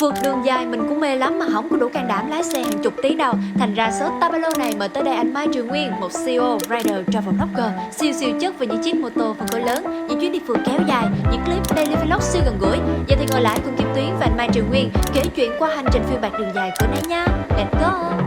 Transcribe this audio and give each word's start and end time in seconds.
Vượt 0.00 0.14
đường 0.22 0.44
dài 0.44 0.66
mình 0.66 0.80
cũng 0.88 1.00
mê 1.00 1.16
lắm 1.16 1.38
mà 1.38 1.46
không 1.52 1.68
có 1.68 1.76
đủ 1.76 1.88
can 1.88 2.08
đảm 2.08 2.30
lái 2.30 2.42
xe 2.42 2.62
hàng 2.62 2.82
chục 2.82 2.94
tí 3.02 3.14
đâu. 3.14 3.34
Thành 3.58 3.74
ra 3.74 3.90
số 4.00 4.10
Tabalo 4.20 4.48
này 4.58 4.72
mời 4.78 4.88
tới 4.88 5.02
đây 5.02 5.14
anh 5.14 5.34
Mai 5.34 5.48
Trường 5.54 5.66
Nguyên 5.66 6.00
Một 6.00 6.08
CEO, 6.26 6.58
rider, 6.60 6.96
travel 7.12 7.34
blogger 7.34 7.70
Siêu 7.92 8.12
siêu 8.12 8.30
chất 8.40 8.58
về 8.58 8.66
những 8.66 8.82
chiếc 8.82 8.94
mô 8.94 9.08
tô 9.10 9.34
phân 9.38 9.48
khối 9.48 9.60
lớn 9.60 10.06
Những 10.08 10.20
chuyến 10.20 10.32
đi 10.32 10.40
phượt 10.46 10.58
kéo 10.66 10.80
dài 10.88 11.04
Những 11.32 11.44
clip 11.44 11.76
daily 11.76 11.94
vlog 11.94 12.20
siêu 12.20 12.42
gần 12.44 12.58
gũi. 12.60 12.78
Giờ 13.08 13.16
thì 13.18 13.26
ngồi 13.32 13.40
lại 13.40 13.60
cùng 13.64 13.76
Kim 13.76 13.88
Tuyến 13.94 14.10
và 14.20 14.26
anh 14.26 14.36
Mai 14.36 14.48
Trường 14.52 14.68
Nguyên 14.68 14.90
Kể 15.14 15.22
chuyện 15.36 15.50
qua 15.58 15.68
hành 15.76 15.86
trình 15.92 16.02
phiêu 16.10 16.18
bạc 16.22 16.32
đường 16.38 16.50
dài 16.54 16.70
của 16.80 16.86
nấy 16.86 17.02
nha. 17.08 17.26
Let's 17.48 17.80
go! 17.80 18.25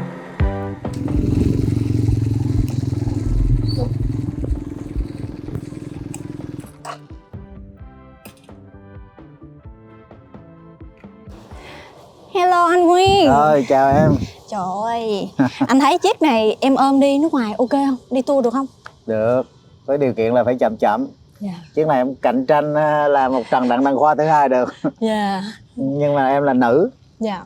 Hello 12.39 12.65
anh 12.65 12.87
Nguyên 12.87 13.27
Rồi 13.27 13.65
chào 13.69 13.93
em. 13.93 14.15
Trời 14.49 14.61
ơi. 14.83 15.29
Anh 15.67 15.79
thấy 15.79 15.97
chiếc 15.97 16.21
này 16.21 16.57
em 16.61 16.75
ôm 16.75 16.99
đi 16.99 17.19
nước 17.19 17.33
ngoài 17.33 17.53
ok 17.57 17.69
không? 17.69 17.97
Đi 18.11 18.21
tour 18.21 18.43
được 18.43 18.53
không? 18.53 18.65
Được. 19.07 19.43
Với 19.85 19.97
điều 19.97 20.13
kiện 20.13 20.33
là 20.33 20.43
phải 20.43 20.55
chậm 20.55 20.77
chậm. 20.77 21.07
Dạ. 21.39 21.51
Chiếc 21.75 21.87
này 21.87 21.97
em 21.97 22.15
cạnh 22.15 22.45
tranh 22.45 22.73
à, 22.75 23.07
là 23.07 23.29
một 23.29 23.41
trần 23.51 23.69
đặng 23.69 23.83
đăng 23.83 23.97
khoa 23.97 24.15
thứ 24.15 24.23
hai 24.23 24.49
được. 24.49 24.73
Dạ. 24.99 25.43
Nhưng 25.75 26.15
mà 26.15 26.29
em 26.29 26.43
là 26.43 26.53
nữ. 26.53 26.89
Dạ. 27.19 27.43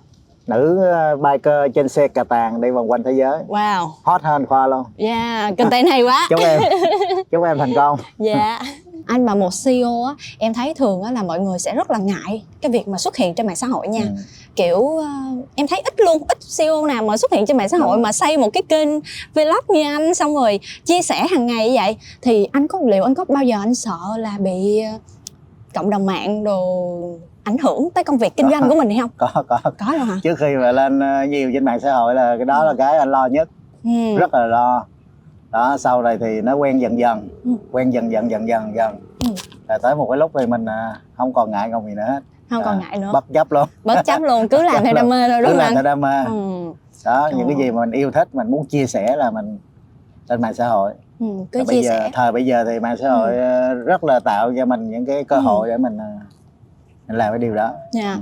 Nữ 0.48 0.86
à, 0.94 1.16
biker 1.16 1.76
trên 1.76 1.90
xe 1.90 2.08
cà 2.08 2.24
tàng 2.24 2.62
đi 2.62 2.72
vòng 2.72 2.92
quanh 2.92 3.04
thế 3.04 3.12
giới. 3.12 3.40
Wow. 3.48 3.90
Hot 4.04 4.22
hơn 4.22 4.46
khoa 4.46 4.68
luôn. 4.68 4.84
Dạ 4.98 5.52
Content 5.58 5.88
hay 5.90 6.04
quá. 6.04 6.28
Chúc 6.30 6.40
em. 6.40 6.62
Chúc 7.32 7.44
em 7.44 7.58
thành 7.58 7.74
công. 7.76 8.00
Dạ. 8.18 8.60
Anh 9.06 9.26
mà 9.26 9.36
một 9.36 9.50
CEO 9.66 10.04
á 10.04 10.14
Em 10.40 10.54
thấy 10.54 10.74
thường 10.74 11.02
á 11.02 11.12
là 11.12 11.24
mọi 11.24 11.40
người 11.40 11.60
sẽ 11.60 11.76
rất 11.76 11.92
là 11.92 11.98
ngại 11.98 12.44
Cái 12.62 12.72
việc 12.72 12.88
mà 12.88 12.98
xuất 12.98 13.16
hiện 13.16 13.36
trên 13.36 13.48
mạng 13.48 13.56
xã 13.56 13.68
hội 13.68 13.88
nha. 13.88 14.02
Ừ. 14.02 14.16
Kiểu 14.56 14.98
ờ, 14.98 15.06
em 15.56 15.68
thấy 15.68 15.82
ít 15.86 15.94
luôn 16.06 16.18
Ít 16.28 16.38
CEO 16.58 16.86
nào 16.86 17.04
mà 17.04 17.18
xuất 17.18 17.32
hiện 17.32 17.46
trên 17.46 17.58
mạng 17.58 17.70
xã 17.70 17.78
hội 17.78 17.96
Đúng. 17.98 18.02
Mà 18.04 18.12
xây 18.12 18.38
một 18.38 18.50
cái 18.54 18.64
kênh 18.70 18.88
vlog 19.34 19.66
như 19.70 19.84
anh 19.84 20.14
Xong 20.14 20.36
rồi 20.36 20.60
chia 20.86 21.02
sẻ 21.02 21.28
hàng 21.32 21.46
ngày 21.46 21.70
như 21.70 21.76
vậy 21.76 21.98
Thì 22.22 22.48
anh 22.52 22.68
có 22.68 22.80
liệu 22.86 23.04
anh 23.04 23.16
có 23.16 23.26
bao 23.28 23.44
giờ 23.44 23.58
anh 23.60 23.76
sợ 23.76 23.98
là 24.18 24.32
bị 24.40 24.82
ờ, 24.82 24.92
Cộng 25.74 25.90
đồng 25.90 26.06
mạng 26.06 26.44
đồ 26.44 26.90
ảnh 27.44 27.58
hưởng 27.58 27.90
tới 27.94 28.04
công 28.04 28.18
việc 28.18 28.36
kinh 28.38 28.50
doanh 28.50 28.70
của 28.70 28.76
mình 28.76 28.90
hay 28.90 29.00
không? 29.02 29.10
Có 29.18 29.44
có 29.48 29.60
Có 29.64 29.94
luôn 29.98 30.08
hả? 30.08 30.16
Trước 30.24 30.36
khi 30.40 30.56
mà 30.56 30.72
lên 30.72 31.00
à, 31.04 31.26
nhiều 31.26 31.52
trên 31.54 31.66
mạng 31.66 31.80
xã 31.80 31.94
hội 31.94 32.16
là 32.16 32.36
cái 32.38 32.46
đó 32.46 32.64
là 32.64 32.74
cái 32.78 32.98
anh 32.98 33.12
lo 33.12 33.26
nhất 33.26 33.50
Ừ. 33.84 34.18
Rất 34.18 34.34
là 34.34 34.46
lo 34.46 34.86
Đó 35.52 35.78
sau 35.80 36.02
này 36.02 36.18
thì 36.22 36.42
nó 36.42 36.56
quen 36.56 36.82
dần 36.82 37.00
dần 37.00 37.30
Ừ. 37.44 37.52
Quen 37.72 37.94
dần 37.94 38.12
dần 38.12 38.32
dần 38.32 38.48
dần 38.48 38.76
dần 38.76 38.96
Ừ. 39.20 39.28
Rồi 39.70 39.80
tới 39.82 39.96
một 39.96 40.08
cái 40.12 40.18
lúc 40.18 40.32
thì 40.40 40.46
mình 40.48 40.66
không 41.18 41.34
còn 41.34 41.52
ngại 41.52 41.70
ngùng 41.70 41.86
gì 41.86 41.94
nữa 41.96 42.06
hết 42.08 42.20
Không 42.54 42.64
còn 42.64 42.80
À, 42.82 42.88
ngại 42.90 43.00
nữa. 43.00 43.10
Bất 43.14 43.26
chấp 43.34 43.52
luôn 43.52 43.68
Bất 43.84 44.02
chấp 44.06 44.22
luôn, 44.22 44.48
cứ 44.48 44.64
làm 44.64 44.84
theo 44.84 44.94
đam 44.94 45.10
mê 45.10 45.30
thôi 45.30 45.42
đúng 45.42 45.48
Cứ 45.48 45.52
không 45.52 45.58
làm 45.58 45.68
anh? 45.68 45.74
theo 45.74 45.84
đam 45.84 46.02
mê 46.02 46.24
Ừ. 46.26 46.32
đó 47.06 47.30
Trời 47.32 47.34
những 47.40 47.48
cái 47.48 47.58
gì 47.58 47.72
mà 47.72 47.80
mình 47.86 47.92
yêu 47.92 48.12
thích 48.12 48.36
mình 48.36 48.52
muốn 48.52 48.66
chia 48.66 48.86
sẻ 48.86 49.16
là 49.16 49.32
mình 49.32 49.60
trên 50.30 50.42
mạng 50.42 50.54
xã 50.54 50.68
hội 50.68 50.94
Ừ, 51.20 51.26
cứ 51.52 51.60
Và 51.60 51.66
chia 51.66 51.76
bây 51.76 51.84
giờ 51.84 51.90
sẻ. 51.90 52.10
thời 52.14 52.32
bây 52.32 52.46
giờ 52.46 52.66
thì 52.68 52.80
mạng 52.80 52.96
xã 53.02 53.10
hội 53.10 53.38
ờ, 53.38 53.74
rất 53.74 54.04
là 54.04 54.20
tạo 54.26 54.54
cho 54.58 54.66
mình 54.66 54.90
những 54.90 55.06
cái 55.06 55.24
cơ 55.24 55.36
Ừ. 55.36 55.42
hội 55.42 55.70
để 55.70 55.78
mình 55.78 55.98
ờ, 55.98 56.06
mình 57.08 57.18
làm 57.18 57.32
cái 57.32 57.40
điều 57.40 57.56
đó 57.56 57.74
Dạ. 57.92 58.14
Ừ. 58.14 58.20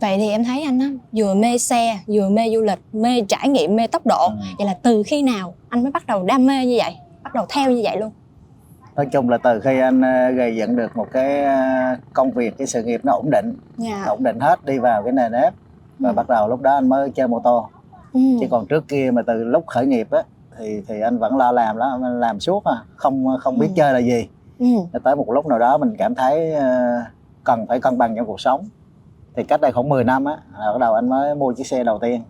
Vậy 0.00 0.18
thì 0.18 0.30
em 0.30 0.44
thấy 0.44 0.62
anh 0.62 0.78
á, 0.78 0.86
vừa 1.12 1.34
mê 1.34 1.58
xe, 1.58 1.98
vừa 2.06 2.28
mê 2.28 2.50
du 2.54 2.62
lịch, 2.62 2.78
mê 2.92 3.20
trải 3.28 3.48
nghiệm, 3.48 3.76
mê 3.76 3.86
tốc 3.86 4.06
độ. 4.06 4.26
Ừ. 4.28 4.34
Vậy 4.58 4.66
là 4.66 4.74
từ 4.82 5.02
khi 5.06 5.22
nào 5.22 5.54
anh 5.68 5.82
mới 5.82 5.92
bắt 5.92 6.06
đầu 6.06 6.22
đam 6.22 6.46
mê 6.46 6.66
như 6.66 6.76
vậy? 6.78 6.96
Bắt 7.22 7.34
đầu 7.34 7.46
theo 7.48 7.70
như 7.70 7.80
vậy 7.84 7.96
luôn? 7.96 8.10
Nói 8.96 9.06
chung 9.06 9.28
là 9.28 9.38
từ 9.38 9.60
khi 9.60 9.78
anh 9.80 10.00
ờ, 10.02 10.30
gây 10.30 10.56
dựng 10.56 10.76
được 10.76 10.96
một 10.96 11.06
cái 11.12 11.44
ờ, 11.44 11.54
công 12.12 12.30
việc 12.30 12.58
cái 12.58 12.66
sự 12.66 12.82
nghiệp 12.82 13.00
nó 13.04 13.12
ổn 13.12 13.30
định 13.30 13.56
Dạ. 13.76 14.04
ổn 14.06 14.22
định 14.22 14.40
hết 14.40 14.64
đi 14.64 14.78
vào 14.78 15.02
cái 15.02 15.12
nền 15.12 15.32
nếp 15.32 15.54
và 15.98 16.10
Ừ. 16.10 16.14
bắt 16.14 16.28
đầu 16.28 16.48
lúc 16.48 16.62
đó 16.62 16.74
anh 16.74 16.88
mới 16.88 17.10
chơi 17.10 17.28
mô 17.28 17.40
tô 17.44 17.68
Ừ. 18.12 18.20
chứ 18.40 18.46
còn 18.50 18.66
trước 18.66 18.88
kia 18.88 19.10
mà 19.14 19.22
từ 19.26 19.44
lúc 19.44 19.66
khởi 19.66 19.86
nghiệp 19.86 20.10
á 20.10 20.22
thì 20.58 20.82
thì 20.88 21.00
anh 21.00 21.18
vẫn 21.18 21.36
lo 21.36 21.52
làm 21.52 21.76
anh 21.78 22.20
làm 22.20 22.40
suốt 22.40 22.64
à 22.64 22.74
không 22.96 23.26
không 23.40 23.58
biết 23.58 23.66
Ừ. 23.68 23.72
chơi 23.76 23.92
là 23.92 23.98
gì 23.98 24.28
Ừ. 24.58 24.66
Tới 25.04 25.16
một 25.16 25.30
lúc 25.32 25.46
nào 25.46 25.58
đó 25.58 25.78
mình 25.78 25.96
cảm 25.98 26.14
thấy 26.14 26.52
ờ, 26.54 27.00
cần 27.44 27.66
phải 27.68 27.80
cân 27.80 27.98
bằng 27.98 28.16
trong 28.16 28.26
cuộc 28.26 28.40
sống 28.40 28.60
thì 29.36 29.42
cách 29.44 29.60
đây 29.60 29.72
khoảng 29.72 29.88
10 29.88 30.04
năm 30.04 30.24
á 30.24 30.36
là 30.58 30.72
bắt 30.72 30.78
đầu 30.80 30.94
anh 30.94 31.08
mới 31.08 31.34
mua 31.34 31.52
chiếc 31.52 31.66
xe 31.66 31.84
đầu 31.84 31.98
tiên 31.98 32.22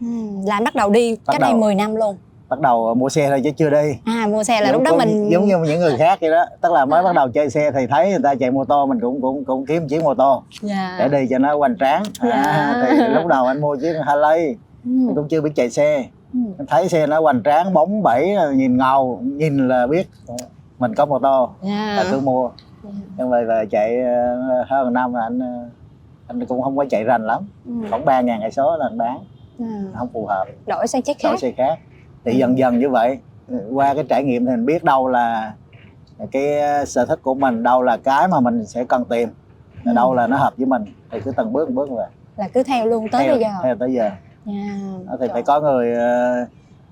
Ừ. 0.00 0.06
Là 0.46 0.60
bắt 0.64 0.74
đầu 0.74 0.90
đi 0.90 1.16
Bắt 1.26 1.32
cách 1.32 1.40
đây 1.40 1.50
đầu. 1.50 1.60
10 1.60 1.74
năm 1.74 1.94
luôn. 1.94 2.16
Bắt 2.52 2.60
đầu 2.60 2.94
mua 2.94 3.08
xe 3.08 3.28
thôi 3.30 3.40
chứ 3.44 3.50
chưa 3.56 3.70
đi 3.70 3.92
À 4.04 4.26
mua 4.30 4.42
xe 4.42 4.60
là 4.60 4.66
Giống 4.66 4.72
lúc 4.72 4.82
đó 4.82 4.96
mình 4.98 5.30
giống 5.32 5.44
như 5.44 5.58
những 5.58 5.80
người 5.80 5.96
khác 5.98 6.18
vậy 6.20 6.30
đó 6.30 6.44
tức 6.60 6.72
là 6.72 6.84
mới 6.84 7.00
À. 7.00 7.02
bắt 7.02 7.12
đầu 7.14 7.28
chơi 7.28 7.50
xe 7.50 7.70
thì 7.70 7.86
thấy 7.86 8.10
người 8.10 8.18
ta 8.22 8.34
chạy 8.34 8.50
mô 8.50 8.64
tô 8.64 8.86
mình 8.86 9.00
cũng 9.00 9.20
cũng 9.22 9.44
cũng 9.44 9.66
kiếm 9.66 9.88
chiếc 9.88 10.02
mô 10.02 10.14
tô 10.14 10.42
dạ. 10.62 10.96
để 10.98 11.08
đi 11.08 11.26
cho 11.30 11.38
nó 11.38 11.56
hoành 11.58 11.76
tráng 11.78 12.02
à, 12.20 12.28
Dạ. 12.30 12.84
thì 12.98 13.08
lúc 13.14 13.26
đầu 13.26 13.44
anh 13.46 13.60
mua 13.60 13.76
chiếc 13.76 13.92
Harley 14.06 14.56
Ừ. 14.84 14.90
cũng 15.16 15.28
chưa 15.28 15.40
biết 15.40 15.50
chạy 15.54 15.70
xe 15.70 16.04
Ừ. 16.34 16.38
thấy 16.68 16.88
xe 16.88 17.06
nó 17.06 17.20
hoành 17.20 17.42
tráng 17.44 17.72
bóng 17.72 18.02
bẩy 18.02 18.34
nhìn 18.54 18.76
ngầu 18.76 19.20
nhìn 19.22 19.68
là 19.68 19.86
biết 19.86 20.08
mình 20.78 20.94
có 20.94 21.06
mô 21.06 21.18
tô 21.18 21.50
Dạ. 21.62 21.94
là 21.96 22.04
cứ 22.10 22.20
mua 22.20 22.50
Dạ. 22.84 22.90
nhưng 23.18 23.30
mà 23.30 23.36
về 23.48 23.64
chạy 23.70 24.00
ờ, 24.00 24.64
hơn 24.68 24.92
năm 24.92 25.14
là 25.14 25.20
anh 25.22 25.38
ờ, 25.40 25.68
anh 26.26 26.46
cũng 26.46 26.62
không 26.62 26.76
có 26.76 26.84
chạy 26.90 27.04
rành 27.04 27.26
lắm 27.26 27.42
Ừ. 27.66 27.72
khoảng 27.90 28.04
ba 28.04 28.20
ngàn 28.20 28.38
cây 28.40 28.50
số 28.50 28.76
là 28.76 28.86
anh 28.86 28.98
bán 28.98 29.18
À. 29.60 29.66
không 29.98 30.08
phù 30.12 30.26
hợp 30.26 30.44
Đổi 30.66 30.86
sang 30.86 31.02
chiếc 31.02 31.16
đổi 31.24 31.32
khác. 31.32 31.38
xe 31.40 31.52
khác 31.56 31.78
thì 32.24 32.32
Ừ. 32.32 32.38
dần 32.38 32.58
dần 32.58 32.78
như 32.78 32.90
vậy 32.90 33.18
qua 33.72 33.94
cái 33.94 34.04
trải 34.08 34.24
nghiệm 34.24 34.46
thì 34.46 34.50
mình 34.50 34.66
biết 34.66 34.84
đâu 34.84 35.08
là 35.08 35.52
cái 36.30 36.60
ờ, 36.60 36.84
sở 36.84 37.06
thích 37.06 37.18
của 37.22 37.34
mình 37.34 37.62
đâu 37.62 37.82
là 37.82 37.96
cái 37.96 38.28
mà 38.28 38.40
mình 38.40 38.66
sẽ 38.66 38.84
cần 38.84 39.04
tìm 39.04 39.28
Ừ. 39.84 39.92
đâu 39.94 40.14
là 40.14 40.26
nó 40.26 40.36
hợp 40.36 40.52
với 40.56 40.66
mình 40.66 40.84
thì 41.10 41.20
cứ 41.24 41.32
từng 41.36 41.52
bước 41.52 41.64
từng 41.68 41.74
bước 41.74 41.90
về 41.90 42.04
Là 42.36 42.48
cứ 42.48 42.62
theo 42.62 42.86
luôn 42.86 43.08
tới 43.08 43.22
theo, 43.24 43.32
bây 43.34 43.40
giờ. 43.40 43.48
theo 43.62 43.76
tới 43.76 43.92
giờ. 43.92 44.10
Đó, 45.06 45.16
thì 45.20 45.26
phải 45.32 45.42
có 45.42 45.60
người 45.60 45.94
ờ, 45.94 46.34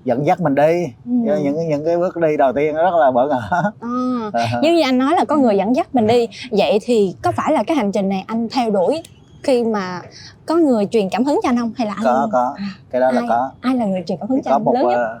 dẫn 0.05 0.25
dắt 0.25 0.41
mình 0.41 0.55
đi 0.55 0.83
Ừ. 1.05 1.11
Những 1.43 1.55
cái- 1.55 1.65
những 1.65 1.85
cái 1.85 1.97
bước 1.97 2.17
đi 2.17 2.37
đầu 2.37 2.53
tiên 2.53 2.75
nó 2.75 2.83
rất 2.83 2.97
là 2.99 3.11
bỡ 3.11 3.27
ngỡ 3.27 3.41
À. 4.33 4.47
giống 4.63 4.75
như 4.75 4.81
anh 4.81 4.97
nói 4.97 5.13
là 5.15 5.25
có 5.25 5.35
người 5.35 5.57
dẫn 5.57 5.75
dắt 5.75 5.95
mình 5.95 6.07
đi 6.07 6.27
vậy 6.51 6.79
thì 6.81 7.15
có 7.21 7.31
phải 7.31 7.51
là 7.53 7.63
cái 7.63 7.77
hành 7.77 7.91
trình 7.91 8.09
này 8.09 8.23
anh 8.27 8.47
theo 8.49 8.69
đuổi 8.71 9.03
khi 9.43 9.63
mà 9.63 10.01
có 10.45 10.55
người 10.55 10.85
truyền 10.91 11.09
cảm 11.09 11.23
hứng 11.23 11.39
cho 11.43 11.49
anh 11.49 11.57
không? 11.57 11.71
Hay 11.77 11.87
là 11.87 11.93
anh 11.93 12.03
có 12.03 12.29
có. 12.31 12.53
À, 12.57 12.65
cái 12.91 13.01
đó 13.01 13.11
là 13.11 13.19
ai, 13.21 13.27
có. 13.29 13.51
Ai 13.61 13.75
là 13.75 13.85
người 13.85 14.03
truyền 14.07 14.17
cảm 14.17 14.29
hứng 14.29 14.41
cho 14.43 14.49
có 14.51 14.55
anh? 14.55 14.63
một 14.63 14.73
lớn 14.73 14.87
nhất. 14.87 14.95
ờ, 14.95 15.19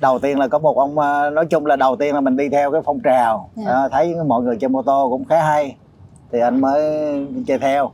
đầu 0.00 0.18
tiên 0.18 0.38
là 0.38 0.48
có 0.48 0.58
một 0.58 0.76
ông 0.78 0.98
ờ, 0.98 1.30
nói 1.30 1.46
chung 1.46 1.66
là 1.66 1.76
đầu 1.76 1.96
tiên 1.96 2.14
là 2.14 2.20
mình 2.20 2.36
đi 2.36 2.48
theo 2.48 2.72
cái 2.72 2.80
phong 2.84 3.00
trào. 3.00 3.50
Dạ. 3.56 3.64
Ờ, 3.70 3.88
thấy 3.92 4.14
mọi 4.26 4.42
người 4.42 4.56
chơi 4.60 4.68
mô 4.68 4.82
tô 4.82 5.06
cũng 5.10 5.24
khá 5.24 5.42
hay. 5.42 5.76
Thì 6.32 6.40
anh 6.40 6.60
mới 6.60 6.80
chơi 7.46 7.58
theo. 7.58 7.90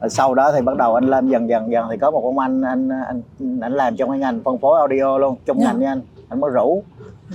Rồi 0.00 0.10
sau 0.10 0.34
đó 0.34 0.52
thì 0.52 0.60
bắt 0.60 0.76
đầu 0.76 0.94
anh 0.94 1.04
lên 1.04 1.28
dần 1.28 1.48
dần 1.48 1.70
dần. 1.72 1.86
Thì 1.90 1.96
có 1.96 2.10
một 2.10 2.24
ông 2.24 2.38
anh 2.38 2.62
anh 2.62 2.88
anh 3.06 3.22
anh 3.60 3.72
làm 3.72 3.96
trong 3.96 4.10
cái 4.10 4.18
ngành 4.18 4.40
phân 4.44 4.58
phối 4.58 4.78
audio 4.78 5.18
luôn 5.18 5.36
chung 5.46 5.60
Dạ. 5.60 5.66
ngành 5.66 5.78
với 5.78 5.86
anh. 5.86 6.00
Anh 6.28 6.40
mới 6.40 6.50
rủ. 6.50 6.82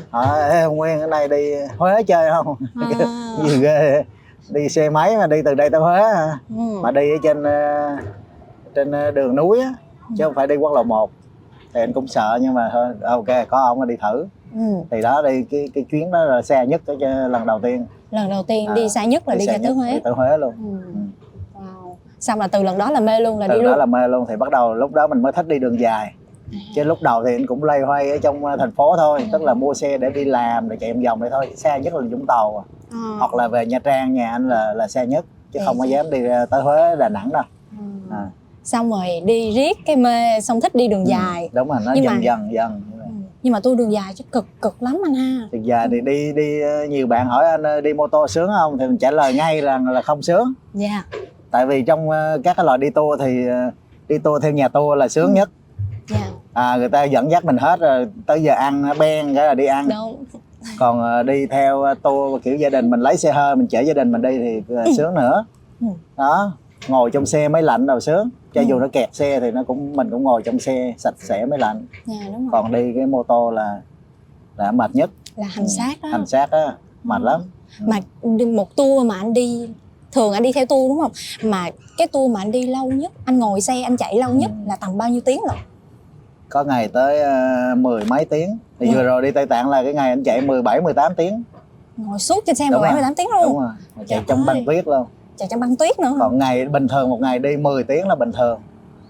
Hỏi 0.10 0.50
Ê, 0.50 0.66
Nguyên 0.66 1.00
cái 1.00 1.08
này 1.08 1.28
đi 1.28 1.52
Huế 1.78 2.04
chơi 2.04 2.32
không? 2.32 2.56
À, 2.76 2.88
gì 3.48 3.60
ghê 3.62 4.04
đi 4.50 4.70
xe 4.70 4.90
máy 4.90 5.18
mà 5.18 5.28
đi 5.28 5.42
từ 5.46 5.54
đây 5.56 5.70
tới 5.70 5.82
Huế 5.82 6.02
hả 6.02 6.40
ừ. 6.50 6.80
mà 6.82 6.92
đi 6.92 7.12
ở 7.12 7.18
trên 7.24 7.44
ờ, 7.44 7.98
trên 8.76 8.92
ờ, 8.92 9.12
đường 9.12 9.36
núi 9.36 9.60
á 9.60 9.74
chứ 10.18 10.24
không 10.24 10.34
phải 10.34 10.48
đi 10.48 10.56
quốc 10.56 10.74
lộ 10.74 10.84
1 10.84 11.12
thì 11.74 11.80
anh 11.80 11.94
cũng 11.94 12.08
sợ 12.08 12.40
nhưng 12.42 12.54
mà 12.54 12.70
thôi 12.74 12.86
ok 13.02 13.48
có 13.50 13.58
ông 13.62 13.88
đi 13.88 13.96
thử. 14.02 14.28
Ừ. 14.54 14.60
thì 14.92 15.02
đó 15.02 15.22
đi 15.22 15.44
cái 15.52 15.70
cái 15.74 15.86
chuyến 15.92 16.12
đó 16.12 16.24
là 16.24 16.42
xe 16.42 16.66
nhất 16.66 16.82
cái 16.88 16.98
lần 17.30 17.46
đầu 17.46 17.60
tiên. 17.60 17.86
Lần 18.12 18.30
đầu 18.30 18.44
tiên 18.44 18.68
À, 18.68 18.74
đi 18.76 18.90
xa 18.90 19.06
nhất 19.06 19.28
là 19.28 19.36
đi, 19.36 19.46
xe 19.46 19.52
ra 19.52 19.60
tới 19.64 19.72
Huế. 19.74 19.92
đi 19.94 20.00
tới 20.04 20.14
Huế 20.14 20.38
luôn. 20.38 20.54
Ừ. 20.64 21.00
wow. 21.60 21.94
xong 22.20 22.40
là 22.40 22.48
từ 22.48 22.64
lần 22.64 22.78
đó 22.78 22.92
là 22.92 23.00
mê 23.00 23.20
luôn 23.20 23.40
là 23.40 23.48
từ 23.48 23.54
đi 23.54 23.64
đó 23.64 23.70
luôn. 23.70 23.80
là 23.80 23.86
mê 23.86 24.08
luôn. 24.08 24.26
Thì 24.30 24.36
bắt 24.36 24.50
đầu 24.50 24.74
lúc 24.74 24.94
đó 24.94 25.08
mình 25.08 25.22
mới 25.22 25.32
thích 25.32 25.48
đi 25.48 25.60
đường 25.60 25.80
dài 25.80 26.14
chứ 26.76 26.84
lúc 26.84 27.02
đầu 27.02 27.24
thì 27.26 27.36
anh 27.36 27.46
cũng 27.48 27.64
lay 27.64 27.82
hoay 27.82 28.12
ở 28.12 28.18
trong 28.18 28.46
ờ, 28.46 28.58
thành 28.58 28.72
phố 28.72 28.96
thôi 28.98 29.20
Ừ. 29.22 29.26
tức 29.32 29.42
là 29.44 29.54
mua 29.54 29.74
xe 29.74 29.98
để 29.98 30.10
đi 30.10 30.26
làm 30.26 30.70
để 30.70 30.76
chạy 30.80 30.94
vòng 30.94 31.20
vậy 31.20 31.30
thôi 31.30 31.54
xa 31.56 31.78
nhất 31.78 31.94
là 31.94 32.02
Vũng 32.12 32.26
Tàu 32.28 32.58
à. 32.58 32.64
à. 32.92 33.16
hoặc 33.20 33.34
là 33.34 33.48
về 33.48 33.66
Nha 33.66 33.80
Trang 33.80 34.14
nhà 34.14 34.30
anh 34.32 34.50
là 34.50 34.74
là 34.74 34.88
xa 34.88 35.04
nhất 35.04 35.26
chứ 35.52 35.60
không 35.66 35.80
có 35.80 35.86
dám 35.86 36.06
đi 36.12 36.20
tới 36.50 36.62
Huế 36.62 36.96
Đà 36.96 37.10
Nẵng 37.10 37.30
đâu 37.34 37.44
Ừ. 37.80 37.84
à. 38.12 38.26
xong 38.64 38.92
rồi 38.92 39.08
đi 39.26 39.52
riết 39.56 39.78
cái 39.86 39.96
mê 39.96 40.42
xong 40.42 40.62
thích 40.62 40.76
đi 40.76 40.88
đường 40.88 41.08
dài 41.08 41.44
Ừ, 41.44 41.50
đúng 41.54 41.68
rồi 41.68 41.78
nó 41.86 41.92
Nhưng 41.96 42.04
dần 42.04 42.14
mà- 42.16 42.22
dần 42.22 42.54
dần 42.54 42.82
ừ. 43.00 43.06
nhưng 43.44 43.54
mà 43.54 43.60
tour 43.60 43.78
đường 43.78 43.92
dài 43.92 44.14
chứ 44.16 44.24
cực 44.32 44.46
cực 44.62 44.84
lắm 44.84 44.98
anh 45.06 45.14
ha 45.16 45.48
Thực 45.52 45.62
ra 45.66 45.88
thì 45.92 46.02
đi 46.02 46.34
đi 46.34 46.62
ờ, 46.62 46.86
nhiều 46.90 47.08
bạn 47.08 47.28
hỏi 47.28 47.46
anh 47.46 47.64
ờ, 47.64 47.82
đi 47.82 47.94
mô 47.94 48.08
tô 48.08 48.28
sướng 48.28 48.50
không 48.60 48.78
thì 48.78 48.88
mình 48.88 48.98
trả 48.98 49.12
lời 49.12 49.34
ngay 49.34 49.62
là 49.62 49.78
là 49.92 50.02
không 50.02 50.22
sướng 50.22 50.54
dạ 50.74 51.04
tại 51.52 51.66
vì 51.66 51.82
trong 51.82 52.10
ờ, 52.10 52.40
các 52.44 52.58
cái 52.58 52.66
loại 52.66 52.78
đi 52.78 52.90
tour 52.90 53.22
thì 53.22 53.48
ờ, 53.48 53.72
đi 54.10 54.18
tour 54.18 54.44
theo 54.44 54.52
nhà 54.52 54.68
tour 54.68 54.98
là 54.98 55.08
sướng 55.08 55.28
Ừ. 55.28 55.34
nhất 55.34 55.50
à 56.58 56.78
người 56.78 56.90
ta 56.90 57.04
dẫn 57.04 57.32
dắt 57.32 57.46
mình 57.46 57.58
hết 57.58 57.80
rồi. 57.80 58.08
Tới 58.26 58.44
giờ 58.44 58.54
ăn 58.54 58.84
ben 59.00 59.36
cái 59.36 59.48
là 59.48 59.54
đi 59.54 59.66
ăn. 59.66 59.90
Đúng 59.90 60.24
còn 60.80 61.02
ờ, 61.02 61.24
đi 61.24 61.46
theo 61.46 61.82
ờ, 61.82 61.94
tour 61.94 62.44
kiểu 62.44 62.56
gia 62.56 62.70
đình 62.70 62.90
mình 62.90 63.00
lấy 63.00 63.18
xe 63.18 63.32
hơi 63.32 63.56
mình 63.56 63.68
chở 63.68 63.80
gia 63.80 63.94
đình 63.94 64.12
mình 64.12 64.22
đi 64.22 64.38
thì 64.38 64.76
ờ, 64.76 64.84
sướng 64.98 65.14
nữa. 65.14 65.46
Ừ. 65.82 65.88
đó 66.18 66.52
ngồi 66.88 67.12
trong 67.12 67.26
xe 67.26 67.48
máy 67.48 67.64
lạnh 67.64 67.88
đâu 67.88 68.00
sướng. 68.00 68.30
Cho 68.54 68.62
Ừ. 68.62 68.66
dù 68.70 68.80
nó 68.80 68.88
kẹt 68.88 69.16
xe 69.16 69.40
thì 69.40 69.52
nó 69.52 69.64
cũng 69.64 69.94
mình 69.96 70.10
cũng 70.12 70.24
ngồi 70.24 70.42
trong 70.44 70.60
xe 70.60 70.94
sạch 70.98 71.16
sẽ 71.18 71.46
máy 71.46 71.60
lạnh. 71.60 71.86
Đúng 72.08 72.18
rồi. 72.32 72.50
Còn 72.52 72.72
đi 72.72 72.94
cái 72.96 73.06
mô 73.06 73.24
tô 73.24 73.52
là 73.52 73.82
là 74.58 74.72
mệt 74.72 74.92
nhất. 74.96 75.10
Là 75.36 75.48
hành 75.50 75.68
xác 75.68 76.02
đó. 76.04 76.10
Hành 76.12 76.26
xác 76.28 76.52
á 76.52 76.76
mệt 77.04 77.22
Ừ. 77.22 77.26
lắm. 77.26 77.42
Mà 77.80 78.00
một 78.56 78.76
tour 78.76 79.06
mà 79.06 79.16
anh 79.18 79.34
đi 79.34 79.70
thường 80.12 80.34
anh 80.34 80.44
đi 80.44 80.52
theo 80.52 80.66
tour 80.66 80.90
đúng 80.90 81.00
không? 81.00 81.12
Mà 81.44 81.70
cái 81.98 82.08
tour 82.08 82.32
mà 82.32 82.42
anh 82.42 82.52
đi 82.52 82.68
lâu 82.68 82.92
nhất 82.92 83.12
anh 83.26 83.40
ngồi 83.40 83.62
xe 83.62 83.82
anh 83.82 83.98
chạy 83.98 84.16
lâu 84.16 84.34
nhất 84.34 84.52
Ừ. 84.66 84.70
là 84.70 84.76
tầm 84.76 84.98
bao 84.98 85.10
nhiêu 85.10 85.22
tiếng 85.26 85.40
lận 85.48 85.58
có 86.50 86.64
ngày 86.64 86.88
tới 86.88 87.20
ờ, 87.22 87.76
mười 87.78 88.04
mấy 88.06 88.26
tiếng. 88.26 88.58
Thì 88.80 88.94
vừa 88.94 89.04
rồi 89.04 89.22
đi 89.22 89.32
Tây 89.32 89.46
Tạng 89.46 89.70
là 89.70 89.84
cái 89.84 89.94
ngày 89.94 90.10
anh 90.10 90.24
chạy 90.24 90.42
17 90.42 90.82
18 90.82 91.16
tiếng. 91.16 91.44
Ngồi 91.98 92.20
suốt 92.20 92.44
trên 92.46 92.56
xe 92.56 92.66
Đúng 92.72 92.82
17 92.82 92.92
rồi. 92.92 93.02
18 93.02 93.16
tiếng 93.16 93.28
đúng 93.34 93.44
luôn 93.44 93.60
rồi. 93.62 93.70
Mà 93.96 94.04
chạy 94.08 94.20
Trời 94.20 94.26
trong 94.28 94.46
băng 94.46 94.56
ơi. 94.58 94.64
tuyết 94.68 94.88
luôn. 94.88 95.06
Chạy 95.38 95.48
trong 95.52 95.60
băng 95.60 95.76
tuyết 95.76 96.00
nữa 96.00 96.16
còn 96.20 96.38
ngày 96.38 96.66
bình 96.66 96.88
thường 96.88 97.10
một 97.10 97.22
ngày 97.22 97.40
đi 97.40 97.58
10 97.58 97.84
tiếng 97.84 98.08
là 98.08 98.16
bình 98.16 98.32
thường. 98.32 98.60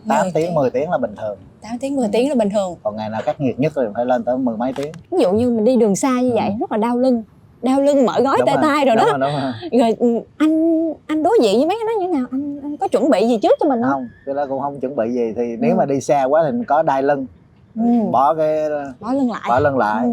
8 0.09 0.21
10 0.21 0.31
tiếng 0.31 0.53
10 0.53 0.69
tiếng 0.69 0.89
là 0.91 0.97
bình 0.97 1.15
thường. 1.15 1.37
8 1.61 1.77
tiếng 1.79 1.95
10 1.95 2.07
tiếng 2.11 2.29
là 2.29 2.35
bình 2.35 2.49
thường. 2.49 2.75
Còn 2.83 2.95
ngày 2.95 3.09
nào 3.09 3.21
khắc 3.25 3.41
nghiệt 3.41 3.59
nhất 3.59 3.73
thì 3.75 3.81
phải 3.95 4.05
lên 4.05 4.23
tới 4.23 4.37
mười 4.37 4.57
mấy 4.57 4.73
tiếng. 4.73 4.91
Ví 5.11 5.17
dụ 5.21 5.31
như 5.31 5.49
mình 5.49 5.65
đi 5.65 5.75
đường 5.75 5.95
xa 5.95 6.21
như 6.21 6.31
vậy 6.35 6.55
rất 6.59 6.71
là 6.71 6.77
đau 6.77 6.97
lưng 6.97 7.23
đau 7.61 7.81
lưng 7.81 8.05
mở 8.05 8.13
gói 8.23 8.37
tê 8.45 8.53
tay 8.61 8.85
rồi 8.85 8.95
đúng 8.95 9.05
đó 9.05 9.17
rồi, 9.17 9.19
đúng 9.19 9.41
rồi. 9.41 9.79
rồi 9.79 9.95
ừ, 9.99 10.19
anh 10.37 10.93
anh 11.07 11.23
đối 11.23 11.37
diện 11.43 11.57
với 11.57 11.65
mấy 11.67 11.77
cái 11.79 11.85
đó 11.85 11.99
như 12.01 12.07
thế 12.07 12.13
nào 12.19 12.25
anh, 12.31 12.59
anh 12.63 12.77
có 12.77 12.87
chuẩn 12.87 13.09
bị 13.09 13.27
gì 13.27 13.39
trước 13.41 13.51
cho 13.59 13.69
mình 13.69 13.79
không 13.81 13.91
không 13.91 14.09
cái 14.25 14.35
đó 14.35 14.45
cũng 14.49 14.59
không 14.61 14.79
chuẩn 14.79 14.95
bị 14.95 15.11
gì 15.11 15.33
thì 15.35 15.55
nếu 15.59 15.71
Ừ. 15.71 15.75
mà 15.77 15.85
đi 15.85 16.01
xa 16.01 16.23
quá 16.23 16.43
thì 16.45 16.51
mình 16.51 16.63
có 16.65 16.81
đai 16.81 17.03
lưng 17.03 17.25
Ừ. 17.75 17.83
bỏ 18.11 18.33
cái 18.35 18.69
bỏ 18.99 19.13
lưng 19.13 19.31
lại 19.31 19.41
bỏ 19.49 19.59
lưng 19.59 19.77
lại 19.77 20.05
ừ. 20.05 20.11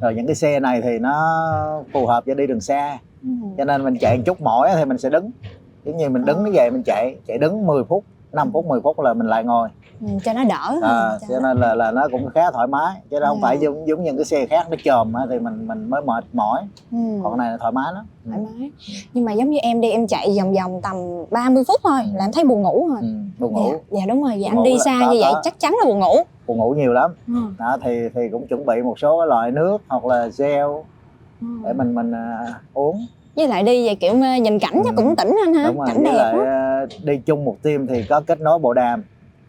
rồi 0.00 0.14
những 0.14 0.26
cái 0.26 0.34
xe 0.34 0.60
này 0.60 0.80
thì 0.82 0.98
nó 0.98 1.14
phù 1.92 2.06
hợp 2.06 2.24
cho 2.26 2.34
đi 2.34 2.46
đường 2.46 2.60
xa 2.60 2.98
Ừ. 3.22 3.28
cho 3.58 3.64
nên 3.64 3.84
mình 3.84 3.96
chạy 4.00 4.16
một 4.16 4.22
chút 4.26 4.40
mỏi 4.40 4.70
thì 4.76 4.84
mình 4.84 4.98
sẽ 4.98 5.10
đứng 5.10 5.30
giống 5.84 5.96
như 5.96 6.08
mình 6.08 6.24
đứng 6.24 6.44
như 6.44 6.50
vậy 6.54 6.70
mình 6.70 6.82
chạy 6.82 7.16
chạy 7.26 7.38
đứng 7.38 7.66
10 7.66 7.84
phút 7.84 8.04
5 8.32 8.50
phút 8.52 8.66
10 8.66 8.80
phút 8.80 9.00
là 9.00 9.14
mình 9.14 9.26
lại 9.26 9.44
ngồi 9.44 9.68
Ừ, 10.00 10.06
cho 10.24 10.32
nó 10.32 10.44
đỡ 10.44 10.76
à, 10.82 11.18
cho 11.20 11.26
cho 11.30 11.40
nên 11.40 11.60
là 11.60 11.74
là 11.74 11.90
nó 11.90 12.08
cũng 12.12 12.28
khá 12.34 12.50
thoải 12.50 12.66
mái 12.66 12.96
chứ 13.10 13.16
không 13.26 13.36
Ừ. 13.36 13.42
phải 13.42 13.58
giống 13.58 13.88
giống 13.88 14.04
những 14.04 14.16
cái 14.16 14.24
xe 14.24 14.46
khác 14.46 14.66
nó 14.70 14.76
chồm 14.84 15.12
á, 15.12 15.22
thì 15.30 15.38
mình 15.38 15.68
mình 15.68 15.90
mới 15.90 16.02
mệt 16.02 16.24
mỏi 16.32 16.62
ừ. 16.92 16.98
còn 17.22 17.38
này 17.38 17.50
là 17.50 17.56
thoải 17.56 17.72
mái 17.72 17.92
lắm 17.94 18.06
ừ. 18.24 18.30
thoải 18.30 18.40
mái 18.58 18.70
nhưng 19.12 19.24
mà 19.24 19.32
giống 19.32 19.50
như 19.50 19.58
em 19.58 19.80
đi 19.80 19.90
em 19.90 20.06
chạy 20.06 20.36
vòng 20.38 20.54
vòng 20.54 20.80
tầm 20.82 20.96
30 21.30 21.62
phút 21.68 21.80
thôi 21.84 22.00
Ừ. 22.04 22.08
là 22.14 22.24
em 22.24 22.32
thấy 22.32 22.44
buồn 22.44 22.62
ngủ 22.62 22.88
rồi 22.88 22.98
Ừ, 23.00 23.08
buồn 23.38 23.52
ngủ 23.54 23.70
dạ, 23.70 23.78
dạ 24.00 24.06
đúng 24.08 24.22
rồi 24.22 24.40
dạ 24.40 24.48
anh 24.52 24.62
đi 24.62 24.76
xa 24.84 24.96
có- 25.00 25.12
như 25.12 25.18
vậy 25.20 25.30
có. 25.34 25.40
chắc 25.44 25.60
chắn 25.60 25.74
là 25.82 25.88
buồn 25.90 25.98
ngủ 25.98 26.14
buồn 26.46 26.58
ngủ 26.58 26.74
nhiều 26.74 26.92
lắm 26.92 27.10
ừ. 27.26 27.34
đó 27.58 27.76
thì 27.82 28.08
thì 28.14 28.20
cũng 28.32 28.46
chuẩn 28.46 28.66
bị 28.66 28.82
một 28.82 28.98
số 28.98 29.24
loại 29.24 29.50
nước 29.50 29.78
hoặc 29.88 30.04
là 30.04 30.28
gel 30.38 30.66
Ừ. 31.40 31.46
để 31.64 31.72
mình 31.72 31.94
mình 31.94 32.12
à, 32.14 32.38
uống 32.74 33.06
với 33.38 33.48
lại 33.48 33.62
đi 33.62 33.86
vậy 33.86 33.94
kiểu 33.94 34.12
ờ, 34.12 34.36
nhìn 34.42 34.58
cảnh 34.58 34.82
chắc 34.84 34.94
Ừ. 34.96 34.96
cũng 34.96 35.16
tỉnh 35.16 35.36
anh 35.46 35.54
ha 35.54 35.66
đúng 35.66 35.78
rồi 35.78 35.86
cảnh 35.88 35.96
với 35.96 36.12
đẹp 36.12 36.18
lại 36.18 36.34
á 36.34 36.44
à, 36.44 36.86
đi 37.04 37.16
chung 37.26 37.44
một 37.44 37.56
team 37.62 37.86
thì 37.86 38.02
có 38.08 38.20
kết 38.26 38.40
nối 38.40 38.58
bộ 38.58 38.72
đàm 38.74 39.02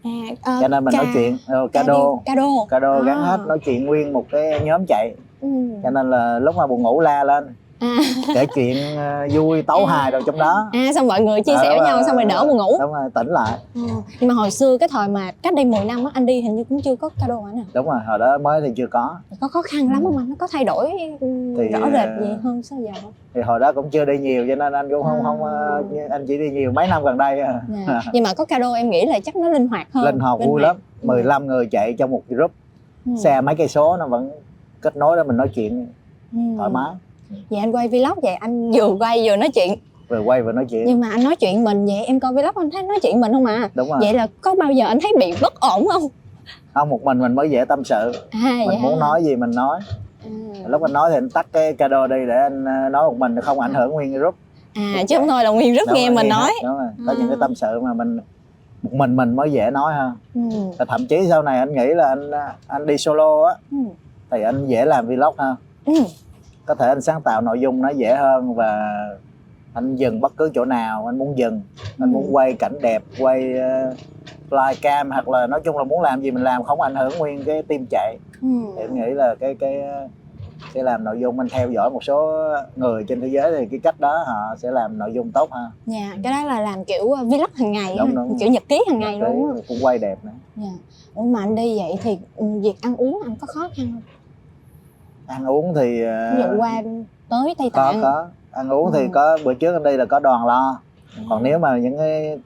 à, 0.04 0.10
ờ, 0.44 0.58
cho 0.62 0.68
nên 0.68 0.86
mình 0.86 0.94
nói 0.98 1.06
ca- 1.06 1.12
chuyện 1.14 1.38
ờ, 1.48 1.68
ca 1.74 1.84
cado 1.84 1.94
đi- 2.16 2.22
cado 2.26 2.48
cado 2.70 3.02
gắn 3.02 3.18
À. 3.18 3.24
hết 3.24 3.38
nói 3.48 3.58
chuyện 3.66 3.86
nguyên 3.86 4.14
một 4.14 4.26
cái 4.32 4.60
nhóm 4.64 4.86
chạy 4.88 5.14
ừ. 5.42 5.48
cho 5.84 5.90
nên 5.90 6.10
là 6.10 6.40
lúc 6.40 6.56
mà 6.56 6.68
buồn 6.68 6.82
ngủ 6.84 7.00
la 7.00 7.24
lên 7.24 7.56
à, 7.80 7.96
kể 8.36 8.46
chuyện 8.56 8.98
à, 8.98 9.28
vui 9.32 9.62
tấu 9.62 9.86
À. 9.86 9.96
hài 9.96 10.12
rồi 10.12 10.22
trong 10.26 10.38
đó. 10.38 10.70
À 10.74 10.92
xong 10.96 11.08
mọi 11.08 11.22
người 11.22 11.42
chia 11.42 11.54
Ờ, 11.54 11.60
sẻ 11.62 11.70
với 11.70 11.88
nhau 11.88 12.02
xong 12.08 12.16
rồi 12.16 12.26
đỡ 12.26 12.46
buồn 12.48 12.58
ngủ. 12.58 12.78
đúng 12.80 12.94
rồi 12.94 13.10
tỉnh 13.14 13.28
lại. 13.28 13.60
Ừ. 13.76 13.82
nhưng 14.20 14.28
mà 14.28 14.34
hồi 14.34 14.52
xưa 14.52 14.78
cái 14.78 14.90
thời 14.92 15.08
mà 15.08 15.32
cách 15.42 15.54
đây 15.54 15.66
10 15.66 15.86
năm 15.86 16.04
á 16.06 16.12
anh 16.14 16.26
đi 16.26 16.42
hình 16.42 16.56
như 16.56 16.64
cũng 16.64 16.82
chưa 16.82 16.96
có 16.96 17.10
cado 17.20 17.42
hả 17.42 17.52
nè? 17.54 17.62
Đúng 17.74 17.86
rồi 17.86 18.00
hồi 18.08 18.20
đó 18.20 18.38
mới 18.38 18.62
thì 18.62 18.68
chưa 18.76 18.88
có. 18.88 19.16
Có 19.40 19.48
khó 19.48 19.62
khăn 19.62 19.92
lắm 19.92 20.04
không 20.04 20.18
anh? 20.18 20.30
Nó 20.30 20.36
có 20.40 20.48
thay 20.52 20.64
đổi 20.64 20.90
Thì, 21.58 21.68
rõ 21.68 21.80
rệt 21.94 22.10
ờ, 22.20 22.22
gì 22.22 22.36
hơn 22.44 22.64
sao 22.64 22.80
giờ? 22.82 22.92
không 23.02 23.12
thì 23.34 23.42
hồi 23.42 23.60
đó 23.60 23.72
cũng 23.72 23.90
chưa 23.90 24.06
đi 24.06 24.18
nhiều 24.18 24.46
cho 24.50 24.56
nên 24.56 24.74
anh 24.74 24.90
cũng 24.90 25.04
không 25.04 25.18
À. 25.18 25.24
không 25.24 25.44
anh 26.10 26.26
chỉ 26.28 26.38
đi 26.38 26.50
nhiều 26.50 26.72
mấy 26.72 26.88
năm 26.88 27.04
gần 27.04 27.18
đây 27.18 27.40
à. 27.42 27.62
Dạ. 27.88 28.02
nhưng 28.14 28.24
mà 28.24 28.34
có 28.34 28.46
cado 28.46 28.74
em 28.74 28.90
nghĩ 28.90 29.06
là 29.06 29.20
chắc 29.20 29.36
nó 29.36 29.50
linh 29.50 29.68
hoạt 29.68 29.88
hơn. 29.94 30.06
Linh 30.06 30.20
hoạt 30.20 30.40
vui 30.46 30.62
lắm. 30.62 30.76
15 31.04 31.48
người 31.48 31.68
chạy 31.72 31.94
trong 31.98 32.12
một 32.12 32.22
group. 32.30 32.52
Ừ. 33.06 33.12
xe 33.24 33.42
mấy 33.42 33.56
cây 33.56 33.68
số 33.68 33.98
nó 33.98 34.08
vẫn 34.08 34.32
kết 34.82 34.96
nối 34.96 35.18
đó 35.18 35.24
mình 35.24 35.38
nói 35.38 35.48
chuyện 35.56 35.88
Ừ. 36.34 36.40
thoải 36.58 36.70
mái 36.70 36.90
vậy 37.50 37.60
anh 37.60 37.72
quay 37.72 37.88
vlog 37.88 38.20
vậy 38.22 38.36
anh 38.36 38.72
vừa 38.72 38.96
quay 39.00 39.30
vừa 39.30 39.36
nói 39.36 39.50
chuyện. 39.54 39.76
Vừa 40.10 40.20
quay 40.22 40.42
vừa 40.42 40.52
nói 40.52 40.66
chuyện. 40.70 40.84
Nhưng 40.88 41.00
mà 41.00 41.10
anh 41.10 41.24
nói 41.24 41.36
chuyện 41.36 41.64
mình 41.64 41.86
vậy 41.86 42.06
em 42.06 42.20
coi 42.20 42.34
vlog 42.34 42.52
anh 42.56 42.70
thấy 42.72 42.84
nói 42.84 43.00
chuyện 43.02 43.22
mình 43.22 43.32
không 43.34 43.46
à? 43.46 43.70
Đúng 43.74 43.90
rồi. 43.90 43.98
Vậy 44.02 44.14
là 44.14 44.28
có 44.42 44.56
bao 44.56 44.72
giờ 44.72 44.86
anh 44.86 45.00
thấy 45.02 45.14
bị 45.20 45.34
bất 45.42 45.60
ổn 45.60 45.88
không? 45.88 46.04
Không 46.74 46.90
một 46.90 47.04
mình 47.04 47.20
mình 47.20 47.36
mới 47.36 47.50
dễ 47.50 47.66
tâm 47.66 47.84
sự. 47.84 48.12
À 48.32 48.40
mình 48.58 48.68
vậy 48.68 48.78
muốn 48.82 49.00
nói 49.00 49.24
gì 49.24 49.36
mình 49.36 49.52
nói. 49.56 49.80
À. 50.26 50.30
lúc 50.68 50.82
anh 50.82 50.94
nói 50.94 51.10
thì 51.12 51.18
anh 51.18 51.30
tắt 51.30 51.48
cái 51.54 51.74
cado 51.74 52.08
đi 52.08 52.16
để 52.28 52.36
anh 52.36 52.66
ờ, 52.66 52.90
nói 52.90 53.04
một 53.10 53.18
mình 53.18 53.42
không 53.42 53.60
ảnh 53.60 53.74
hưởng 53.74 53.92
nguyên 53.92 54.14
group. 54.14 54.36
À 54.74 55.04
chứ 55.08 55.18
không 55.18 55.28
thôi 55.28 55.44
là 55.44 55.50
nguyên 55.50 55.74
rất 55.74 55.88
Đúng 55.88 55.96
nghe 55.96 56.08
rồi, 56.08 56.16
mình 56.16 56.30
nói. 56.30 56.52
đúng 56.64 56.78
rồi. 56.78 56.88
Có 57.08 57.14
những 57.18 57.28
cái 57.28 57.38
À. 57.40 57.42
tâm 57.42 57.56
sự 57.56 57.80
mà 57.84 57.94
mình 57.94 58.20
một 58.84 58.94
mình 58.94 59.16
mình 59.16 59.36
mới 59.36 59.52
dễ 59.52 59.70
nói 59.72 59.94
hơn. 59.94 60.14
Ừ. 60.36 60.42
Và 60.78 60.86
thậm 60.86 61.08
chí 61.08 61.18
sau 61.30 61.42
này 61.42 61.60
anh 61.60 61.74
nghĩ 61.74 61.94
là 61.94 62.08
anh 62.08 62.32
anh 62.68 62.86
đi 62.86 62.98
solo 62.98 63.44
á 63.44 63.54
Ừ. 63.72 63.78
thì 64.32 64.42
anh 64.44 64.68
dễ 64.68 64.86
làm 64.86 65.08
vlog 65.08 65.36
hơn. 65.38 65.56
Ừ. 65.86 65.94
có 66.70 66.76
thể 66.76 66.88
anh 66.88 67.02
sáng 67.02 67.22
tạo 67.22 67.42
nội 67.42 67.60
dung 67.60 67.82
nó 67.82 67.90
dễ 67.90 68.16
hơn 68.16 68.54
và 68.56 68.80
anh 69.74 69.96
dừng 69.96 70.22
bất 70.22 70.34
cứ 70.38 70.52
chỗ 70.56 70.66
nào 70.66 71.06
anh 71.06 71.18
muốn 71.18 71.38
dừng 71.38 71.62
anh 72.00 72.10
Ừ. 72.10 72.14
muốn 72.14 72.36
quay 72.36 72.54
cảnh 72.54 72.74
đẹp 72.82 73.04
quay 73.20 73.54
uh, 73.54 73.98
flycam 74.50 75.12
hoặc 75.12 75.30
là 75.30 75.48
nói 75.48 75.62
chung 75.64 75.78
là 75.78 75.84
muốn 75.84 76.02
làm 76.02 76.22
gì 76.22 76.32
mình 76.32 76.44
làm 76.44 76.64
không 76.64 76.82
ảnh 76.82 76.96
hưởng 76.96 77.18
nguyên 77.18 77.44
cái 77.46 77.64
team 77.64 77.86
chạy 77.90 78.18
Ừ. 78.42 78.48
thì 78.76 78.82
em 78.82 78.96
nghĩ 78.96 79.14
là 79.14 79.36
cái 79.40 79.56
cái 79.60 79.82
cái 80.74 80.84
làm 80.84 81.04
nội 81.04 81.20
dung 81.20 81.40
anh 81.40 81.48
theo 81.50 81.72
dõi 81.72 81.90
một 81.90 82.04
số 82.04 82.44
người 82.76 83.04
trên 83.08 83.22
thế 83.22 83.28
giới 83.28 83.52
thì 83.60 83.66
cái 83.72 83.80
cách 83.84 84.00
đó 84.00 84.24
họ 84.28 84.56
sẽ 84.58 84.72
làm 84.72 84.98
nội 84.98 85.12
dung 85.14 85.32
tốt 85.32 85.52
hơn 85.52 85.72
dạ 85.86 86.12
cái 86.24 86.34
đó 86.34 86.44
là 86.46 86.60
làm 86.62 86.86
kiểu 86.86 87.04
uh, 87.04 87.20
vlog 87.20 87.50
hàng 87.56 87.72
ngày 87.72 87.96
Đúng, 87.98 88.08
ha 88.08 88.14
đúng. 88.16 88.38
kiểu 88.40 88.50
nhật 88.50 88.64
ký 88.70 88.84
hàng 88.90 89.00
ngày 89.00 89.20
Đấy, 89.20 89.34
luôn 89.34 89.56
á 89.56 89.62
cũng 89.68 89.78
quay 89.82 89.98
đẹp 89.98 90.18
nữa 90.24 90.32
dạ 90.56 90.70
Ủa 91.14 91.24
mà 91.24 91.40
anh 91.40 91.56
đi 91.56 91.78
vậy 91.80 91.92
thì 92.04 92.18
ừ, 92.36 92.46
việc 92.64 92.82
ăn 92.82 92.96
uống 92.96 93.20
anh 93.26 93.36
có 93.42 93.48
khó 93.48 93.70
khăn 93.78 93.92
không 93.94 94.02
ăn 95.30 95.46
uống 95.46 95.74
thì 95.76 96.04
ờ, 96.04 96.36
dụ 96.40 96.58
qua 96.58 96.82
tới 97.30 97.56
tây 97.58 97.70
có 97.74 97.92
tạng. 97.92 98.02
có. 98.02 98.28
Ăn 98.52 98.70
uống 98.70 98.92
thì 98.94 99.00
Ừ. 99.04 99.08
có 99.14 99.38
bữa 99.46 99.54
trước 99.54 99.74
anh 99.74 99.84
đi 99.84 99.98
là 99.98 100.06
có 100.06 100.20
đoàn 100.20 100.46
lo. 100.46 100.80
Còn 101.30 101.44
nếu 101.44 101.60
mà 101.60 101.78
những 101.78 101.98
cái 101.98 102.40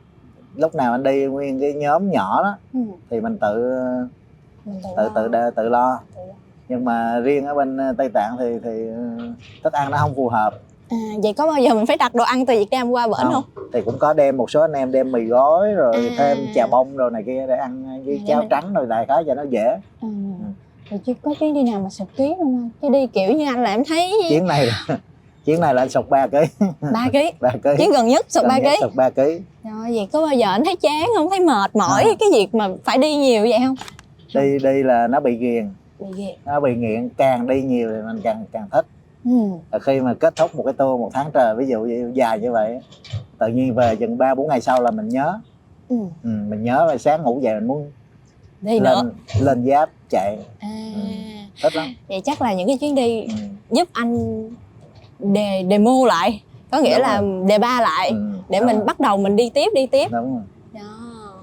lúc 0.55 0.75
nào 0.75 0.91
anh 0.91 1.03
đi 1.03 1.25
nguyên 1.25 1.59
cái 1.59 1.73
nhóm 1.73 2.11
nhỏ 2.11 2.43
đó 2.43 2.55
ừ. 2.73 2.79
thì 3.09 3.19
mình 3.21 3.37
tự 3.37 3.71
mình 4.65 4.81
tự, 4.97 5.09
tự 5.15 5.27
tự 5.33 5.49
tự 5.55 5.69
lo. 5.69 5.99
Tự 6.15 6.21
nhưng 6.69 6.85
mà 6.85 7.19
riêng 7.19 7.45
ở 7.45 7.53
bên 7.53 7.77
ờ, 7.77 7.93
Tây 7.97 8.09
Tạng 8.09 8.35
thì 8.39 8.59
thì 8.63 8.87
ờ, 8.87 9.01
thức 9.63 9.73
ăn 9.73 9.91
nó 9.91 9.97
không 9.97 10.13
phù 10.15 10.29
hợp. 10.29 10.53
À, 10.89 10.97
vậy 11.23 11.33
có 11.33 11.47
bao 11.47 11.57
giờ 11.61 11.73
mình 11.73 11.85
phải 11.85 11.97
đặt 11.97 12.15
đồ 12.15 12.23
ăn 12.23 12.45
từ 12.45 12.53
Việt 12.53 12.67
Nam 12.71 12.89
qua 12.91 13.07
bển 13.07 13.31
không, 13.31 13.43
thì 13.73 13.81
cũng 13.81 13.97
có 13.99 14.13
đem 14.13 14.37
một 14.37 14.51
số 14.51 14.61
anh 14.61 14.73
em 14.73 14.91
đem 14.91 15.11
mì 15.11 15.23
gói 15.25 15.73
rồi 15.73 15.93
À. 15.95 16.15
thêm 16.17 16.37
chà 16.55 16.67
bông 16.67 16.97
rồi 16.97 17.11
này 17.11 17.23
kia 17.25 17.45
để 17.47 17.55
ăn 17.55 18.01
với 18.05 18.21
À, 18.23 18.25
cháo 18.27 18.43
trắng 18.49 18.73
rồi 18.73 18.85
đại 18.85 19.05
khái 19.05 19.23
cho 19.27 19.33
nó 19.33 19.43
dễ. 19.43 19.77
À, 20.01 20.07
thì 20.89 20.97
chứ 21.05 21.13
có 21.21 21.33
chuyến 21.39 21.53
đi 21.53 21.63
nào 21.63 21.79
mà 21.81 21.89
sụt 21.89 22.07
ký 22.17 22.33
không 22.37 22.57
anh? 22.57 22.69
Chứ 22.81 22.89
đi 22.93 23.07
kiểu 23.07 23.33
như 23.33 23.45
anh 23.45 23.63
là 23.63 23.69
em 23.71 23.83
thấy 23.85 24.13
chuyến 24.29 24.45
này 24.47 24.65
là 24.65 24.85
chuyến 25.45 25.59
này 25.61 25.73
là 25.73 25.81
anh 25.81 25.89
sụt 25.89 26.09
3 26.09 26.27
kg 26.27 26.35
ba 26.93 27.07
ký. 27.13 27.31
3 27.39 27.49
kg 27.63 27.69
chuyến 27.77 27.91
gần 27.91 28.07
nhất 28.07 28.25
sụt 28.29 28.43
ba 28.47 28.59
ký. 28.59 28.75
sụt 28.81 28.95
3 28.95 29.09
kg 29.09 29.21
rồi 29.63 29.85
vậy 29.87 30.07
có 30.11 30.21
bao 30.25 30.35
giờ 30.35 30.47
anh 30.51 30.63
thấy 30.65 30.75
chán 30.75 31.09
không? 31.17 31.29
Thấy 31.29 31.39
mệt 31.39 31.75
mỏi 31.75 32.03
À. 32.03 32.09
cái 32.19 32.29
việc 32.33 32.55
mà 32.55 32.67
phải 32.83 32.97
đi 32.97 33.15
nhiều 33.15 33.41
vậy 33.41 33.59
không? 33.65 33.75
Đi 34.35 34.57
đi 34.63 34.83
là 34.83 35.07
nó 35.07 35.19
bị 35.19 35.35
ghiền. 35.37 35.69
Bị 35.99 36.25
nó 36.45 36.59
bị 36.59 36.75
nghiện 36.75 37.09
càng 37.17 37.47
đi 37.47 37.61
nhiều 37.61 37.89
thì 37.91 38.01
mình 38.07 38.21
càng 38.23 38.45
càng 38.51 38.67
thích. 38.71 38.85
Ừ. 39.25 39.31
Và 39.71 39.79
khi 39.79 39.99
mà 40.01 40.13
kết 40.13 40.35
thúc 40.35 40.55
một 40.55 40.63
cái 40.63 40.73
tour 40.73 40.99
một 40.99 41.09
tháng 41.13 41.31
trời 41.33 41.55
ví 41.57 41.65
dụ 41.67 41.87
dài 42.13 42.39
như 42.39 42.51
vậy 42.51 42.79
tự 43.37 43.47
nhiên 43.47 43.75
về 43.75 43.95
chừng 43.95 44.17
ba 44.17 44.35
bốn 44.35 44.47
ngày 44.47 44.61
sau 44.61 44.81
là 44.81 44.91
mình 44.91 45.09
nhớ. 45.09 45.39
Ừ. 45.89 45.95
ừ, 46.23 46.29
mình 46.47 46.63
nhớ 46.63 46.85
và 46.87 46.97
sáng 46.97 47.23
ngủ 47.23 47.39
dậy 47.43 47.53
mình 47.55 47.67
muốn 47.67 47.91
đi 48.61 48.79
nữa. 48.79 48.95
lên 48.95 49.11
lên 49.45 49.65
giáp 49.69 49.89
chạy. 50.13 50.37
À, 50.59 50.69
Ừ. 50.95 51.01
thích 51.63 51.75
lắm. 51.75 51.95
Vậy 52.09 52.21
chắc 52.25 52.41
là 52.41 52.53
những 52.53 52.67
cái 52.67 52.77
chuyến 52.77 52.95
đi 52.95 53.21
ừ. 53.21 53.33
giúp 53.71 53.89
anh 53.93 54.15
đề 55.19 55.65
demo 55.69 55.91
lại 56.07 56.41
có 56.71 56.79
nghĩa 56.79 56.93
Đúng 56.97 57.01
là 57.01 57.21
đề 57.47 57.57
ba 57.59 57.81
lại 57.81 58.09
Ừ, 58.09 58.15
để 58.49 58.59
đúng 58.59 58.67
mình 58.67 58.75
rồi, 58.75 58.85
bắt 58.85 58.99
đầu 58.99 59.17
mình 59.17 59.35
đi 59.35 59.49
tiếp 59.49 59.71
đi 59.75 59.87
tiếp. 59.87 60.07
Đúng 60.11 60.33
rồi. 60.35 60.43
Đó. 60.73 60.81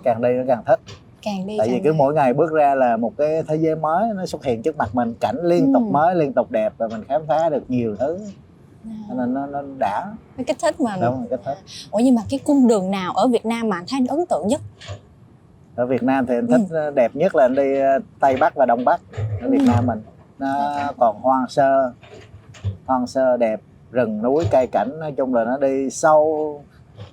Càng 0.04 0.22
đi 0.22 0.28
nó 0.32 0.42
càng 0.48 0.62
thích. 0.66 0.80
Càng 1.22 1.46
đi 1.46 1.54
tại 1.58 1.68
vì 1.68 1.74
càng 1.74 1.82
cứ 1.84 1.92
đi. 1.92 1.98
mỗi 1.98 2.14
ngày 2.14 2.34
bước 2.34 2.52
ra 2.52 2.74
là 2.74 2.96
một 2.96 3.12
cái 3.18 3.42
thế 3.48 3.56
giới 3.56 3.76
mới 3.76 4.08
nó 4.16 4.26
xuất 4.26 4.44
hiện 4.44 4.62
trước 4.62 4.76
mặt 4.76 4.94
mình 4.94 5.14
cảnh 5.20 5.36
liên 5.44 5.72
tục 5.72 5.82
Ừ. 5.86 5.90
mới 5.92 6.14
liên 6.14 6.32
tục 6.32 6.50
đẹp 6.50 6.72
và 6.78 6.88
mình 6.88 7.04
khám 7.08 7.22
phá 7.28 7.48
được 7.48 7.62
nhiều 7.68 7.96
thứ. 7.98 8.18
Cho 9.08 9.14
nên 9.14 9.34
nó 9.34 9.46
nó 9.46 9.62
đã. 9.78 10.06
Cái 10.36 10.44
kích 10.44 10.58
thích 10.58 10.80
mà. 10.80 10.96
Đúng 10.96 11.16
rồi 11.18 11.26
cái 11.30 11.38
thích. 11.44 11.58
Ủa 11.90 11.98
nhưng 11.98 12.14
mà 12.14 12.22
cái 12.30 12.40
cung 12.44 12.68
đường 12.68 12.90
nào 12.90 13.12
ở 13.12 13.26
Việt 13.26 13.46
Nam 13.46 13.68
mà 13.68 13.76
anh 13.76 13.84
thấy 13.88 13.96
anh 14.00 14.06
ấn 14.06 14.26
tượng 14.26 14.48
nhất 14.48 14.60
ở 15.80 15.86
Việt 15.86 16.02
Nam 16.02 16.26
thì 16.26 16.34
anh 16.34 16.46
Ừ. 16.46 16.52
thích 16.58 16.66
ờ, 16.70 16.90
đẹp 16.90 17.16
nhất 17.16 17.34
là 17.36 17.44
anh 17.44 17.54
đi 17.54 17.78
ờ, 17.80 17.98
Tây 18.20 18.36
Bắc 18.36 18.54
và 18.54 18.66
Đông 18.66 18.84
Bắc 18.84 19.00
ở 19.42 19.48
Việt 19.48 19.58
Ừ. 19.60 19.64
Nam 19.66 19.86
mình 19.86 20.02
nó 20.38 20.48
còn 20.98 21.20
hoang 21.20 21.48
sơ 21.48 21.92
hoang 22.86 23.06
sơ 23.06 23.36
đẹp 23.36 23.60
rừng 23.92 24.22
núi 24.22 24.44
cây 24.50 24.66
cảnh 24.66 24.90
nói 25.00 25.12
chung 25.16 25.34
là 25.34 25.44
nó 25.44 25.56
đi 25.56 25.90
sâu 25.90 26.62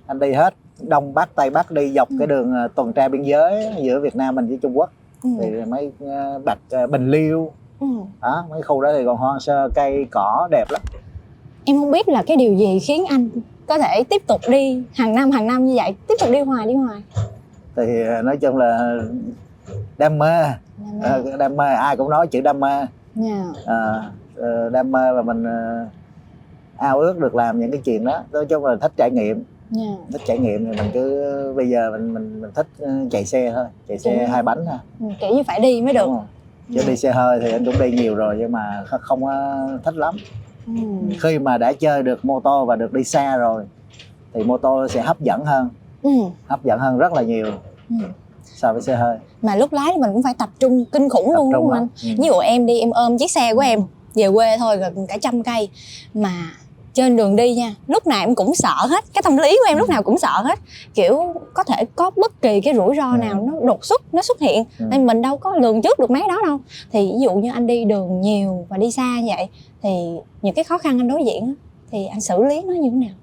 anh 0.08 0.20
đi 0.20 0.32
hết 0.34 0.54
Đông 0.88 1.14
Bắc 1.14 1.36
Tây 1.36 1.50
Bắc 1.50 1.72
đi 1.72 1.92
dọc 1.96 2.10
Ừ. 2.10 2.16
cái 2.20 2.28
đường 2.28 2.54
ờ, 2.54 2.68
tuần 2.76 2.94
tra 2.94 3.08
biên 3.08 3.24
giới 3.24 3.66
giữa 3.82 4.00
Việt 4.00 4.16
Nam 4.16 4.36
mình 4.36 4.48
với 4.48 4.60
Trung 4.62 4.78
Quốc 4.78 4.90
ừ. 5.24 5.30
thì 5.42 5.52
mấy 5.68 5.92
Bạch 6.46 6.90
Bình 6.90 7.12
Liêu 7.12 7.52
Ừ. 7.80 7.88
đó 8.22 8.46
mấy 8.50 8.62
khu 8.62 8.82
đó 8.82 8.90
thì 8.98 9.06
còn 9.06 9.18
hoang 9.18 9.40
sơ 9.40 9.70
cây 9.76 10.06
cỏ 10.12 10.48
đẹp 10.52 10.66
lắm 10.70 10.82
em 11.66 11.78
không 11.80 11.92
biết 11.92 12.10
là 12.10 12.24
cái 12.28 12.38
điều 12.38 12.54
gì 12.56 12.80
khiến 12.80 13.06
anh 13.10 13.30
có 13.68 13.78
thể 13.78 14.04
tiếp 14.10 14.22
tục 14.28 14.42
đi 14.50 14.84
hàng 14.96 15.16
năm 15.16 15.32
hàng 15.32 15.48
năm 15.48 15.66
như 15.66 15.74
vậy 15.76 15.96
tiếp 16.08 16.14
tục 16.20 16.30
đi 16.32 16.40
hoài 16.40 16.68
đi 16.68 16.74
hoài 16.74 17.02
thì 17.78 18.02
ờ, 18.08 18.22
nói 18.22 18.38
chung 18.38 18.58
là 18.58 18.98
đam 19.98 20.18
mê. 20.18 20.44
Ờ, 21.02 21.38
đam 21.40 21.58
mê 21.58 21.66
ai 21.66 21.98
cũng 21.98 22.10
nói 22.10 22.28
chữ 22.28 22.42
đam 22.42 22.60
mê. 22.60 22.86
Dạ. 23.16 23.44
à, 23.66 24.12
ờ, 24.36 24.70
đam 24.70 24.92
mê 24.92 25.14
và 25.14 25.22
mình 25.22 25.44
ờ, 25.44 25.86
ao 26.78 27.00
ước 27.00 27.18
được 27.20 27.36
làm 27.36 27.60
những 27.60 27.72
cái 27.72 27.82
chuyện 27.86 28.06
đó. 28.06 28.24
Nói 28.32 28.46
chung 28.46 28.66
là 28.66 28.76
thích 28.82 28.92
trải 28.98 29.12
nghiệm. 29.12 29.44
Dạ. 29.72 29.82
thích 30.12 30.22
trải 30.26 30.38
nghiệm 30.40 30.66
thì 30.66 30.72
mình 30.82 30.92
cứ 30.94 31.54
bây 31.58 31.70
giờ 31.70 31.92
mình 31.92 32.14
mình 32.14 32.42
mình 32.42 32.52
thích 32.56 32.68
ờ, 32.80 32.90
chạy 33.12 33.26
xe 33.26 33.52
thôi. 33.56 33.66
Chạy 33.88 34.00
xe 34.00 34.20
Ừ. 34.20 34.26
hai 34.32 34.44
bánh 34.44 34.66
thôi. 34.66 34.78
Ừ, 35.00 35.06
kiểu 35.22 35.36
như 35.36 35.44
phải 35.48 35.60
đi 35.60 35.82
mới 35.82 35.94
được. 35.94 36.08
chứ 36.76 36.84
đi 36.88 36.98
xe 36.98 37.12
hơi 37.12 37.40
thì 37.44 37.52
anh 37.52 37.66
cũng 37.66 37.80
đi 37.80 37.92
nhiều 37.92 38.16
rồi 38.16 38.36
nhưng 38.40 38.52
mà 38.52 38.84
kh- 38.90 38.98
không 39.02 39.24
có 39.24 39.68
thích 39.84 39.96
lắm. 39.96 40.16
Ừ. 40.68 40.74
khi 41.22 41.40
mà 41.40 41.58
đã 41.58 41.74
chơi 41.74 42.04
được 42.04 42.26
mô 42.26 42.40
tô 42.40 42.66
và 42.66 42.76
được 42.76 42.94
đi 42.94 43.04
xa 43.04 43.38
rồi 43.38 43.64
thì 44.34 44.44
mô 44.44 44.58
tô 44.58 44.88
sẽ 44.88 45.02
hấp 45.02 45.20
dẫn 45.20 45.46
hơn. 45.46 45.70
Ừ. 46.04 46.10
hấp 46.48 46.64
dẫn 46.64 46.80
hơn 46.80 46.98
rất 46.98 47.14
là 47.14 47.22
nhiều 47.22 47.52
Ừ. 47.90 47.96
so 48.44 48.74
với 48.74 48.82
xe 48.82 48.96
hơi? 48.96 49.18
Mà 49.42 49.56
lúc 49.56 49.74
lái 49.74 49.92
thì 49.96 50.02
mình 50.02 50.14
cũng 50.14 50.24
phải 50.24 50.34
tập 50.38 50.50
trung 50.60 50.86
kinh 50.92 51.10
khủng 51.10 51.26
tập 51.26 51.34
luôn 51.36 51.52
đúng 51.54 51.64
không 51.70 51.74
anh? 51.74 51.88
Ừ. 52.04 52.10
ví 52.18 52.28
dụ 52.28 52.34
em 52.40 52.66
đi 52.66 52.80
em 52.80 52.90
ôm 52.92 53.18
chiếc 53.18 53.32
xe 53.32 53.54
của 53.54 53.60
em 53.62 53.80
về 54.16 54.32
quê 54.34 54.58
thôi 54.58 54.78
gần 54.78 55.08
cả 55.08 55.18
trăm 55.22 55.44
cây. 55.44 55.70
Mà 56.14 56.32
trên 56.94 57.16
đường 57.18 57.36
đi 57.36 57.56
nha 57.56 57.76
lúc 57.88 58.08
nào 58.08 58.20
em 58.20 58.36
cũng 58.36 58.56
sợ 58.56 58.74
hết. 58.90 59.04
Cái 59.14 59.22
tâm 59.24 59.38
lý 59.38 59.50
của 59.62 59.66
em 59.72 59.78
lúc 59.78 59.90
nào 59.90 60.04
cũng 60.04 60.18
sợ 60.18 60.42
hết. 60.44 60.60
Kiểu 60.94 61.34
có 61.54 61.64
thể 61.64 61.86
có 61.96 62.12
bất 62.18 62.42
kỳ 62.42 62.62
cái 62.62 62.74
rủi 62.76 62.96
ro 62.96 63.12
Ừ. 63.12 63.18
nào 63.18 63.34
nó 63.48 63.54
đột 63.68 63.86
xuất 63.86 64.02
nó 64.14 64.22
xuất 64.22 64.40
hiện. 64.40 64.64
Ừ. 64.80 64.86
nên 64.92 65.06
mình 65.06 65.22
đâu 65.22 65.38
có 65.38 65.56
lường 65.56 65.82
trước 65.82 66.00
được 66.00 66.12
mấy 66.12 66.22
đó 66.28 66.38
đâu. 66.46 66.60
Thì 66.92 67.12
ví 67.14 67.20
dụ 67.20 67.32
như 67.34 67.52
anh 67.54 67.68
đi 67.68 67.86
đường 67.86 68.22
nhiều 68.22 68.66
và 68.70 68.78
đi 68.78 68.92
xa 68.92 69.20
như 69.22 69.32
vậy 69.38 69.48
thì 69.84 69.90
những 70.42 70.54
cái 70.56 70.64
khó 70.64 70.78
khăn 70.78 71.00
anh 71.02 71.08
đối 71.08 71.24
diện 71.26 71.56
thì 71.92 72.06
anh 72.06 72.22
xử 72.22 72.44
lý 72.44 72.62
nó 72.62 72.74
như 72.74 72.90
thế 72.90 72.96
nào? 72.96 73.16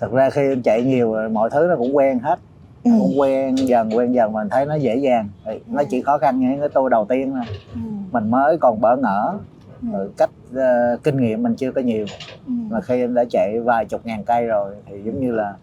Thật 0.00 0.12
ra 0.12 0.30
khi 0.30 0.40
anh 0.52 0.62
chạy 0.62 0.82
nhiều 0.82 1.12
rồi 1.12 1.28
mọi 1.28 1.50
thứ 1.50 1.66
nó 1.70 1.76
cũng 1.78 1.96
quen 1.96 2.18
hết 2.18 2.36
ừ. 2.84 2.90
quen 3.18 3.54
dần 3.56 3.90
quen 3.96 4.12
dần 4.14 4.32
mình 4.32 4.48
thấy 4.50 4.66
nó 4.66 4.74
dễ 4.74 4.96
dàng 4.96 5.28
nó 5.66 5.82
chỉ 5.90 6.02
khó 6.02 6.18
khăn 6.18 6.40
những 6.40 6.60
cái 6.60 6.68
tour 6.68 6.90
đầu 6.90 7.04
tiên 7.04 7.32
thôi 7.32 7.44
Ừ. 7.74 7.80
mình 8.12 8.30
mới 8.30 8.58
còn 8.58 8.80
bỡ 8.80 8.96
ngỡ 8.96 9.32
Ừ. 9.92 10.10
cách 10.16 10.30
ờ, 10.54 10.96
kinh 11.02 11.20
nghiệm 11.20 11.42
mình 11.42 11.54
chưa 11.54 11.72
có 11.72 11.80
nhiều 11.80 12.06
Ừ. 12.46 12.52
mà 12.70 12.80
khi 12.80 13.00
anh 13.04 13.14
đã 13.14 13.24
chạy 13.30 13.60
vài 13.60 13.84
chục 13.84 14.00
ngàn 14.06 14.24
cây 14.24 14.46
rồi 14.46 14.74
thì 14.90 14.96
giống 15.04 15.20
như 15.20 15.32
là 15.32 15.54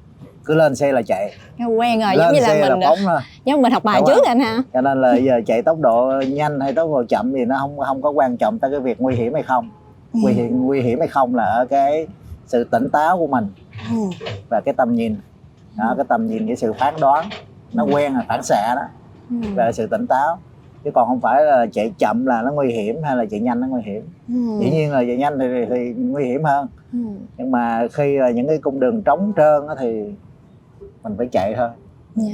cứ 0.45 0.53
lên 0.55 0.75
xe 0.75 0.91
là 0.91 1.01
chạy 1.01 1.31
quen 1.77 1.99
rồi 1.99 2.15
lên 2.15 2.17
giống 2.25 2.33
như 2.33 2.39
là 2.39 2.47
xe 2.47 2.59
là 2.69 2.75
mình 2.75 2.83
phóng 2.87 2.97
thôi 3.05 3.19
giống 3.45 3.55
như 3.57 3.61
mình 3.63 3.71
học 3.71 3.83
bài 3.83 4.01
Đúng 4.01 4.07
trước 4.07 4.13
rồi. 4.13 4.21
rồi 4.25 4.27
anh 4.27 4.39
ha 4.39 4.63
cho 4.73 4.81
nên 4.81 5.01
là 5.01 5.15
giờ 5.25 5.41
chạy 5.45 5.61
tốc 5.61 5.79
độ 5.79 6.11
nhanh 6.27 6.59
hay 6.59 6.73
tốc 6.73 6.89
độ 6.91 7.03
chậm 7.09 7.33
thì 7.33 7.45
nó 7.45 7.57
không 7.59 7.79
không 7.79 8.01
có 8.01 8.09
quan 8.09 8.37
trọng 8.37 8.59
tới 8.59 8.71
cái 8.71 8.79
việc 8.79 9.01
nguy 9.01 9.15
hiểm 9.15 9.33
hay 9.33 9.43
không 9.43 9.69
Ừ. 10.13 10.19
nguy 10.23 10.33
hiểm 10.33 10.65
nguy 10.65 10.81
hiểm 10.81 10.99
hay 10.99 11.07
không 11.07 11.35
là 11.35 11.43
ở 11.43 11.65
cái 11.65 12.07
sự 12.47 12.63
tỉnh 12.63 12.89
táo 12.89 13.17
của 13.17 13.27
mình 13.27 13.47
Ừ. 13.91 13.97
và 14.49 14.61
cái 14.65 14.73
tầm 14.77 14.95
nhìn 14.95 15.15
đó, 15.79 15.93
cái 15.97 16.05
tầm 16.09 16.27
nhìn 16.27 16.47
cái 16.47 16.55
sự 16.55 16.73
phán 16.73 16.93
đoán 17.01 17.29
nó 17.73 17.83
Ừ. 17.85 17.89
quen 17.93 18.13
là 18.13 18.25
phản 18.27 18.43
xạ 18.43 18.75
đó 18.75 18.81
Ừ. 19.29 19.35
và 19.55 19.71
sự 19.71 19.87
tỉnh 19.87 20.07
táo 20.07 20.39
chứ 20.83 20.91
còn 20.93 21.07
không 21.07 21.19
phải 21.21 21.43
là 21.45 21.65
chạy 21.71 21.91
chậm 21.97 22.25
là 22.25 22.41
nó 22.41 22.51
nguy 22.51 22.71
hiểm 22.71 22.95
hay 23.03 23.15
là 23.15 23.25
chạy 23.31 23.39
nhanh 23.39 23.59
nó 23.61 23.67
nguy 23.67 23.81
hiểm 23.85 24.03
Ừ. 24.27 24.59
dĩ 24.59 24.69
nhiên 24.71 24.91
là 24.91 25.03
chạy 25.07 25.17
nhanh 25.17 25.39
thì, 25.39 25.45
thì, 25.51 25.65
thì 25.69 25.93
nguy 25.97 26.25
hiểm 26.25 26.43
hơn 26.43 26.67
Ừ. 26.93 26.99
nhưng 27.37 27.51
mà 27.51 27.87
khi 27.93 28.17
là 28.17 28.29
những 28.29 28.47
cái 28.47 28.57
cung 28.57 28.79
đường 28.79 29.01
trống 29.03 29.33
trơn 29.37 29.67
á 29.67 29.75
thì 29.79 30.03
mình 31.03 31.13
phải 31.17 31.27
chạy 31.31 31.53
thôi 31.57 31.69
Dạ. 32.15 32.33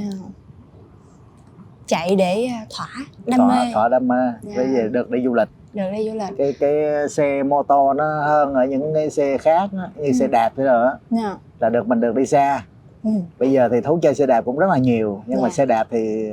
chạy 1.86 2.16
để 2.16 2.44
à, 2.46 2.66
thỏa 2.76 2.88
đam 3.26 3.38
thỏa, 3.38 3.48
mê 3.64 3.72
thỏa 3.74 3.88
đam 3.88 4.08
mê 4.08 4.32
Dạ. 4.42 4.52
bây 4.56 4.66
giờ 4.68 4.88
được 4.88 5.10
đi 5.10 5.24
du 5.24 5.34
lịch 5.34 5.48
được 5.72 5.90
đi 5.92 6.10
du 6.10 6.14
lịch 6.18 6.34
cái 6.38 6.52
cái 6.60 7.08
xe 7.10 7.42
mô 7.42 7.62
tô 7.62 7.92
nó 7.92 8.22
hơn 8.24 8.54
ở 8.54 8.64
những 8.64 8.94
cái 8.94 9.10
xe 9.10 9.38
khác 9.38 9.70
á, 9.78 9.88
như 9.96 10.06
Ừ. 10.06 10.12
xe 10.12 10.26
đạp 10.26 10.52
thế 10.56 10.64
rồi 10.64 10.86
á 10.86 10.92
Dạ. 11.10 11.36
là 11.60 11.68
được 11.68 11.88
mình 11.88 12.00
được 12.00 12.14
đi 12.16 12.26
xa 12.26 12.64
ừ. 13.06 13.10
bây 13.38 13.52
giờ 13.52 13.68
thì 13.72 13.80
thú 13.80 13.98
chơi 14.02 14.14
xe 14.14 14.26
đạp 14.26 14.40
cũng 14.44 14.58
rất 14.58 14.66
là 14.70 14.78
nhiều 14.78 15.22
nhưng 15.26 15.42
mà 15.42 15.48
Dạ. 15.48 15.52
xe 15.52 15.66
đạp 15.66 15.86
thì 15.90 16.30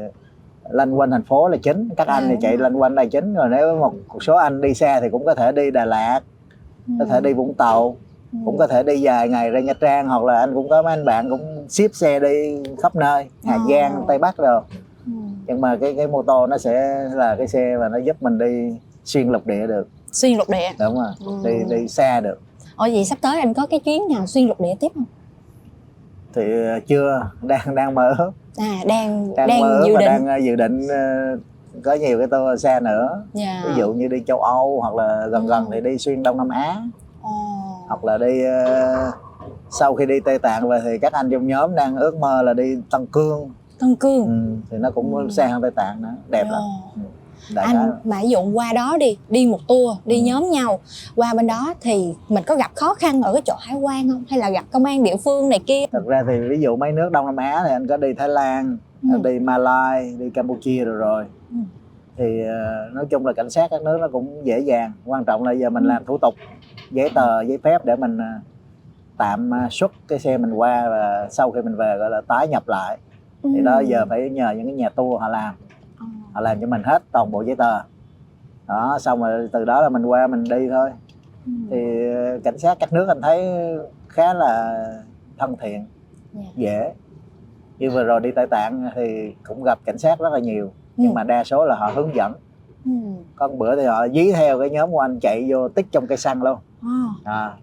lanh 0.70 1.00
quanh 1.00 1.12
thành 1.12 1.24
phố 1.24 1.48
là 1.48 1.58
chính 1.63 1.89
các 1.98 2.08
À, 2.08 2.13
anh 2.13 2.24
thì 2.27 2.34
đúng 2.34 2.42
chạy 2.42 2.58
rồi. 2.58 2.63
lanh 2.70 2.82
quanh 2.82 2.96
là 2.96 3.06
chính 3.06 3.34
rồi 3.34 3.48
nếu 3.51 3.75
một 3.77 3.94
số 4.22 4.36
anh 4.36 4.62
đi 4.62 4.74
xa 4.74 5.00
thì 5.01 5.10
cũng 5.12 5.25
có 5.25 5.36
thể 5.36 5.51
đi 5.51 5.72
Đà 5.72 5.86
Lạt 5.86 6.20
có 7.00 7.06
thể 7.06 7.22
đi 7.22 7.34
Vũng 7.34 7.53
Tàu 7.53 7.96
Ừ. 8.34 8.39
cũng 8.46 8.58
có 8.58 8.68
thể 8.68 8.84
đi 8.84 9.01
dài 9.01 9.30
ngày 9.30 9.50
ra 9.50 9.60
Nha 9.60 9.74
Trang 9.74 10.08
hoặc 10.08 10.24
là 10.24 10.39
anh 10.39 10.53
cũng 10.53 10.70
có 10.70 10.82
mấy 10.82 10.94
anh 10.94 11.06
bạn 11.06 11.30
cũng 11.30 11.65
ship 11.70 11.96
xe 11.96 12.20
đi 12.20 12.58
khắp 12.82 12.96
nơi 12.96 13.25
Hà 13.46 13.53
À. 13.56 13.60
Giang 13.70 14.06
Tây 14.08 14.18
Bắc 14.18 14.38
rồi 14.38 14.62
Ừ. 15.06 15.12
nhưng 15.48 15.62
mà 15.62 15.75
cái 15.82 15.94
cái 15.98 16.08
mô 16.08 16.22
tô 16.24 16.48
nó 16.48 16.58
sẽ 16.58 17.03
là 17.13 17.36
cái 17.36 17.48
xe 17.48 17.77
mà 17.80 17.89
nó 17.89 17.98
giúp 17.98 18.15
mình 18.22 18.38
đi 18.38 18.77
xuyên 19.06 19.30
lục 19.30 19.48
địa 19.48 19.68
được 19.68 19.88
xuyên 20.12 20.38
lục 20.38 20.50
địa 20.50 20.70
đúng 20.80 20.96
rồi 20.96 21.08
Ừ. 21.25 21.32
đi 21.44 21.75
đi 21.75 21.88
xa 21.88 22.20
được 22.20 22.39
ủa 22.77 22.88
vậy 22.94 23.06
sắp 23.06 23.18
tới 23.22 23.39
anh 23.39 23.53
có 23.53 23.68
cái 23.68 23.80
chuyến 23.80 24.01
nào 24.13 24.25
xuyên 24.27 24.48
lục 24.48 24.62
địa 24.62 24.74
tiếp 24.80 24.92
không 24.96 25.06
thì 26.34 26.66
ờ, 26.68 26.80
chưa? 26.88 27.30
Đang 27.42 27.75
đang 27.75 27.96
mơ 27.96 28.13
ước 28.18 28.32
à 28.58 28.78
đang 28.88 29.36
đang, 29.36 29.48
đang, 29.48 29.62
mơ 29.62 29.78
ước 29.80 29.86
dự 29.88 29.94
và 29.96 30.00
định. 30.00 30.08
đang 30.10 30.28
ờ, 30.28 30.38
dự 30.38 30.56
định 30.56 30.88
ờ, 30.88 31.38
có 31.84 31.94
nhiều 31.94 32.18
cái 32.18 32.28
tour 32.28 32.63
xa 32.63 32.80
nữa. 32.80 33.24
Dạ. 33.34 33.63
ví 33.68 33.74
dụ 33.78 33.94
như 33.94 34.08
đi 34.08 34.24
châu 34.28 34.42
Âu 34.42 34.82
hoặc 34.82 34.96
là 34.96 35.28
gần 35.28 35.44
Ừ. 35.44 35.50
gần 35.50 35.66
thì 35.72 35.82
đi 35.82 35.98
xuyên 35.98 36.24
Đông 36.24 36.38
Nam 36.38 36.50
Á. 36.50 36.75
Ồ. 37.22 37.30
hoặc 37.88 38.04
là 38.04 38.18
đi 38.18 38.44
ờ, 38.46 39.12
sau 39.70 39.96
khi 39.96 40.06
đi 40.06 40.20
Tây 40.20 40.40
Tạng 40.40 40.70
về 40.70 40.82
thì 40.84 40.98
các 41.02 41.13
anh 41.13 41.30
trong 41.30 41.48
nhóm 41.48 41.75
đang 41.75 41.98
ước 41.98 42.16
mơ 42.16 42.42
là 42.42 42.54
đi 42.54 42.78
Tân 42.92 43.06
Cương. 43.06 43.50
Tân 43.80 43.96
Cương. 43.96 44.25
Ừ, 44.25 44.68
thì 44.72 44.78
nó 44.78 44.92
cũng 44.92 45.16
Ừ. 45.16 45.28
xa 45.30 45.48
hơn 45.48 45.62
Tây 45.62 45.72
Tạng 45.75 46.02
nữa. 46.02 46.13
Đẹp 46.30 46.44
lắm 46.52 46.62
Đại 47.50 47.66
khái 47.66 47.76
anh 47.76 47.92
mà 48.04 48.20
ví 48.22 48.30
dụ 48.30 48.40
qua 48.54 48.74
đó 48.74 48.98
đi 49.00 49.18
đi 49.30 49.48
một 49.48 49.60
tour 49.68 49.98
đi 50.06 50.20
Ừ. 50.20 50.24
nhóm 50.26 50.50
nhau 50.52 50.80
qua 51.16 51.34
bên 51.34 51.48
đó 51.48 51.74
thì 51.82 52.14
mình 52.30 52.44
có 52.48 52.56
gặp 52.56 52.72
khó 52.76 52.94
khăn 52.94 53.22
ở 53.22 53.34
cái 53.34 53.42
chỗ 53.46 53.54
hải 53.60 53.76
quan 53.78 54.10
không 54.10 54.24
hay 54.30 54.40
là 54.40 54.50
gặp 54.50 54.66
công 54.72 54.84
an 54.86 55.04
địa 55.04 55.16
phương 55.26 55.50
này 55.50 55.60
kia 55.68 55.86
thật 55.92 56.04
ra 56.08 56.24
thì 56.28 56.40
ví 56.50 56.62
dụ 56.62 56.76
mấy 56.76 56.92
nước 56.92 57.10
Đông 57.12 57.26
Nam 57.26 57.36
Á 57.38 57.62
thì 57.66 57.72
anh 57.72 57.88
có 57.88 57.98
đi 57.98 58.14
Thái 58.14 58.30
Lan 58.30 58.78
Ừ. 59.14 59.20
đi 59.24 59.40
Malai 59.40 60.16
đi 60.20 60.30
Campuchia 60.30 60.84
rồi 60.86 60.96
rồi 60.98 61.26
Ừ. 61.50 61.56
thì 62.18 62.42
ờ, 62.48 62.90
nói 62.94 63.06
chung 63.10 63.26
là 63.26 63.34
cảnh 63.34 63.50
sát 63.50 63.68
các 63.72 63.82
nước 63.82 63.98
nó 64.02 64.08
cũng 64.12 64.42
dễ 64.46 64.60
dàng 64.60 64.92
quan 65.06 65.24
trọng 65.26 65.44
là 65.44 65.52
giờ 65.52 65.70
mình 65.70 65.84
Ừ. 65.84 65.88
làm 65.88 66.06
thủ 66.06 66.18
tục 66.18 66.34
giấy 66.92 67.10
tờ 67.10 67.42
giấy 67.42 67.58
phép 67.64 67.86
để 67.86 67.96
mình 67.96 68.18
ờ, 68.18 68.26
tạm 69.18 69.50
ờ, 69.52 69.68
xuất 69.72 69.92
cái 70.08 70.20
xe 70.20 70.38
mình 70.38 70.54
qua 70.54 70.90
và 70.90 71.28
sau 71.32 71.52
khi 71.52 71.62
mình 71.62 71.76
về 71.76 71.96
gọi 72.00 72.10
là 72.10 72.22
tái 72.28 72.48
nhập 72.48 72.64
lại 72.68 72.98
thì 73.44 73.62
đó 73.64 73.78
Ừ. 73.78 73.84
giờ 73.88 74.06
phải 74.10 74.30
nhờ 74.30 74.54
những 74.58 74.66
cái 74.66 74.76
nhà 74.76 74.90
tour 74.90 75.22
họ 75.22 75.28
làm. 75.28 75.56
Họ 76.34 76.42
làm 76.42 76.62
cho 76.62 76.68
mình 76.68 76.82
hết 76.84 77.04
toàn 77.12 77.32
bộ 77.32 77.42
giấy 77.42 77.56
tờ 77.56 77.80
đó 78.68 78.98
xong 79.02 79.22
rồi 79.24 79.50
từ 79.52 79.66
đó 79.66 79.82
là 79.82 79.90
mình 79.90 80.06
qua 80.06 80.28
mình 80.28 80.44
đi 80.44 80.70
thôi 80.70 80.92
Ừ. 81.46 81.52
thì 81.72 82.12
ờ, 82.16 82.40
cảnh 82.44 82.58
sát 82.58 82.78
các 82.80 82.94
nước 82.94 83.08
anh 83.08 83.22
thấy 83.22 83.46
khá 84.08 84.34
là 84.34 84.84
thân 85.38 85.56
thiện 85.62 85.86
Dạ. 86.34 86.42
dễ 86.56 86.94
như 87.80 87.90
vừa 87.92 88.04
rồi 88.04 88.20
đi 88.20 88.32
Tây 88.32 88.48
Tạng 88.48 88.90
thì 88.96 89.34
cũng 89.48 89.63
gặp 89.63 89.80
cảnh 89.86 89.98
sát 89.98 90.20
rất 90.20 90.34
là 90.34 90.40
nhiều 90.40 90.72
nhưng 90.98 91.12
Ừ. 91.12 91.16
mà 91.16 91.24
đa 91.24 91.44
số 91.44 91.66
là 91.66 91.75
họ 91.75 91.92
hướng 91.96 92.16
dẫn 92.16 92.34
Ừ. 92.86 92.92
một 93.40 93.58
bữa 93.58 93.75
thì 93.75 93.86
họ 93.86 94.08
dí 94.08 94.32
theo 94.32 94.60
cái 94.60 94.70
nhóm 94.70 94.92
của 94.92 95.00
anh 95.00 95.20
chạy 95.20 95.46
vô 95.50 95.70
tích 95.70 95.86
trong 95.92 96.08
cây 96.08 96.18
xăng 96.18 96.44
luôn 96.44 96.60
Ờ. 96.82 96.88
à, 97.34 97.54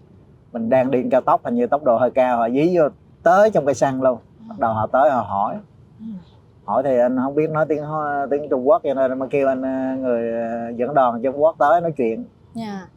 mình 0.53 0.69
đang 0.69 0.91
đi 0.91 1.03
cao 1.11 1.21
tốc 1.21 1.41
hình 1.45 1.55
như 1.55 1.67
tốc 1.67 1.83
độ 1.83 1.97
hơi 1.97 2.11
cao 2.11 2.37
họ 2.37 2.49
dí 2.49 2.77
vô 2.77 2.83
tới 3.23 3.51
trong 3.51 3.65
cây 3.65 3.75
xăng 3.75 4.01
luôn 4.01 4.17
bắt 4.49 4.59
đầu 4.59 4.73
họ 4.73 4.87
tới 4.87 5.09
họ 5.11 5.21
hỏi 5.21 5.55
Ừ. 5.99 6.05
hỏi 6.65 6.83
thì 6.85 6.97
anh 6.99 7.17
không 7.17 7.35
biết 7.35 7.49
nói 7.49 7.65
tiếng 7.69 7.83
tiếng 8.31 8.49
Trung 8.49 8.67
Quốc 8.67 8.81
cho 8.83 8.93
nên 8.93 9.19
mới 9.19 9.29
kêu 9.29 9.47
anh 9.47 9.61
ờ, 9.61 9.95
người 10.01 10.33
ờ, 10.33 10.69
dẫn 10.75 10.93
đoàn 10.93 11.21
Trung 11.23 11.41
Quốc 11.43 11.55
tới 11.59 11.81
nói 11.81 11.91
chuyện 11.97 12.25
Dạ. 12.53 12.87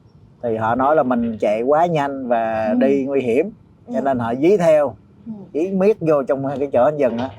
thì 0.42 0.56
họ 0.56 0.74
nói 0.74 0.96
là 0.96 1.02
mình 1.02 1.38
chạy 1.40 1.62
quá 1.62 1.86
nhanh 1.86 2.28
và 2.28 2.66
Ừ. 2.68 2.74
đi 2.74 3.04
nguy 3.04 3.20
hiểm 3.20 3.50
cho 3.92 3.98
Ừ. 3.98 4.02
nên 4.04 4.18
họ 4.18 4.34
dí 4.34 4.56
theo 4.56 4.94
Ừ. 5.26 5.32
dí 5.54 5.70
miết 5.70 5.96
vô 6.00 6.22
trong 6.22 6.44
cái 6.58 6.68
chỗ 6.72 6.84
anh 6.84 6.96
dừng 6.96 7.18
á 7.18 7.30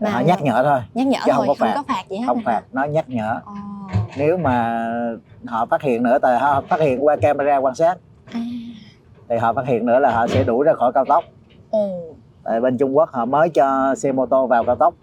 Dạ. 0.00 0.10
họ 0.10 0.20
nhắc 0.20 0.42
nhở 0.42 0.62
thôi 0.64 0.80
nhắc 0.94 1.06
nhở 1.06 1.18
Chứ 1.26 1.32
thôi 1.34 1.46
không 1.46 1.48
có 1.48 1.54
phạt. 1.54 1.72
không 1.74 1.84
có 1.86 1.94
phạt 1.94 2.02
gì 2.10 2.16
hết 2.16 2.24
không 2.26 2.36
hả? 2.38 2.42
phạt 2.46 2.62
nó 2.72 2.84
nhắc 2.84 3.08
nhở 3.08 3.40
Ồ. 3.44 3.52
nếu 4.18 4.36
mà 4.36 4.86
họ 5.46 5.66
phát 5.66 5.82
hiện 5.82 6.02
nữa 6.02 6.18
tại 6.22 6.38
họ 6.38 6.60
phát 6.68 6.80
hiện 6.80 7.04
qua 7.04 7.16
camera 7.16 7.56
quan 7.56 7.74
sát 7.74 7.98
À. 8.32 8.40
thì 9.28 9.36
họ 9.36 9.52
phát 9.52 9.66
hiện 9.66 9.86
nữa 9.86 9.98
là 9.98 10.10
họ 10.14 10.26
sẽ 10.26 10.44
đuổi 10.44 10.64
ra 10.66 10.72
khỏi 10.74 10.92
cao 10.92 11.04
tốc 11.04 11.24
Ồ. 11.70 11.90
tại 12.44 12.60
bên 12.60 12.78
Trung 12.78 12.96
Quốc 12.96 13.08
họ 13.12 13.24
mới 13.24 13.48
cho 13.48 13.94
xe 13.94 14.12
mô 14.12 14.26
tô 14.26 14.46
vào 14.46 14.64
cao 14.64 14.76
tốc 14.76 14.94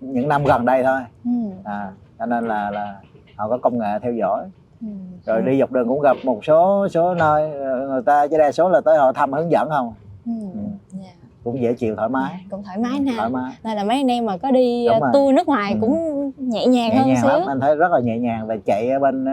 những 0.00 0.28
năm 0.28 0.44
gần 0.44 0.64
đây 0.64 0.82
thôi 0.82 1.00
Ừ. 1.24 1.30
à 1.64 1.90
cho 2.18 2.26
nên 2.26 2.48
là 2.48 2.70
là 2.70 2.94
họ 3.36 3.48
có 3.48 3.58
công 3.58 3.78
nghệ 3.78 3.98
theo 4.02 4.12
dõi 4.12 4.44
Ừ. 4.80 4.86
rồi 5.26 5.42
đi 5.42 5.58
dọc 5.60 5.72
đường 5.72 5.88
cũng 5.88 6.00
gặp 6.00 6.16
một 6.24 6.44
số 6.44 6.88
số 6.88 7.14
nơi 7.14 7.52
ờ, 7.52 7.88
người 7.88 8.02
ta 8.02 8.26
chứ 8.26 8.38
đa 8.38 8.52
số 8.52 8.68
là 8.68 8.80
tới 8.80 8.98
họ 8.98 9.12
thăm 9.12 9.32
hướng 9.32 9.50
dẫn 9.50 9.68
không 9.70 9.94
Ừ. 10.26 10.32
Ừ. 10.54 10.58
Dạ. 10.92 11.10
cũng 11.44 11.60
dễ 11.60 11.72
chịu 11.74 11.96
thoải 11.96 12.08
mái 12.08 12.44
cũng 12.50 12.62
thoải 12.62 12.78
mái 12.78 13.00
nè 13.00 13.12
thoải 13.16 13.30
mái 13.30 13.52
nên 13.64 13.76
là 13.76 13.84
mấy 13.84 13.96
anh 13.96 14.10
em 14.10 14.26
mà 14.26 14.36
có 14.36 14.50
đi 14.50 14.86
rồi. 14.88 15.00
tour 15.12 15.34
nước 15.34 15.48
ngoài 15.48 15.72
Ừ. 15.72 15.78
cũng 15.80 16.30
nhẹ 16.36 16.66
nhàng 16.66 16.90
nhẹ 16.90 16.96
hơn 16.98 17.06
nhàng 17.08 17.16
xíu 17.22 17.30
lắm 17.30 17.40
anh 17.48 17.60
thấy 17.60 17.76
rất 17.76 17.92
là 17.92 18.00
nhẹ 18.00 18.18
nhàng 18.18 18.46
và 18.46 18.56
chạy 18.64 18.88
ở 18.90 18.98
bên 18.98 19.26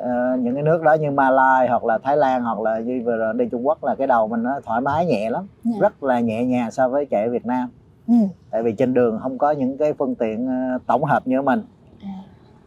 ờ, 0.00 0.08
ờ, 0.30 0.36
những 0.36 0.54
cái 0.54 0.62
nước 0.62 0.82
đó 0.82 0.92
như 0.92 1.10
Malai 1.10 1.68
hoặc 1.68 1.84
là 1.84 1.98
Thái 1.98 2.16
Lan 2.16 2.42
hoặc 2.42 2.60
là 2.60 2.78
như 2.78 3.02
vừa 3.04 3.16
rồi 3.16 3.34
đi 3.36 3.44
Trung 3.50 3.66
Quốc 3.66 3.84
là 3.84 3.94
cái 3.94 4.06
đầu 4.06 4.28
mình 4.28 4.42
nó 4.42 4.60
thoải 4.64 4.80
mái 4.80 5.06
nhẹ 5.06 5.30
lắm 5.30 5.46
Dạ. 5.64 5.72
rất 5.80 6.02
là 6.02 6.20
nhẹ 6.20 6.44
nhàng 6.44 6.70
so 6.70 6.88
với 6.88 7.06
chạy 7.06 7.24
ở 7.24 7.30
Việt 7.30 7.46
Nam 7.46 7.68
ừ. 8.08 8.14
tại 8.50 8.62
vì 8.62 8.72
trên 8.72 8.94
đường 8.94 9.18
không 9.22 9.38
có 9.38 9.50
những 9.50 9.78
cái 9.78 9.92
phương 9.92 10.14
tiện 10.14 10.46
ờ, 10.46 10.78
tổng 10.86 11.04
hợp 11.04 11.26
như 11.26 11.42
mình 11.42 11.62
À. 12.02 12.08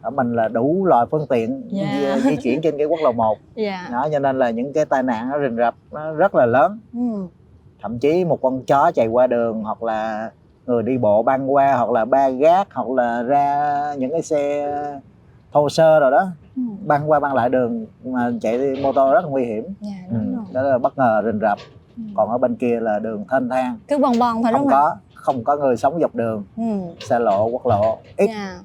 ở 0.02 0.10
mình 0.10 0.32
là 0.36 0.48
đủ 0.48 0.84
loại 0.86 1.06
phương 1.10 1.26
tiện 1.28 1.62
Dạ. 1.70 2.16
di, 2.16 2.30
di 2.30 2.36
chuyển 2.36 2.60
trên 2.62 2.78
cái 2.78 2.86
quốc 2.86 3.00
lộ 3.02 3.12
1 3.12 3.38
dạ 3.54 3.88
đó 3.92 4.08
cho 4.12 4.18
nên 4.18 4.38
là 4.38 4.50
những 4.50 4.72
cái 4.72 4.84
tai 4.84 5.02
nạn 5.02 5.28
nó 5.30 5.38
rình 5.40 5.56
rập 5.56 5.74
nó 5.92 6.12
rất 6.12 6.34
là 6.34 6.46
lớn 6.46 6.78
ừ. 6.92 7.26
thậm 7.82 7.98
chí 7.98 8.24
một 8.24 8.42
con 8.42 8.62
chó 8.64 8.90
chạy 8.94 9.06
qua 9.06 9.26
đường 9.26 9.62
hoặc 9.64 9.82
là 9.82 10.30
người 10.66 10.82
đi 10.82 10.98
bộ 10.98 11.22
băng 11.22 11.54
qua 11.54 11.76
hoặc 11.76 11.90
là 11.90 12.04
ba 12.04 12.28
gác 12.28 12.68
hoặc 12.74 12.88
là 12.88 13.22
ra 13.22 13.70
những 13.98 14.10
cái 14.10 14.22
xe 14.22 14.72
thô 15.54 15.68
sơ 15.68 16.00
rồi 16.00 16.10
đó 16.10 16.26
Ừ. 16.56 16.62
băng 16.86 17.10
qua 17.10 17.20
băng 17.20 17.34
lại 17.34 17.48
đường 17.48 17.86
mà 18.04 18.30
chạy 18.40 18.58
đi 18.58 18.82
mô 18.82 18.92
tô 18.92 19.12
rất 19.12 19.24
là 19.24 19.30
nguy 19.30 19.44
hiểm 19.44 19.64
dạ 19.80 19.90
ừ. 20.10 20.16
đúng 20.16 20.34
rồi 20.36 20.44
đó 20.52 20.62
là 20.62 20.78
bất 20.78 20.98
ngờ 20.98 21.22
rình 21.24 21.40
rập 21.40 21.58
Ừ. 21.96 22.02
còn 22.16 22.30
ở 22.30 22.38
bên 22.38 22.56
kia 22.56 22.80
là 22.80 22.98
đường 22.98 23.24
thênh 23.30 23.48
thang 23.48 23.78
cứ 23.88 23.98
bon 23.98 24.18
bon 24.18 24.42
thôi 24.42 24.52
đúng 24.52 24.60
không 24.60 24.68
có 24.70 24.96
không 25.14 25.44
có 25.44 25.56
người 25.56 25.76
sống 25.76 25.98
dọc 26.00 26.14
đường 26.14 26.44
ừ. 26.56 26.62
xe 27.08 27.18
lộ 27.18 27.46
quốc 27.46 27.66
lộ 27.66 27.98
ít 28.16 28.26
dạ. 28.34 28.58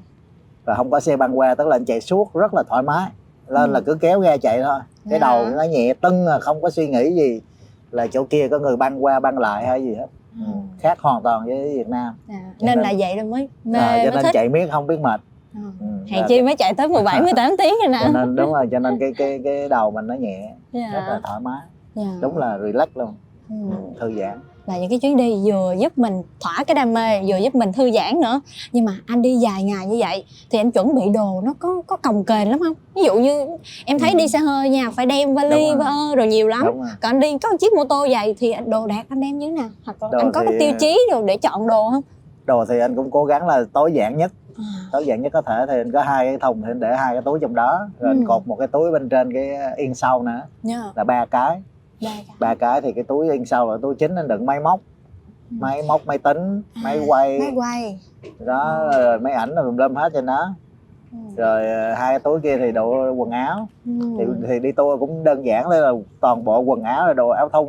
và 0.66 0.76
không 0.76 0.90
có 0.92 1.00
xe 1.00 1.18
băng 1.18 1.40
qua 1.40 1.56
tức 1.56 1.68
là 1.68 1.76
anh 1.76 1.86
chạy 1.86 2.02
suốt 2.02 2.34
rất 2.34 2.54
là 2.54 2.64
thoải 2.70 2.84
mái 2.84 3.10
lên 3.48 3.70
Ừ. 3.70 3.74
là 3.74 3.80
cứ 3.86 3.96
kéo 4.02 4.20
ga 4.20 4.38
chạy 4.38 4.62
thôi 4.64 4.80
cái 5.10 5.20
Dạ. 5.22 5.28
đầu 5.28 5.46
nó 5.58 5.64
nhẹ 5.64 5.94
tưng 6.02 6.28
à, 6.28 6.40
không 6.40 6.62
có 6.62 6.70
suy 6.70 6.88
nghĩ 6.88 7.14
gì 7.16 7.42
là 7.92 8.08
chỗ 8.08 8.24
kia 8.24 8.48
có 8.48 8.60
người 8.60 8.78
băng 8.78 9.04
qua 9.04 9.20
băng 9.20 9.38
lại 9.38 9.68
hay 9.68 9.84
gì 9.84 9.96
hết 9.96 10.08
ừ. 10.36 10.42
Ừ. 10.46 10.52
khác 10.80 11.00
hoàn 11.02 11.22
toàn 11.24 11.46
với 11.46 11.74
Việt 11.78 11.88
Nam 11.88 12.14
Dạ. 12.28 12.36
Cho 12.60 12.66
nên 12.66 12.76
nên- 12.76 12.80
là 12.88 12.94
vậy 13.00 13.16
rồi 13.16 13.26
mới 13.26 13.50
mê 13.64 13.80
à, 13.80 14.02
cho 14.06 14.12
nên 14.12 14.24
thích 14.24 14.32
chạy 14.34 14.50
miết 14.50 14.68
không 14.72 14.88
biết 14.88 15.00
mệt 15.00 15.22
Ừ. 15.54 15.60
ừ. 15.80 15.86
hèn 16.08 16.26
chi 16.28 16.42
mới 16.42 16.56
chạy 16.56 16.74
tới 16.74 16.88
17 16.88 17.22
18 17.22 17.52
tiếng 17.58 17.74
rồi 17.84 17.92
nè 17.92 18.00
cho 18.04 18.10
nên 18.20 18.36
đúng 18.36 18.54
rồi 18.54 18.68
cho 18.72 18.80
nên 18.80 18.98
cái 19.00 19.12
cái 19.18 19.40
cái 19.44 19.70
đầu 19.70 19.92
mình 19.92 20.08
nó 20.08 20.14
nhẹ 20.14 20.50
rất 20.74 20.80
là 20.94 21.06
dạ. 21.08 21.20
thoải 21.24 21.40
mái 21.40 21.60
dạ. 21.96 22.04
đúng 22.22 22.38
là 22.38 22.58
relax 22.66 22.88
luôn 22.96 23.14
ừ. 23.50 23.56
ừ. 23.72 23.78
thư 24.00 24.20
giãn 24.20 24.40
là 24.66 24.78
những 24.78 24.90
cái 24.90 25.00
chuyến 25.00 25.18
đi 25.18 25.36
vừa 25.52 25.76
giúp 25.80 25.98
mình 25.98 26.22
thỏa 26.40 26.64
cái 26.68 26.76
đam 26.76 26.94
mê 26.94 27.22
vừa 27.28 27.38
giúp 27.38 27.56
mình 27.56 27.74
thư 27.74 27.92
giãn 27.92 28.22
nữa 28.22 28.42
nhưng 28.72 28.86
mà 28.86 28.92
anh 29.08 29.22
đi 29.22 29.36
dài 29.36 29.64
ngày 29.64 29.86
như 29.86 29.98
vậy 30.00 30.26
thì 30.50 30.60
anh 30.60 30.72
chuẩn 30.72 30.96
bị 30.96 31.02
đồ 31.14 31.42
nó 31.44 31.54
có 31.60 31.82
có 31.88 31.98
cồng 31.98 32.24
kềnh 32.24 32.50
lắm 32.50 32.60
không 32.60 32.74
ví 32.96 33.04
dụ 33.04 33.16
như 33.20 33.48
em 33.86 34.00
thấy 34.00 34.12
Ừ. 34.12 34.18
đi 34.18 34.28
xe 34.28 34.40
hơi 34.40 34.70
nha 34.70 34.92
phải 34.96 35.06
đem 35.06 35.36
vali 35.36 35.70
Đúng 35.70 35.80
rồi. 35.80 36.16
rồi 36.16 36.28
nhiều 36.28 36.48
lắm 36.48 36.62
đúng 36.66 36.80
rồi 36.82 36.90
còn 37.02 37.10
anh 37.12 37.20
đi 37.20 37.38
có 37.38 37.50
một 37.52 37.58
chiếc 37.60 37.74
mô 37.74 37.84
tô 37.84 38.08
vậy 38.10 38.36
thì 38.40 38.54
đồ 38.68 38.88
đạc 38.88 39.04
anh 39.10 39.22
đem 39.22 39.40
như 39.40 39.48
thế 39.50 39.54
nào 39.56 39.70
hoặc 39.86 40.04
là 40.04 40.10
Đồ 40.12 40.20
anh 40.20 40.32
có 40.32 40.42
cái 40.44 40.54
thì- 40.54 40.60
tiêu 40.60 40.72
chí 40.80 41.00
đồ 41.12 41.22
để 41.24 41.38
chọn 41.38 41.68
đồ 41.68 41.90
không 41.92 42.02
đồ 42.46 42.66
thì 42.70 42.80
anh 42.80 42.96
cũng 42.96 43.12
cố 43.12 43.26
gắng 43.26 43.48
là 43.48 43.64
tối 43.74 43.92
giản 43.94 44.18
nhất 44.18 44.32
tối 44.92 45.06
giản 45.06 45.22
nhất 45.22 45.34
có 45.34 45.42
thể 45.42 45.66
thì 45.68 45.78
anh 45.78 45.92
có 45.92 46.02
hai 46.02 46.26
cái 46.26 46.38
thùng 46.38 46.62
thì 46.62 46.72
anh 46.72 46.80
để 46.80 46.96
hai 46.96 47.16
cái 47.16 47.22
túi 47.22 47.40
trong 47.40 47.56
đó. 47.56 47.88
Rồi 48.00 48.10
anh 48.12 48.20
Ừ. 48.20 48.26
cột 48.28 48.48
một 48.48 48.56
cái 48.56 48.68
túi 48.68 48.92
bên 48.92 49.10
trên 49.10 49.34
cái 49.34 49.50
yên 49.78 49.96
sau 49.96 50.22
nữa. 50.24 50.42
Nha 50.64 50.84
là 50.96 51.04
ba 51.04 51.26
cái. 51.26 51.62
Ba 52.04 52.10
cái. 52.16 52.26
Ba 52.40 52.56
cái 52.56 52.82
thì 52.82 52.94
cái 52.94 53.04
túi 53.04 53.30
yên 53.32 53.46
sau 53.46 53.72
là 53.72 53.78
túi 53.82 53.96
chính 53.96 54.16
anh 54.16 54.28
đựng 54.28 54.46
máy 54.46 54.60
móc. 54.60 54.80
Ừ. 55.52 55.56
máy 55.60 55.82
móc 55.88 56.02
máy 56.08 56.18
tính 56.18 56.62
máy 56.84 56.98
À, 56.98 57.04
quay. 57.08 57.40
máy 57.40 57.52
quay. 57.56 58.00
Đó 58.46 58.90
rồi 58.98 59.20
máy 59.20 59.34
ảnh 59.34 59.56
rồi 59.56 59.66
tùm 59.66 59.78
lum 59.78 59.96
hết 59.96 60.10
trên 60.14 60.26
đó. 60.26 60.54
Ừ. 61.12 61.18
rồi 61.38 61.68
ờ, 61.72 61.94
hai 61.94 62.12
cái 62.14 62.20
túi 62.20 62.40
kia 62.42 62.58
thì 62.58 62.72
đồ 62.72 63.12
quần 63.12 63.30
áo. 63.32 63.68
Ừ. 63.86 63.92
thì, 64.20 64.26
thì 64.48 64.60
đi 64.60 64.72
tour 64.72 65.00
cũng 65.00 65.24
đơn 65.24 65.46
giản 65.46 65.70
đây 65.70 65.82
là 65.82 65.92
toàn 66.20 66.44
bộ 66.44 66.60
quần 66.60 66.84
áo 66.84 67.08
là 67.08 67.14
đồ 67.14 67.30
áo 67.30 67.50
thun. 67.50 67.68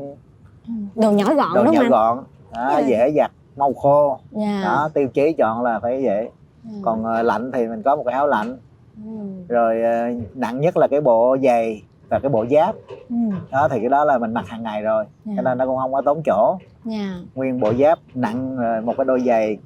Ừ. 0.66 0.72
đồ 0.94 1.10
nhỏ 1.10 1.24
gọn 1.34 1.48
đồ 1.54 1.64
đúng 1.64 1.74
nhỏ 1.74 1.80
không 1.80 1.84
anh? 1.84 1.90
gọn. 1.90 2.18
Đó, 2.54 2.74
Ừ. 2.76 2.82
dễ 2.86 3.12
giặt 3.16 3.30
mau 3.56 3.72
khô. 3.72 4.18
Dạ. 4.30 4.60
Đó 4.64 4.88
tiêu 4.94 5.08
chí 5.08 5.32
chọn 5.32 5.62
là 5.62 5.78
phải 5.78 6.04
vậy 6.04 6.28
Ừ. 6.64 6.70
còn 6.82 7.04
ờ, 7.04 7.22
lạnh 7.22 7.50
thì 7.52 7.66
mình 7.66 7.82
có 7.82 7.96
một 7.96 8.02
cái 8.06 8.14
áo 8.14 8.26
lạnh 8.26 8.56
Ừ. 9.04 9.10
rồi 9.48 9.82
ờ, 9.82 9.90
nặng 10.34 10.60
nhất 10.60 10.76
là 10.76 10.86
cái 10.88 11.00
bộ 11.00 11.36
giày 11.42 11.82
và 12.08 12.18
cái 12.18 12.28
bộ 12.28 12.44
giáp 12.50 12.74
Ừ. 13.10 13.16
đó 13.52 13.68
thì 13.70 13.80
cái 13.80 13.88
đó 13.88 14.04
là 14.04 14.18
mình 14.18 14.34
mặc 14.34 14.48
hàng 14.48 14.62
ngày 14.62 14.82
rồi 14.82 15.04
Dạ. 15.24 15.32
cho 15.36 15.42
nên 15.42 15.58
nó 15.58 15.66
cũng 15.66 15.76
không 15.78 15.92
có 15.92 16.02
tốn 16.02 16.22
chỗ 16.26 16.56
dạ 16.84 17.14
nguyên 17.34 17.60
bộ 17.60 17.72
giáp 17.80 17.98
nặng 18.14 18.56
rồi 18.56 18.80
một 18.80 18.94
cái 18.96 19.04
đôi 19.04 19.20
giày 19.20 19.58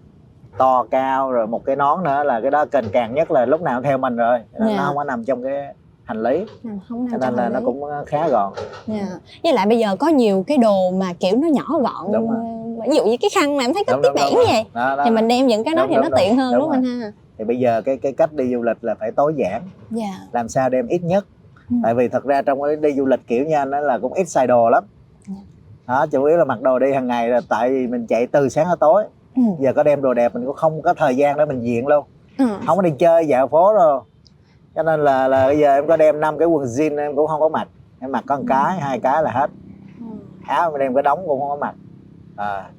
to 0.58 0.86
cao 0.90 1.32
rồi 1.32 1.46
một 1.46 1.64
cái 1.64 1.76
nón 1.76 2.04
nữa 2.04 2.22
là 2.24 2.40
cái 2.40 2.50
đó 2.50 2.64
cần 2.70 2.84
càng 2.92 3.14
nhất 3.14 3.30
là 3.30 3.46
lúc 3.46 3.62
nào 3.62 3.82
theo 3.82 3.98
mình 3.98 4.16
rồi 4.16 4.38
nên 4.58 4.68
Dạ. 4.68 4.76
nó 4.76 4.84
không 4.86 4.96
có 4.96 5.04
nằm 5.04 5.24
trong 5.24 5.42
cái 5.42 5.74
hành 6.04 6.22
lý 6.22 6.44
không 6.88 7.08
cho 7.12 7.18
nên 7.18 7.34
là 7.34 7.48
nó 7.48 7.60
cũng 7.64 7.82
khá 8.06 8.28
gọn 8.28 8.52
Dạ. 8.86 9.06
Với 9.42 9.52
lại 9.52 9.66
bây 9.66 9.78
giờ 9.78 9.96
có 9.96 10.08
nhiều 10.08 10.44
cái 10.46 10.58
đồ 10.58 10.90
mà 10.90 11.12
kiểu 11.20 11.36
nó 11.36 11.48
nhỏ 11.48 11.64
gọn 11.78 12.12
Đúng 12.12 12.30
rồi. 12.30 12.40
Ví 12.90 12.96
dụ 12.96 13.04
như 13.04 13.16
cái 13.20 13.30
khăn 13.34 13.56
mà 13.56 13.64
em 13.64 13.74
thấy 13.74 13.84
Đúng, 13.86 14.00
tiếp 14.02 14.08
đúng. 14.16 14.34
như 14.40 14.44
vậy. 14.46 14.64
Đó, 14.74 14.96
đó. 14.96 15.02
thì 15.04 15.10
mình 15.10 15.28
đem 15.28 15.46
những 15.46 15.64
cái 15.64 15.74
đó 15.74 15.82
Đúng, 15.82 15.88
thì 15.90 15.94
đúng, 15.94 16.10
nó 16.10 16.16
tiện 16.18 16.36
hơn 16.36 16.54
đúng, 16.54 16.62
không 16.62 16.70
anh 16.70 16.84
ha? 16.84 17.12
Thì 17.38 17.44
bây 17.44 17.58
giờ 17.58 17.82
cái 17.84 17.96
cái 17.96 18.12
cách 18.12 18.32
đi 18.32 18.52
du 18.52 18.62
lịch 18.62 18.84
là 18.84 18.94
phải 18.94 19.12
tối 19.12 19.34
giản. 19.36 19.62
Dạ. 19.90 20.10
Làm 20.32 20.48
sao 20.48 20.68
đem 20.68 20.86
ít 20.86 21.02
nhất? 21.04 21.26
Ừ. 21.70 21.76
tại 21.82 21.94
vì 21.94 22.08
thật 22.08 22.24
ra 22.24 22.42
trong 22.42 22.62
cái 22.62 22.76
đi 22.76 22.92
du 22.92 23.06
lịch 23.06 23.26
kiểu 23.26 23.44
như 23.44 23.54
anh 23.54 23.70
là 23.70 23.98
cũng 23.98 24.12
ít 24.12 24.28
xài 24.28 24.46
đồ 24.46 24.70
lắm. 24.70 24.84
Dạ. 25.26 25.34
đó 25.86 26.06
chủ 26.06 26.24
yếu 26.24 26.36
là 26.36 26.44
mặc 26.44 26.62
đồ 26.62 26.78
đi 26.78 26.92
hàng 26.92 27.06
ngày 27.06 27.28
là 27.28 27.40
tại 27.48 27.70
vì 27.70 27.86
mình 27.86 28.06
chạy 28.06 28.26
từ 28.26 28.48
sáng 28.48 28.66
tới 28.66 28.76
tối. 28.80 29.04
Ừ. 29.36 29.42
giờ 29.60 29.72
có 29.72 29.82
đem 29.82 30.02
đồ 30.02 30.14
đẹp 30.14 30.34
mình 30.34 30.46
cũng 30.46 30.56
không 30.56 30.82
có 30.82 30.94
thời 30.94 31.16
gian 31.16 31.36
để 31.36 31.44
mình 31.44 31.60
diện 31.60 31.86
luôn. 31.86 32.04
Ừ. 32.38 32.44
không 32.66 32.76
có 32.76 32.82
đi 32.82 32.90
chơi 32.98 33.26
dạo 33.26 33.48
phố 33.48 33.72
rồi 33.74 34.00
cho 34.74 34.82
nên 34.82 35.00
là 35.04 35.28
là 35.28 35.46
bây 35.46 35.58
giờ 35.58 35.74
em 35.74 35.86
có 35.86 35.96
đem 35.96 36.20
năm 36.20 36.38
cái 36.38 36.48
quần 36.48 36.64
jean 36.64 36.98
em 36.98 37.16
cũng 37.16 37.26
không 37.26 37.40
có 37.40 37.48
mặc. 37.48 37.68
Em 38.00 38.12
mặc 38.12 38.24
có 38.26 38.36
một 38.36 38.44
cái 38.48 38.78
hai 38.80 38.98
cái 38.98 39.22
là 39.22 39.30
hết. 39.30 39.50
Ừ. 40.00 40.06
áo 40.46 40.70
em 40.70 40.80
đem 40.80 40.94
cái 40.94 41.02
đống 41.02 41.18
cũng 41.26 41.40
không 41.40 41.48
có 41.48 41.56
mặc 41.56 41.74
à, 42.36 42.70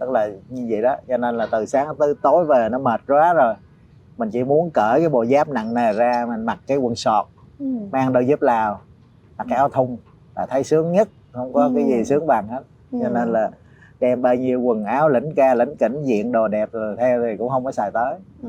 tức 0.00 0.10
là 0.10 0.28
như 0.48 0.66
vậy 0.70 0.82
đó 0.82 0.96
cho 1.08 1.16
nên 1.16 1.36
là 1.36 1.46
từ 1.52 1.66
sáng 1.66 1.88
tới 1.98 2.14
tối 2.22 2.44
về 2.44 2.68
nó 2.70 2.78
mệt 2.78 3.00
quá 3.06 3.32
rồi 3.34 3.54
mình 4.16 4.30
chỉ 4.32 4.44
muốn 4.44 4.70
cởi 4.70 5.00
cái 5.00 5.08
bộ 5.08 5.24
giáp 5.24 5.48
nặng 5.48 5.74
nề 5.74 5.92
ra 5.92 6.26
mình 6.28 6.44
mặc 6.46 6.58
cái 6.66 6.76
quần 6.76 6.94
sọt 6.94 7.26
Ừ. 7.58 7.66
mang 7.92 8.12
đôi 8.12 8.26
dép 8.26 8.42
lào 8.42 8.80
mặc 9.38 9.46
cái 9.50 9.58
áo 9.58 9.68
thun 9.68 9.96
là 10.36 10.46
thấy 10.46 10.64
sướng 10.64 10.92
nhất 10.92 11.08
không 11.32 11.52
có 11.52 11.70
cái 11.74 11.84
Ừ. 11.84 11.88
gì 11.88 12.04
sướng 12.04 12.26
bằng 12.26 12.48
hết 12.48 12.62
cho 12.92 12.98
Ừ. 13.08 13.10
nên 13.14 13.32
là 13.32 13.50
đem 14.00 14.22
bao 14.22 14.34
nhiêu 14.34 14.60
quần 14.60 14.84
áo 14.84 15.08
lĩnh 15.08 15.34
ca 15.36 15.54
lĩnh 15.54 15.76
kỉnh 15.78 16.02
diện 16.04 16.32
đồ 16.32 16.48
đẹp 16.48 16.68
rồi 16.72 16.96
theo 16.98 17.22
thì 17.22 17.36
cũng 17.36 17.48
không 17.48 17.64
có 17.64 17.72
xài 17.72 17.90
tới 17.90 18.14
Ừ. 18.42 18.48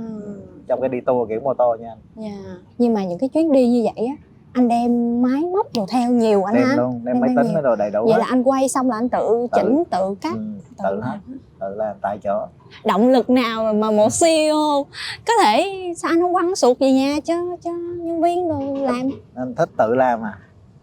trong 0.68 0.80
cái 0.82 0.90
đi 0.90 1.02
tour 1.02 1.30
kiểu 1.30 1.40
mô 1.42 1.54
tô 1.54 1.76
nha 1.80 1.90
anh 1.90 2.00
Dạ. 2.16 2.56
nhưng 2.78 2.94
mà 2.94 3.04
những 3.06 3.20
cái 3.20 3.30
chuyến 3.30 3.52
đi 3.52 3.70
như 3.70 3.84
vậy 3.96 4.06
á 4.06 4.16
anh 4.54 4.68
đem 4.68 5.22
máy 5.22 5.42
móc 5.54 5.68
đồ 5.76 5.86
theo 5.92 6.12
nhiều 6.12 6.44
anh 6.44 6.56
đem 6.56 6.64
ha. 6.68 6.76
luôn 6.76 7.02
đem 7.06 7.22
Đem 7.22 7.36
máy 7.36 7.46
tính 7.46 7.64
đồ 7.64 7.76
đầy 7.76 7.90
đủ 7.92 8.04
vậy 8.06 8.14
hết. 8.14 8.20
là 8.20 8.26
anh 8.30 8.44
quay 8.44 8.70
xong 8.70 8.90
là 8.90 8.96
anh 8.98 9.10
tự 9.10 9.48
Tự. 9.52 9.58
chỉnh 9.62 9.84
tự 9.92 10.16
cắt. 10.22 10.34
ừ, 10.36 10.42
tự 10.78 10.84
tự 10.90 11.02
hết. 11.02 11.18
Tự 11.60 11.76
làm 11.76 11.96
tại 12.02 12.18
chỗ. 12.24 12.46
Động 12.86 13.10
lực 13.10 13.30
nào 13.30 13.74
mà 13.74 13.92
một 13.92 14.08
CEO 14.22 14.86
có 15.28 15.34
thể 15.44 15.66
sao 15.98 16.12
anh 16.12 16.22
không 16.22 16.34
quăng 16.34 16.56
sụt 16.56 16.80
về 16.80 16.92
nhà 16.92 17.16
cho 17.24 17.34
cho 17.64 17.72
nhân 18.02 18.22
viên 18.22 18.48
rồi 18.50 18.80
làm? 18.80 19.10
Nên 19.36 19.56
thích 19.56 19.70
tự 19.78 19.96
làm 19.96 20.22
à? 20.26 20.38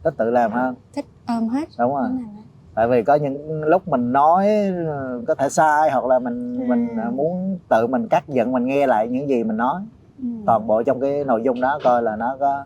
Thích 0.05 0.15
tự 0.17 0.31
làm 0.31 0.53
hơn. 0.53 0.75
Thích 0.95 1.07
ôm 1.27 1.49
hết. 1.49 1.69
Đúng 1.79 1.95
rồi. 1.95 2.09
Tại 2.75 2.89
vì 2.89 3.03
có 3.03 3.15
những 3.15 3.63
lúc 3.65 3.89
mình 3.89 4.13
nói 4.13 4.47
ờ, 4.87 5.21
có 5.29 5.35
thể 5.35 5.49
sai 5.49 5.91
hoặc 5.91 6.05
là 6.05 6.19
mình 6.19 6.61
Ừ. 6.61 6.65
mình 6.69 6.89
ờ, 7.05 7.11
muốn 7.11 7.59
tự 7.69 7.87
mình 7.87 8.09
cắt 8.09 8.29
giận 8.29 8.53
mình 8.53 8.65
nghe 8.67 8.87
lại 8.87 9.09
những 9.09 9.29
gì 9.29 9.45
mình 9.45 9.57
nói. 9.57 9.81
Ừ. 10.19 10.25
toàn 10.47 10.67
bộ 10.67 10.83
trong 10.83 11.01
cái 11.01 11.25
nội 11.25 11.43
dung 11.45 11.61
đó 11.61 11.79
coi 11.85 12.03
là 12.03 12.17
nó 12.17 12.37
có 12.41 12.65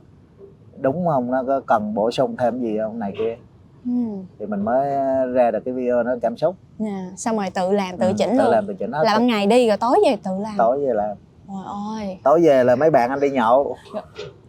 đúng 0.85 1.07
không? 1.07 1.31
Nó 1.31 1.45
có 1.47 1.61
cần 1.67 1.95
bổ 1.95 2.11
sung 2.11 2.37
thêm 2.37 2.61
gì 2.61 2.79
không? 2.83 2.99
Này 2.99 3.13
kia. 3.19 3.37
Ừ. 3.85 3.91
thì 4.39 4.47
mình 4.47 4.63
mới 4.65 4.91
ra 5.33 5.51
được 5.51 5.59
cái 5.65 5.75
video 5.75 6.03
nó 6.03 6.15
cảm 6.23 6.37
xúc. 6.37 6.55
Dạ. 6.79 7.01
xong 7.17 7.37
rồi 7.37 7.47
tự 7.55 7.73
làm 7.73 7.97
tự 7.99 8.07
Ừ, 8.07 8.13
chỉnh 8.19 8.29
tự 8.31 8.43
luôn. 8.45 8.51
làm 8.53 8.67
tự 8.67 8.75
chỉnh. 8.75 8.93
Hết 8.93 9.03
là 9.05 9.13
ban 9.15 9.27
ngày 9.27 9.47
đi 9.47 9.69
rồi 9.69 9.77
tối 9.77 9.97
về 10.07 10.17
tự 10.25 10.31
làm. 10.41 10.53
Tối 10.59 10.87
về 10.87 10.93
làm. 10.95 11.17
Trời 11.49 11.57
ơi. 11.99 12.19
Tối 12.25 12.41
về 12.45 12.65
là 12.65 12.77
mấy 12.77 12.91
bạn 12.91 13.11
anh 13.11 13.21
đi 13.21 13.31
nhậu. 13.31 13.77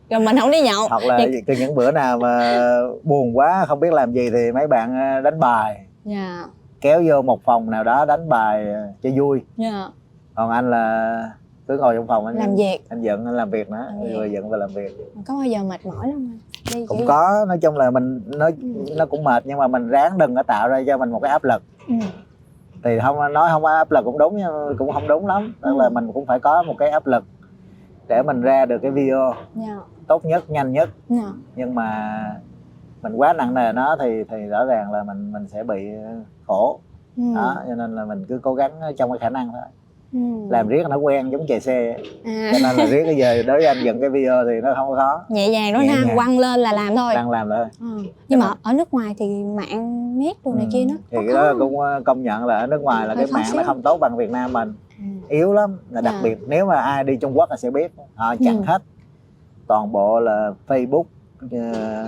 Rồi 0.09 0.19
mình 0.19 0.37
không 0.39 0.51
đi 0.51 0.61
nhậu. 0.61 0.87
Hoặc 0.89 1.03
là 1.03 1.17
Vậy- 1.17 1.43
từ 1.47 1.53
những 1.59 1.75
bữa 1.75 1.91
nào 1.91 2.17
mà 2.19 2.57
buồn 3.03 3.37
quá 3.37 3.65
không 3.67 3.79
biết 3.79 3.93
làm 3.93 4.13
gì 4.13 4.29
thì 4.29 4.51
mấy 4.51 4.67
bạn 4.67 4.99
ờ, 5.15 5.21
đánh 5.21 5.39
bài. 5.39 5.85
Dạ. 6.05 6.43
Kéo 6.81 7.03
vô 7.07 7.21
một 7.21 7.39
phòng 7.43 7.69
nào 7.69 7.83
đó 7.83 8.05
đánh 8.05 8.29
bài 8.29 8.65
cho 9.03 9.09
vui. 9.17 9.41
Dạ. 9.57 9.87
Còn 10.35 10.49
anh 10.51 10.69
là 10.71 11.17
cứ 11.67 11.77
ngồi 11.77 11.95
trong 11.95 12.07
phòng 12.07 12.25
anh 12.25 12.35
làm 12.35 12.55
việc. 12.55 12.79
Anh 12.89 13.01
giận 13.01 13.25
anh 13.25 13.35
làm 13.37 13.49
việc 13.49 13.69
nữa. 13.69 13.87
Làm 14.01 14.13
vừa 14.13 14.25
giận 14.25 14.49
và 14.49 14.57
làm 14.57 14.69
việc. 14.73 14.97
Có 15.27 15.33
bao 15.33 15.45
giờ 15.45 15.59
mệt 15.63 15.85
mỏi 15.85 16.07
lắm 16.07 16.13
không? 16.13 16.39
Anh 16.73 16.81
đi 16.81 16.85
cũng 16.87 17.05
có 17.05 17.45
nói 17.47 17.57
chung 17.57 17.77
là 17.77 17.91
mình 17.91 18.21
nó 18.37 18.49
nó 18.97 19.05
cũng 19.05 19.23
mệt 19.23 19.43
nhưng 19.45 19.57
mà 19.57 19.67
mình 19.67 19.87
ráng 19.87 20.17
đừng 20.17 20.35
có 20.35 20.43
tạo 20.43 20.67
ra 20.69 20.83
cho 20.87 20.97
mình 20.97 21.11
một 21.11 21.19
cái 21.21 21.31
áp 21.31 21.43
lực. 21.43 21.63
Ừ. 21.87 21.93
thì 22.83 22.99
không 23.01 23.33
nói 23.33 23.49
không 23.51 23.65
áp 23.65 23.91
lực 23.91 24.05
cũng 24.05 24.17
đúng 24.17 24.37
nhưng 24.37 24.77
cũng 24.77 24.91
không 24.91 25.07
đúng 25.07 25.27
lắm. 25.27 25.53
Tức 25.61 25.69
Ừ. 25.71 25.77
là 25.77 25.89
mình 25.89 26.11
cũng 26.13 26.25
phải 26.25 26.39
có 26.39 26.63
một 26.63 26.75
cái 26.79 26.89
áp 26.89 27.07
lực 27.07 27.23
để 28.07 28.21
mình 28.25 28.41
ra 28.41 28.65
được 28.65 28.77
cái 28.81 28.91
video. 28.91 29.33
Dạ. 29.55 29.77
Tốt 30.07 30.25
nhất 30.25 30.49
nhanh 30.49 30.71
nhất. 30.71 30.89
Dạ. 31.09 31.31
Nhưng 31.55 31.75
mà 31.75 32.19
mình 33.01 33.13
quá 33.15 33.33
nặng 33.33 33.53
nề 33.53 33.73
nó 33.73 33.95
thì 33.99 34.23
thì 34.29 34.37
rõ 34.45 34.65
ràng 34.65 34.91
là 34.91 35.03
mình 35.03 35.31
mình 35.31 35.47
sẽ 35.47 35.63
bị 35.63 35.89
khổ. 36.47 36.79
Ừ. 37.17 37.23
đó 37.35 37.55
cho 37.67 37.75
nên 37.75 37.95
là 37.95 38.05
mình 38.05 38.25
cứ 38.25 38.39
cố 38.43 38.53
gắng 38.55 38.71
trong 38.97 39.11
cái 39.11 39.19
khả 39.19 39.29
năng 39.29 39.51
thôi 39.51 39.61
Ừ. 40.13 40.19
làm 40.49 40.67
riết 40.67 40.83
nó 40.89 40.97
quen 40.97 41.29
giống 41.31 41.45
chạy 41.47 41.59
xe 41.59 41.97
à. 42.25 42.51
cho 42.53 42.59
nên 42.63 42.75
là 42.75 42.85
riết 42.85 43.03
cái 43.05 43.15
giờ 43.15 43.43
đối 43.43 43.57
với 43.57 43.65
anh 43.65 43.77
dựng 43.83 44.01
cái 44.01 44.09
video 44.09 44.43
thì 44.45 44.51
nó 44.63 44.73
không 44.75 44.89
có 44.89 44.95
khó 44.95 45.21
nhẹ 45.29 45.49
nhàng 45.49 45.73
đó 45.73 45.79
ha 45.79 46.15
quăng 46.15 46.39
lên 46.39 46.59
là 46.59 46.73
làm 46.73 46.95
thôi 46.95 47.13
đang 47.15 47.29
làm 47.31 47.49
thôi 47.49 47.65
ừ. 47.79 47.99
nhưng 48.27 48.39
mà 48.39 48.53
ở 48.63 48.73
nước 48.73 48.93
ngoài 48.93 49.15
thì 49.17 49.43
mạng 49.43 50.19
net 50.19 50.33
đồ 50.45 50.53
này 50.53 50.65
Ừ. 50.65 50.69
kia 50.73 50.85
nó 50.89 50.95
thì 51.11 51.17
cái 51.25 51.33
đó 51.33 51.53
cũng 51.59 51.79
ờ, 51.79 52.01
công 52.05 52.23
nhận 52.23 52.45
là 52.45 52.57
ở 52.57 52.67
nước 52.67 52.81
ngoài 52.81 53.07
là 53.07 53.15
Hơi 53.15 53.25
cái 53.25 53.33
mạng 53.33 53.43
nó 53.55 53.61
xíu. 53.61 53.63
không 53.65 53.81
tốt 53.81 53.97
bằng 53.97 54.17
Việt 54.17 54.29
Nam 54.31 54.53
mình 54.53 54.73
ừ. 54.97 55.03
yếu 55.29 55.53
lắm 55.53 55.77
là 55.89 56.01
đặc 56.01 56.13
Dạ. 56.17 56.21
biệt 56.23 56.37
nếu 56.47 56.65
mà 56.65 56.75
ai 56.75 57.03
đi 57.03 57.17
Trung 57.17 57.37
Quốc 57.37 57.49
là 57.51 57.57
sẽ 57.57 57.69
biết 57.71 57.91
họ 58.15 58.35
chặn 58.45 58.57
Ừ. 58.57 58.63
hết 58.65 58.81
toàn 59.67 59.91
bộ 59.91 60.19
là 60.19 60.51
Facebook 60.67 61.03
ờ, 61.51 62.05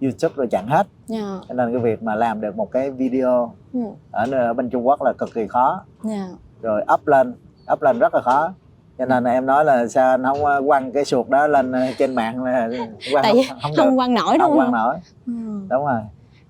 YouTube 0.00 0.34
rồi 0.36 0.46
chặn 0.46 0.66
hết 0.66 0.86
dạ 1.06 1.38
cho 1.48 1.54
nên 1.54 1.72
cái 1.72 1.82
việc 1.82 2.02
mà 2.02 2.14
làm 2.14 2.40
được 2.40 2.56
một 2.56 2.70
cái 2.72 2.90
video 2.90 3.52
ừ. 3.72 3.80
ở, 4.10 4.26
ở 4.32 4.52
bên 4.54 4.70
Trung 4.70 4.86
Quốc 4.86 5.02
là 5.02 5.12
cực 5.12 5.34
kỳ 5.34 5.46
khó 5.46 5.84
dạ 6.02 6.26
rồi 6.66 6.82
up 6.94 7.06
lên 7.06 7.34
up 7.72 7.82
lên 7.82 7.98
rất 7.98 8.14
là 8.14 8.20
khó. 8.20 8.52
Cho 8.98 9.04
nên 9.04 9.24
là 9.24 9.30
em 9.32 9.46
nói 9.46 9.64
là 9.64 9.86
sao 9.88 10.10
anh 10.10 10.24
không 10.24 10.44
ờ, 10.44 10.62
quăng 10.66 10.92
cái 10.92 11.04
suột 11.04 11.28
đó 11.28 11.46
lên 11.46 11.72
ờ, 11.72 11.80
trên 11.98 12.14
mạng 12.14 12.44
là 12.44 12.68
quăng 13.12 13.22
Tại 13.22 13.32
không, 13.48 13.58
không 13.62 13.72
không 13.76 13.96
quăng 13.96 14.14
nổi 14.14 14.38
đúng 14.38 14.40
không? 14.48 14.56
quăng 14.56 14.72
nổi. 14.72 14.94
Ừ. 15.26 15.32
đúng 15.70 15.86
rồi. 15.86 16.00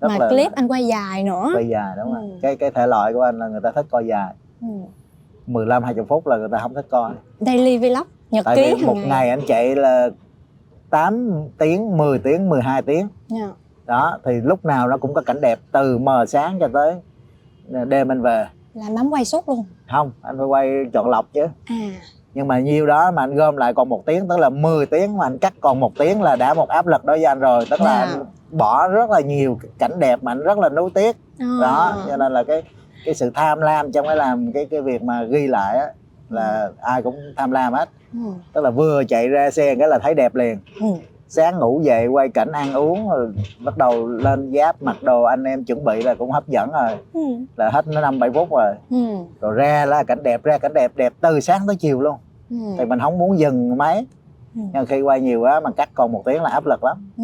Rất 0.01 0.07
mà 0.07 0.17
là- 0.17 0.29
clip 0.29 0.51
anh 0.55 0.67
quay 0.67 0.87
dài 0.87 1.23
nữa. 1.23 1.51
Quay 1.55 1.67
dài 1.67 1.93
đúng 1.97 2.13
rồi. 2.13 2.23
Ừ. 2.23 2.39
cái 2.41 2.55
cái 2.55 2.71
thể 2.71 2.87
loại 2.87 3.13
của 3.13 3.21
anh 3.21 3.39
là 3.39 3.47
người 3.47 3.61
ta 3.63 3.71
thích 3.71 3.85
coi 3.91 4.07
dài. 4.07 4.33
Ừ. 4.61 4.67
15 5.47 5.83
20 5.83 6.05
phút 6.09 6.27
là 6.27 6.37
người 6.37 6.49
ta 6.51 6.57
không 6.57 6.73
thích 6.73 6.85
coi. 6.89 7.11
Daily 7.39 7.77
vlog 7.77 8.07
nhật 8.31 8.45
tại 8.45 8.55
ký 8.55 8.73
vì 8.79 8.85
một 8.85 8.93
ngày. 8.93 9.05
ngày 9.07 9.29
anh 9.29 9.39
chạy 9.47 9.75
là 9.75 10.09
8 10.89 11.31
tiếng 11.57 11.97
10 11.97 12.19
tiếng 12.19 12.49
12 12.49 12.81
tiếng. 12.81 13.07
Dạ. 13.27 13.49
Đó 13.85 14.19
thì 14.25 14.31
lúc 14.43 14.65
nào 14.65 14.87
nó 14.87 14.97
cũng 14.97 15.13
có 15.13 15.21
cảnh 15.21 15.41
đẹp 15.41 15.59
từ 15.71 15.97
mờ 15.97 16.25
sáng 16.25 16.59
cho 16.59 16.67
tới 16.73 16.95
đêm 17.85 18.11
anh 18.11 18.21
về 18.21 18.47
là 18.77 18.85
bấm 18.95 19.09
quay 19.13 19.25
suốt 19.25 19.49
luôn. 19.49 19.65
Không 19.91 20.11
anh 20.21 20.37
phải 20.37 20.45
quay 20.47 20.69
chọn 20.93 21.09
lọc 21.09 21.25
chứ. 21.33 21.45
À. 21.65 21.75
Nhưng 22.33 22.47
mà 22.47 22.59
nhiêu 22.59 22.85
đó 22.85 23.11
mà 23.11 23.23
anh 23.23 23.35
gom 23.35 23.57
lại 23.57 23.73
còn 23.73 23.89
một 23.89 24.03
tiếng 24.05 24.27
tức 24.27 24.39
là 24.39 24.49
10 24.49 24.85
tiếng 24.85 25.17
mà 25.17 25.25
anh 25.25 25.37
cắt 25.37 25.53
còn 25.61 25.79
một 25.79 25.91
tiếng 25.99 26.21
là 26.21 26.35
đã 26.35 26.53
một 26.53 26.69
áp 26.69 26.87
lực 26.87 27.05
đối 27.05 27.17
với 27.17 27.25
anh 27.25 27.39
rồi. 27.39 27.65
Tức 27.69 27.81
là 27.81 27.99
anh 27.99 28.25
bỏ 28.51 28.87
rất 28.87 29.09
là 29.09 29.19
nhiều 29.19 29.59
cảnh 29.79 29.99
đẹp 29.99 30.23
mà 30.23 30.31
anh 30.31 30.43
rất 30.43 30.57
là 30.59 30.69
nuối 30.69 30.89
tiếc. 30.93 31.15
Đó 31.61 31.93
À. 31.97 32.03
cho 32.09 32.17
nên 32.17 32.33
là 32.33 32.43
cái 32.43 32.63
cái 33.05 33.15
sự 33.15 33.31
tham 33.33 33.61
lam 33.61 33.91
trong 33.91 34.07
cái 34.07 34.15
làm 34.15 34.51
cái 34.53 34.65
cái 34.65 34.81
việc 34.81 35.03
mà 35.03 35.23
ghi 35.23 35.47
lại 35.47 35.77
á 35.77 35.85
là 36.29 36.69
ai 36.81 37.01
cũng 37.01 37.15
tham 37.37 37.51
lam 37.51 37.73
hết. 37.73 37.89
Ừ. 38.13 38.19
tức 38.53 38.61
là 38.63 38.69
vừa 38.69 39.03
chạy 39.07 39.27
ra 39.27 39.51
xe 39.51 39.75
cái 39.75 39.87
là 39.87 39.99
thấy 40.03 40.13
đẹp 40.13 40.35
liền. 40.35 40.59
Ừ. 40.81 40.87
sáng 41.29 41.59
ngủ 41.59 41.81
dậy 41.83 42.07
quay 42.07 42.29
cảnh 42.29 42.51
ăn 42.51 42.73
uống 42.73 43.09
rồi 43.09 43.33
bắt 43.65 43.77
đầu 43.77 44.07
lên 44.07 44.51
giáp 44.55 44.81
mặc 44.81 45.03
đồ 45.03 45.23
anh 45.23 45.43
em 45.43 45.63
chuẩn 45.63 45.85
bị 45.85 46.03
là 46.03 46.13
cũng 46.15 46.31
hấp 46.31 46.47
dẫn 46.47 46.71
rồi 46.71 46.97
Ừ. 47.13 47.21
là 47.57 47.69
hết 47.69 47.87
nó 47.87 48.01
năm 48.01 48.19
bảy 48.19 48.29
phút 48.31 48.47
rồi 48.51 48.73
Ừ. 48.89 49.15
rồi 49.41 49.53
ra 49.55 49.85
là 49.85 50.03
cảnh 50.03 50.23
đẹp 50.23 50.43
ra 50.43 50.57
cảnh 50.57 50.73
đẹp 50.73 50.91
đẹp 50.95 51.13
từ 51.21 51.39
sáng 51.39 51.61
tới 51.67 51.75
chiều 51.75 52.01
luôn 52.01 52.15
Ừ. 52.49 52.55
thì 52.77 52.85
mình 52.85 52.99
không 52.99 53.17
muốn 53.17 53.39
dừng 53.39 53.77
máy 53.77 54.05
Ừ. 54.55 54.61
nhưng 54.73 54.85
khi 54.85 55.01
quay 55.01 55.21
nhiều 55.21 55.41
quá 55.41 55.59
mà 55.59 55.71
cắt 55.71 55.89
còn 55.93 56.11
một 56.11 56.21
tiếng 56.25 56.41
là 56.43 56.49
áp 56.49 56.65
lực 56.65 56.83
lắm 56.83 57.11
Ừ. 57.17 57.23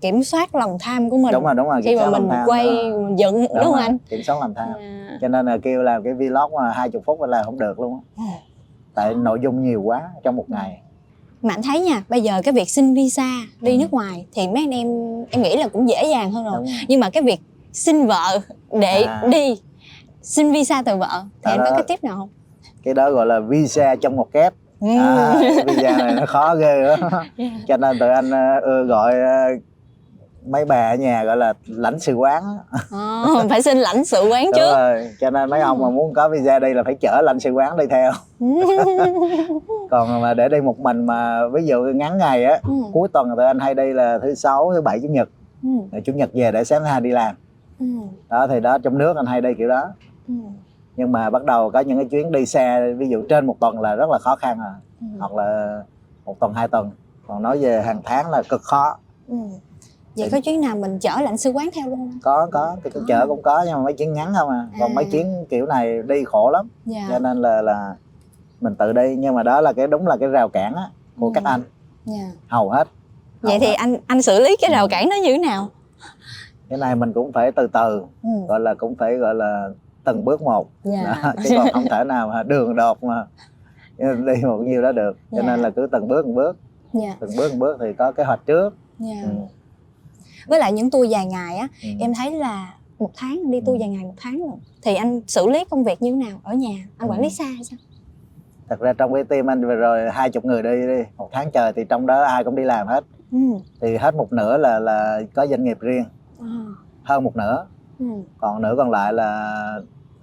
Kiểm 0.00 0.22
soát 0.22 0.54
lòng 0.54 0.76
tham 0.80 1.10
của 1.10 1.18
mình 1.18 1.32
đúng 1.32 1.44
rồi 1.44 1.54
đúng 1.54 1.68
rồi 1.68 1.82
khi 1.82 1.88
kiểm 1.88 1.98
mà 1.98 2.02
soát 2.04 2.10
mình 2.10 2.28
lòng 2.28 2.30
tham 2.38 2.46
quay 2.48 2.66
đó. 2.66 2.98
mình 2.98 3.18
dựng 3.18 3.40
đúng, 3.40 3.64
không 3.64 3.74
anh 3.74 3.98
kiểm 4.08 4.22
soát 4.22 4.36
làm 4.40 4.54
tham 4.54 4.68
à. 4.78 5.18
cho 5.20 5.28
nên 5.28 5.46
là 5.46 5.58
kêu 5.58 5.82
làm 5.82 6.02
cái 6.02 6.12
vlog 6.14 6.52
mà 6.56 6.70
hai 6.70 6.90
chục 6.90 7.02
phút 7.06 7.22
là 7.22 7.42
không 7.42 7.58
được 7.58 7.80
luôn 7.80 7.94
á. 7.94 8.00
Ừ. 8.16 8.22
tại 8.94 9.14
nội 9.14 9.38
dung 9.42 9.62
nhiều 9.64 9.82
quá 9.82 10.02
trong 10.22 10.36
một 10.36 10.44
ngày 10.50 10.82
mà 11.42 11.54
anh 11.54 11.62
thấy 11.62 11.80
nha 11.80 12.02
bây 12.08 12.20
giờ 12.20 12.40
cái 12.44 12.52
việc 12.54 12.70
xin 12.70 12.94
visa 12.94 13.30
đi 13.60 13.72
Ừ. 13.72 13.78
nước 13.78 13.92
ngoài 13.92 14.26
thì 14.32 14.48
mấy 14.48 14.62
anh 14.62 14.70
em 14.70 14.86
em 15.30 15.42
nghĩ 15.42 15.56
là 15.56 15.68
cũng 15.68 15.88
dễ 15.88 16.04
dàng 16.10 16.32
hơn 16.32 16.44
rồi 16.44 16.52
rồi. 16.54 16.66
nhưng 16.88 17.00
mà 17.00 17.10
cái 17.10 17.22
việc 17.22 17.40
xin 17.72 18.06
vợ 18.06 18.40
để 18.80 19.02
À. 19.02 19.22
đi 19.30 19.54
xin 20.22 20.52
visa 20.52 20.82
từ 20.82 20.96
vợ 20.96 21.22
thì 21.42 21.42
Đó 21.44 21.50
anh 21.50 21.58
có 21.64 21.70
cái 21.76 21.84
tiếp 21.88 22.04
nào 22.04 22.16
không 22.16 22.28
cái 22.84 22.94
đó 22.94 23.10
gọi 23.10 23.26
là 23.26 23.40
visa 23.40 23.94
trong 23.96 24.16
một 24.16 24.32
kép 24.32 24.54
Ừ. 24.80 24.88
à, 24.98 25.34
visa 25.66 25.98
này 25.98 26.14
nó 26.14 26.26
khó 26.26 26.54
ghê 26.56 26.82
đó 26.82 26.96
cho 27.68 27.76
nên 27.76 27.98
tụi 27.98 28.08
anh 28.08 28.30
ưa 28.62 28.84
gọi 28.84 29.12
ờ, 29.20 29.44
mấy 30.46 30.64
bà 30.64 30.90
ở 30.90 30.94
nhà 30.96 31.24
gọi 31.24 31.36
là 31.36 31.52
lãnh 31.66 31.98
sự 31.98 32.14
quán. 32.14 32.42
Ờ, 32.90 33.46
phải 33.50 33.62
xin 33.62 33.78
lãnh 33.78 34.04
sự 34.04 34.28
quán 34.30 34.46
trước 34.56 34.72
rồi 34.76 35.10
cho 35.20 35.30
nên 35.30 35.50
mấy 35.50 35.60
ông 35.60 35.78
mà 35.82 35.90
muốn 35.90 36.14
có 36.14 36.28
visa 36.28 36.58
đi 36.58 36.74
là 36.74 36.82
phải 36.82 36.94
chở 37.00 37.20
lãnh 37.24 37.40
sự 37.40 37.50
quán 37.50 37.76
đi 37.76 37.86
theo 37.86 38.12
còn 39.90 40.20
mà 40.22 40.34
để 40.34 40.48
đi 40.48 40.60
một 40.60 40.78
mình 40.78 41.06
mà 41.06 41.48
ví 41.48 41.66
dụ 41.66 41.82
ngắn 41.94 42.18
ngày 42.18 42.44
á 42.44 42.60
Ừ. 42.66 42.72
cuối 42.92 43.08
tuần 43.12 43.28
tụi 43.36 43.46
anh 43.46 43.58
hay 43.58 43.74
đi 43.74 43.92
là 43.92 44.18
thứ 44.22 44.34
sáu 44.34 44.72
thứ 44.74 44.80
bảy 44.80 45.00
chủ 45.02 45.08
nhật 45.08 45.28
Ừ. 45.62 45.68
Rồi 45.92 46.02
chủ 46.04 46.12
nhật 46.12 46.30
về 46.34 46.52
để 46.52 46.64
sáng 46.64 46.84
hai 46.84 47.00
đi 47.00 47.10
làm 47.10 47.34
Ừ. 47.80 47.86
đó 48.28 48.46
thì 48.46 48.60
đó 48.60 48.78
trong 48.78 48.98
nước 48.98 49.16
anh 49.16 49.26
hay 49.26 49.40
đi 49.40 49.48
kiểu 49.58 49.68
đó 49.68 49.82
Ừ. 50.28 50.34
nhưng 50.96 51.12
mà 51.12 51.30
bắt 51.30 51.44
đầu 51.44 51.70
có 51.70 51.80
những 51.80 51.98
cái 51.98 52.06
chuyến 52.10 52.32
đi 52.32 52.46
xe 52.46 52.92
ví 52.98 53.08
dụ 53.08 53.22
trên 53.28 53.46
một 53.46 53.56
tuần 53.60 53.80
là 53.80 53.94
rất 53.94 54.10
là 54.10 54.18
khó 54.18 54.36
khăn 54.36 54.58
rồi 54.58 54.72
Ừ. 55.00 55.06
hoặc 55.18 55.32
là 55.34 55.80
một 56.24 56.36
tuần 56.40 56.52
hai 56.54 56.68
tuần 56.68 56.90
còn 57.26 57.42
nói 57.42 57.58
về 57.58 57.82
hàng 57.82 58.00
tháng 58.04 58.30
là 58.30 58.42
cực 58.48 58.62
khó 58.62 58.96
Ừ. 59.28 59.36
vậy 60.16 60.28
có 60.32 60.40
chuyến 60.40 60.60
nào 60.60 60.76
mình 60.76 60.98
chở 60.98 61.10
lãnh 61.22 61.36
sự 61.38 61.50
quán 61.50 61.68
theo 61.74 61.88
luôn 61.88 61.98
không? 61.98 62.18
Có 62.22 62.48
có. 62.52 62.76
Cái 62.84 62.92
chợ 63.08 63.26
cũng 63.26 63.42
có 63.42 63.62
nhưng 63.66 63.74
mà 63.74 63.82
mấy 63.82 63.92
chuyến 63.92 64.12
ngắn 64.12 64.32
không 64.38 64.48
à. 64.48 64.66
Còn 64.80 64.90
À. 64.90 64.94
mấy 64.94 65.04
chuyến 65.04 65.44
kiểu 65.50 65.66
này 65.66 66.02
đi 66.02 66.24
khổ 66.24 66.50
lắm. 66.50 66.68
Dạ. 66.86 67.06
Cho 67.10 67.18
nên 67.18 67.42
là 67.42 67.62
là 67.62 67.94
mình 68.60 68.74
tự 68.74 68.92
đi. 68.92 69.16
Nhưng 69.16 69.34
mà 69.34 69.42
đó 69.42 69.60
là 69.60 69.72
cái 69.72 69.86
đúng 69.86 70.06
là 70.06 70.16
cái 70.20 70.28
rào 70.28 70.48
cản 70.48 70.74
á 70.74 70.90
của 71.18 71.26
Ừ. 71.26 71.32
các 71.34 71.44
anh. 71.44 71.62
Dạ. 72.04 72.30
Hầu 72.48 72.70
hết. 72.70 72.88
Vậy 73.40 73.52
Hầu 73.52 73.60
thì 73.60 73.66
hết. 73.66 73.74
anh 73.78 73.96
anh 74.06 74.22
xử 74.22 74.40
lý 74.40 74.56
cái 74.60 74.70
rào 74.70 74.88
cản 74.88 75.08
đó 75.08 75.14
như 75.24 75.32
thế 75.32 75.38
nào? 75.38 75.68
Cái 76.68 76.78
này 76.78 76.96
mình 76.96 77.12
cũng 77.12 77.32
phải 77.32 77.52
từ 77.52 77.66
từ. 77.72 78.02
Ừ. 78.22 78.28
gọi 78.48 78.60
là 78.60 78.74
cũng 78.74 78.94
phải 78.94 79.14
gọi 79.16 79.34
là 79.34 79.68
từng 80.04 80.24
bước 80.24 80.42
một. 80.42 80.68
Dạ. 80.84 81.02
Đó, 81.22 81.32
chứ 81.48 81.54
còn 81.58 81.68
không 81.72 81.84
thể 81.90 82.04
nào 82.04 82.28
mà 82.28 82.42
đường 82.42 82.76
đột 82.76 83.02
mà 83.04 83.26
đi 83.98 84.42
một 84.42 84.58
nhiêu 84.58 84.82
đó 84.82 84.92
được. 84.92 85.12
Cho 85.30 85.36
Dạ. 85.36 85.42
nên 85.46 85.60
là 85.60 85.70
cứ 85.70 85.86
từng 85.92 86.08
bước 86.08 86.22
từng 86.26 86.34
bước. 86.34 86.56
Dạ. 86.92 87.14
Từng 87.20 87.30
bước 87.36 87.48
từng 87.50 87.58
bước 87.58 87.76
thì 87.80 87.86
có 87.98 88.12
kế 88.12 88.24
hoạch 88.24 88.40
trước. 88.46 88.74
Dạ. 88.98 89.14
Ừ. 89.24 89.28
với 90.46 90.58
lại 90.58 90.72
những 90.72 90.90
tour 90.90 91.10
dài 91.10 91.26
ngày 91.26 91.56
á 91.56 91.68
Ừ. 91.82 91.88
em 92.00 92.12
thấy 92.14 92.30
là 92.30 92.74
một 92.98 93.10
tháng 93.16 93.50
đi 93.50 93.58
Ừ. 93.60 93.62
tour 93.66 93.80
dài 93.80 93.88
ngày 93.88 94.04
một 94.04 94.14
tháng 94.16 94.38
rồi 94.38 94.56
thì 94.82 94.94
anh 94.94 95.20
xử 95.26 95.48
lý 95.48 95.64
công 95.70 95.84
việc 95.84 96.02
như 96.02 96.10
thế 96.12 96.16
nào 96.28 96.40
ở 96.42 96.54
nhà 96.54 96.86
anh 96.98 97.10
quản 97.10 97.18
Ừ. 97.18 97.22
lý 97.22 97.30
xa 97.30 97.44
hay 97.44 97.64
sao 97.64 97.78
thật 98.68 98.80
ra 98.80 98.92
trong 98.92 99.14
cái 99.14 99.24
team 99.24 99.50
anh 99.50 99.66
vừa 99.66 99.74
rồi 99.74 100.10
hai 100.10 100.30
chục 100.30 100.44
người 100.44 100.62
đi 100.62 100.70
đi 100.86 101.02
một 101.16 101.28
tháng 101.32 101.50
trời 101.50 101.72
thì 101.76 101.82
trong 101.88 102.06
đó 102.06 102.22
ai 102.22 102.44
cũng 102.44 102.56
đi 102.56 102.62
làm 102.64 102.86
hết 102.86 103.04
ừ. 103.32 103.38
thì 103.80 103.96
hết 103.96 104.14
một 104.14 104.32
nửa 104.32 104.56
là 104.56 104.78
là 104.78 105.20
có 105.34 105.46
doanh 105.46 105.64
nghiệp 105.64 105.76
riêng 105.80 106.04
À. 106.40 106.46
hơn 107.02 107.24
một 107.24 107.36
nửa 107.36 107.66
ừ. 107.98 108.06
còn 108.38 108.62
nửa 108.62 108.74
còn 108.76 108.90
lại 108.90 109.12
là 109.12 109.54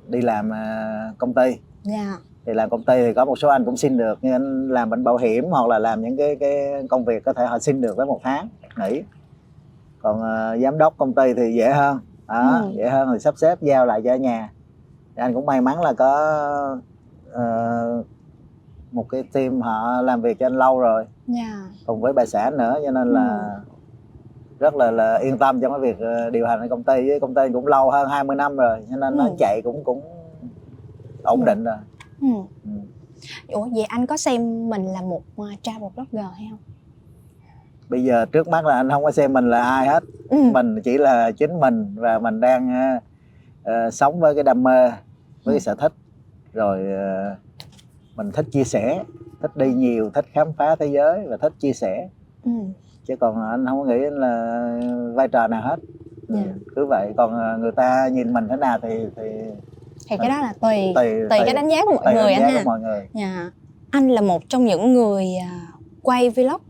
đi 0.07 0.21
làm 0.21 0.53
à, 0.53 1.11
công 1.17 1.33
ty 1.33 1.55
dạ 1.83 2.17
thì 2.45 2.53
làm 2.53 2.69
công 2.69 2.83
ty 2.83 2.93
thì 2.97 3.13
có 3.13 3.25
một 3.25 3.35
số 3.39 3.47
anh 3.49 3.65
cũng 3.65 3.77
xin 3.77 3.97
được 3.97 4.23
như 4.23 4.31
anh 4.31 4.69
làm 4.69 4.89
bệnh 4.89 5.03
bảo 5.03 5.17
hiểm 5.17 5.45
hoặc 5.49 5.67
là 5.67 5.79
làm 5.79 6.01
những 6.01 6.17
cái 6.17 6.35
cái 6.39 6.57
công 6.89 7.05
việc 7.05 7.23
có 7.25 7.33
thể 7.33 7.45
họ 7.45 7.59
xin 7.59 7.81
được 7.81 7.97
tới 7.97 8.05
một 8.05 8.19
tháng 8.23 8.47
nghỉ 8.77 9.01
còn 10.07 10.23
à, 10.23 10.57
giám 10.57 10.77
đốc 10.77 10.97
công 10.97 11.13
ty 11.13 11.33
thì 11.33 11.53
dễ 11.53 11.69
hơn 11.71 11.99
đó, 12.27 12.61
Ừ. 12.63 12.71
dễ 12.77 12.89
hơn 12.89 13.09
thì 13.13 13.19
sắp 13.19 13.37
xếp 13.37 13.61
giao 13.61 13.85
lại 13.85 14.01
cho 14.05 14.15
nhà 14.15 14.49
thì 15.15 15.21
anh 15.21 15.33
cũng 15.33 15.45
may 15.45 15.61
mắn 15.61 15.81
là 15.81 15.93
có 15.93 16.15
ờ, 17.31 18.03
một 18.91 19.05
cái 19.09 19.23
team 19.33 19.61
họ 19.61 20.01
làm 20.01 20.21
việc 20.21 20.39
cho 20.39 20.45
anh 20.45 20.55
lâu 20.57 20.79
rồi 20.79 21.05
dạ 21.27 21.69
cùng 21.85 22.01
với 22.01 22.13
bà 22.13 22.25
xã 22.25 22.49
nữa 22.49 22.79
cho 22.85 22.91
nên 22.91 23.13
là 23.13 23.49
Ừ. 23.55 23.71
rất 24.59 24.75
là 24.75 24.91
là 24.91 25.17
yên 25.17 25.37
tâm 25.37 25.61
trong 25.61 25.71
cái 25.71 25.79
việc 25.81 25.99
ờ, 25.99 26.29
điều 26.29 26.47
hành 26.47 26.69
công 26.69 26.83
ty 26.83 27.09
với 27.09 27.19
công 27.19 27.33
ty 27.33 27.41
cũng 27.53 27.67
lâu 27.67 27.91
hơn 27.91 28.09
20 28.09 28.35
năm 28.35 28.57
rồi 28.57 28.85
cho 28.89 28.95
nên 28.95 29.17
nó 29.17 29.23
Ừ. 29.23 29.35
chạy 29.39 29.61
cũng 29.63 29.83
cũng 29.83 30.01
ổn 31.23 31.39
Ừ. 31.41 31.45
định 31.45 31.63
rồi 31.63 31.77
ừ. 32.21 32.27
ừ. 32.65 32.71
ủa 33.47 33.67
vậy 33.75 33.83
anh 33.83 34.05
có 34.05 34.17
xem 34.17 34.69
mình 34.69 34.85
là 34.85 35.01
một 35.01 35.21
uh, 35.41 35.47
travel 35.61 35.89
blogger 35.95 36.25
hay 36.35 36.47
không 36.51 36.59
bây 37.89 38.03
giờ 38.03 38.25
trước 38.31 38.47
mắt 38.47 38.65
là 38.65 38.75
anh 38.75 38.89
không 38.89 39.03
có 39.03 39.11
xem 39.11 39.33
mình 39.33 39.49
là 39.49 39.63
ai 39.63 39.87
hết. 39.87 40.03
Ừ. 40.29 40.37
mình 40.53 40.81
chỉ 40.83 40.97
là 40.97 41.31
chính 41.31 41.59
mình 41.59 41.95
và 41.95 42.19
mình 42.19 42.39
đang 42.39 42.71
ờ, 43.63 43.91
sống 43.91 44.19
với 44.19 44.35
cái 44.35 44.43
đam 44.43 44.63
mê 44.63 44.89
với 45.43 45.53
cái 45.55 45.59
sở 45.59 45.75
thích. 45.75 45.93
Rồi 46.53 46.91
ờ, 46.91 47.35
mình 48.15 48.31
thích 48.31 48.45
chia 48.51 48.63
sẻ 48.63 49.03
thích 49.41 49.57
đi 49.57 49.73
nhiều 49.73 50.09
thích 50.13 50.25
khám 50.33 50.53
phá 50.53 50.75
thế 50.75 50.85
giới 50.85 51.27
và 51.27 51.37
thích 51.37 51.53
chia 51.59 51.73
sẻ. 51.73 52.09
Ừ. 52.45 52.51
chứ 53.07 53.15
còn 53.19 53.49
anh 53.49 53.65
không 53.65 53.79
có 53.79 53.85
nghĩ 53.85 53.99
là 54.11 54.63
vai 55.15 55.27
trò 55.27 55.47
nào 55.47 55.61
hết. 55.61 55.75
Ừ, 56.27 56.35
Dạ. 56.35 56.51
cứ 56.75 56.85
vậy. 56.85 57.13
Còn 57.17 57.61
người 57.61 57.71
ta 57.71 58.07
nhìn 58.11 58.33
mình 58.33 58.47
thế 58.49 58.55
nào 58.55 58.79
thì 58.81 58.89
thì 59.15 59.23
thì 60.09 60.17
cái 60.17 60.29
đó 60.29 60.41
là 60.41 60.53
tùy 60.61 60.91
tùy 60.95 61.09
tùy 61.29 61.39
cái 61.45 61.53
đánh 61.53 61.69
giá 61.69 61.77
của 61.85 61.91
mọi 62.03 62.03
tùy 62.05 62.13
người 62.13 62.31
đánh 62.31 62.41
anh 62.43 62.51
giá 62.51 62.57
ha. 62.57 62.63
của 62.63 62.69
mọi 62.69 62.79
người. 62.79 63.07
Dạ. 63.13 63.51
Anh 63.91 64.09
là 64.09 64.21
một 64.21 64.41
trong 64.49 64.65
những 64.65 64.93
người 64.93 65.25
quay 66.01 66.29
vlog 66.29 66.61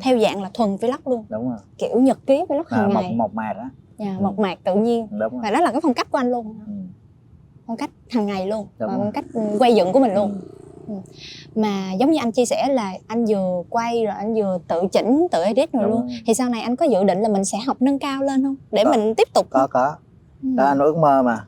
theo 0.00 0.18
dạng 0.18 0.42
là 0.42 0.50
thuần 0.54 0.76
vlog 0.76 1.00
luôn. 1.04 1.24
Đúng 1.28 1.48
rồi. 1.48 1.58
Kiểu 1.78 2.00
nhật 2.00 2.18
ký 2.26 2.42
vlog 2.48 2.62
à, 2.68 2.76
hàng 2.78 2.94
một 2.94 3.00
ngày. 3.00 3.14
một 3.14 3.34
mạc 3.34 3.52
á. 3.58 3.70
Dạ, 3.98 4.16
Ừ. 4.18 4.22
mộc 4.22 4.38
mạc 4.38 4.58
tự 4.64 4.74
nhiên. 4.74 5.06
Đúng 5.10 5.18
rồi. 5.32 5.40
Và 5.42 5.50
đó 5.50 5.60
là 5.60 5.70
cái 5.72 5.80
phong 5.80 5.94
cách 5.94 6.10
của 6.10 6.18
anh 6.18 6.30
luôn. 6.30 6.54
Ừ. 6.66 6.72
phong 7.66 7.76
cách 7.76 7.90
hàng 8.10 8.26
ngày 8.26 8.46
luôn. 8.46 8.66
Đúng 8.78 8.88
và 8.88 8.94
rồi. 8.96 9.04
phong 9.04 9.12
cách 9.12 9.24
ừ, 9.34 9.40
quay 9.58 9.74
dựng 9.74 9.92
của 9.92 10.00
mình 10.00 10.14
luôn. 10.14 10.40
Ừ. 10.88 10.94
mà 11.54 11.92
giống 11.92 12.10
như 12.10 12.18
anh 12.18 12.32
chia 12.32 12.44
sẻ 12.44 12.68
là 12.70 12.92
anh 13.06 13.24
vừa 13.24 13.62
quay 13.70 14.04
rồi 14.04 14.14
anh 14.16 14.34
vừa 14.34 14.58
tự 14.68 14.82
chỉnh 14.92 15.26
tự 15.32 15.42
edit 15.42 15.72
rồi 15.72 15.82
Đúng 15.82 15.92
luôn. 15.92 16.08
thì 16.26 16.34
sau 16.34 16.48
này 16.48 16.60
anh 16.60 16.76
có 16.76 16.86
dự 16.86 17.04
định 17.04 17.20
là 17.20 17.28
mình 17.28 17.44
sẽ 17.44 17.58
học 17.66 17.76
nâng 17.80 17.98
cao 17.98 18.22
lên 18.22 18.42
không? 18.42 18.56
Để 18.72 18.84
Có. 18.84 18.90
mình 18.90 19.14
tiếp 19.14 19.28
tục 19.34 19.46
có 19.50 19.58
không? 19.60 19.70
có. 19.72 19.94
Ừ. 20.42 20.48
đó 20.56 20.64
anh 20.64 20.78
ước 20.78 20.96
mơ 20.96 21.22
mà 21.22 21.44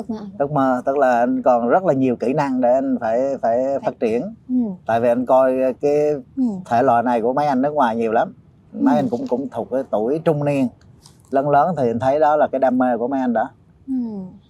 ước 0.00 0.10
mơ 0.10 0.26
ước 0.38 0.52
mơ 0.52 0.82
tức 0.84 0.98
là 0.98 1.18
anh 1.18 1.42
còn 1.42 1.68
rất 1.68 1.84
là 1.84 1.92
nhiều 1.94 2.16
kỹ 2.16 2.32
năng 2.32 2.60
để 2.60 2.72
anh 2.72 2.96
phải 3.00 3.36
phải 3.42 3.64
phát 3.84 4.00
triển 4.00 4.34
ừ. 4.48 4.54
tại 4.86 5.00
vì 5.00 5.08
anh 5.08 5.26
coi 5.26 5.52
cái 5.80 6.10
Ừ. 6.36 6.42
thể 6.66 6.82
loại 6.82 7.02
này 7.02 7.20
của 7.22 7.32
mấy 7.32 7.46
anh 7.46 7.62
nước 7.62 7.70
ngoài 7.74 7.96
nhiều 7.96 8.12
lắm 8.12 8.32
mấy 8.72 8.94
Ừ. 8.94 8.98
anh 8.98 9.08
cũng 9.10 9.26
cũng 9.28 9.48
thuộc 9.48 9.68
cái 9.70 9.82
tuổi 9.90 10.20
trung 10.24 10.44
niên 10.44 10.68
lớn 11.30 11.48
lớn 11.50 11.74
thì 11.78 11.90
anh 11.90 11.98
thấy 11.98 12.20
đó 12.20 12.36
là 12.36 12.46
cái 12.52 12.58
đam 12.58 12.78
mê 12.78 12.96
của 12.96 13.08
mấy 13.08 13.20
anh 13.20 13.32
đó 13.32 13.50
Ừ. 13.86 13.94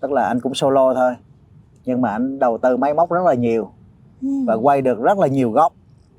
tức 0.01 0.13
là 0.13 0.27
anh 0.27 0.41
cũng 0.41 0.55
solo 0.55 0.95
thôi 0.95 1.13
nhưng 1.85 2.01
mà 2.01 2.11
anh 2.11 2.39
đầu 2.39 2.59
tư 2.59 2.77
máy 2.77 2.95
móc 2.95 3.11
rất 3.13 3.25
là 3.27 3.35
nhiều 3.35 3.71
Ừ. 4.23 4.29
và 4.47 4.55
quay 4.55 4.83
được 4.83 5.01
rất 5.01 5.19
là 5.19 5.27
nhiều 5.27 5.51
góc 5.51 5.73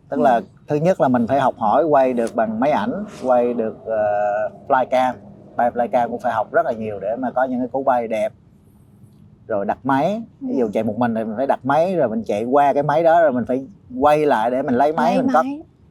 tức 0.10 0.20
là 0.20 0.36
Ừ. 0.36 0.41
thứ 0.67 0.76
nhất 0.76 1.02
là 1.02 1.08
mình 1.08 1.28
phải 1.28 1.39
học 1.39 1.56
hỏi 1.58 1.84
quay 1.84 2.13
được 2.13 2.36
bằng 2.36 2.60
máy 2.60 2.72
ảnh 2.72 3.04
quay 3.26 3.54
được 3.54 3.78
uh, 3.84 4.70
flycam 4.70 5.13
bay 5.56 5.72
flycam 5.72 6.10
cũng 6.10 6.20
phải 6.20 6.34
học 6.34 6.52
rất 6.52 6.65
là 6.65 6.72
nhiều 6.72 7.00
để 7.00 7.15
mà 7.20 7.32
có 7.32 7.44
những 7.44 7.60
cái 7.60 7.67
cú 7.67 7.84
bay 7.84 8.08
đẹp 8.08 8.34
rồi 9.47 9.65
đặt 9.65 9.77
máy 9.84 10.21
ví 10.41 10.56
dụ 10.58 10.69
chạy 10.73 10.84
một 10.84 10.97
mình 10.97 11.15
thì 11.15 11.23
mình 11.23 11.34
phải 11.38 11.47
đặt 11.47 11.60
máy 11.65 11.95
rồi 11.95 12.10
mình 12.10 12.23
chạy 12.25 12.43
qua 12.43 12.73
cái 12.73 12.84
máy 12.84 13.04
đó 13.04 13.21
rồi 13.21 13.32
mình 13.32 13.45
phải 13.47 13.65
quay 13.99 14.25
lại 14.25 14.51
để 14.51 14.62
mình 14.62 14.75
lấy 14.75 14.93
máy 14.93 15.13
Lấy 15.15 15.23
mình 15.23 15.34
cất. 15.34 15.45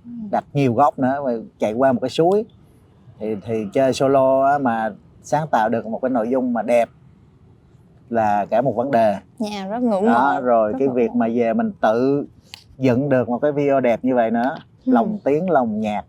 Ừ. 0.05 0.11
đặt 0.31 0.45
nhiều 0.53 0.75
góc 0.75 0.99
nữa 0.99 1.21
và 1.25 1.33
chạy 1.59 1.73
qua 1.73 1.93
một 1.93 1.99
cái 2.01 2.11
suối 2.11 2.45
thì 3.19 3.37
thì 3.47 3.67
chơi 3.73 3.93
solo 3.93 4.45
á, 4.47 4.59
mà 4.59 4.91
sáng 5.23 5.47
tạo 5.51 5.69
được 5.69 5.87
một 5.87 5.99
cái 6.03 6.11
nội 6.11 6.29
dung 6.31 6.53
mà 6.53 6.63
đẹp 6.63 6.89
là 8.09 8.47
cả 8.51 8.61
một 8.63 8.73
vấn 8.77 8.91
đề 8.91 9.17
Dạ 9.39 9.67
rất 9.71 9.83
ngưỡng 9.83 10.05
đó 10.07 10.41
rồi 10.41 10.73
rất 10.73 10.77
cái 10.79 10.89
ngưỡng 10.89 10.97
việc 10.97 11.11
mà 11.15 11.27
về 11.35 11.53
mình 11.53 11.73
tự 11.81 12.27
dựng 12.79 13.09
được 13.09 13.29
một 13.29 13.39
cái 13.39 13.53
video 13.53 13.81
đẹp 13.81 14.01
như 14.05 14.15
vậy 14.15 14.31
nữa 14.31 14.57
Ừ. 14.87 14.93
lòng 14.93 15.19
tiếng 15.25 15.51
lòng 15.51 15.81
nhạc 15.81 16.05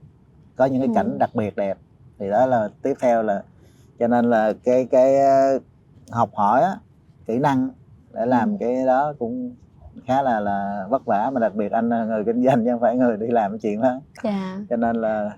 có 0.56 0.66
những 0.66 0.80
cái 0.82 0.88
Ừ. 0.88 0.94
cảnh 0.96 1.18
đặc 1.20 1.30
biệt 1.34 1.56
đẹp 1.56 1.78
thì 2.20 2.30
đó 2.30 2.46
là 2.46 2.70
tiếp 2.82 2.94
theo 3.02 3.24
là 3.24 3.44
cho 4.00 4.08
nên 4.08 4.30
là 4.30 4.54
cái 4.64 4.86
cái 4.92 5.18
ờ, 5.20 5.60
học 6.12 6.30
hỏi 6.34 6.62
á, 6.62 6.76
kỹ 7.28 7.40
năng 7.40 7.70
để 8.14 8.26
làm 8.26 8.50
Ừ. 8.52 8.58
cái 8.60 8.86
đó 8.86 9.14
cũng 9.20 9.56
khá 10.08 10.22
là 10.22 10.40
là 10.40 10.86
vất 10.90 11.06
vả 11.06 11.30
mà 11.34 11.40
đặc 11.40 11.56
biệt 11.56 11.72
anh 11.72 11.90
là 11.90 12.06
người 12.06 12.24
kinh 12.26 12.44
doanh 12.46 12.66
chứ 12.66 12.72
không 12.72 12.82
phải 12.82 12.96
người 12.98 13.18
đi 13.18 13.28
làm 13.28 13.52
cái 13.52 13.60
chuyện 13.62 13.82
đó 13.82 14.02
dạ 14.24 14.60
cho 14.70 14.76
nên 14.76 14.96
là 14.96 15.32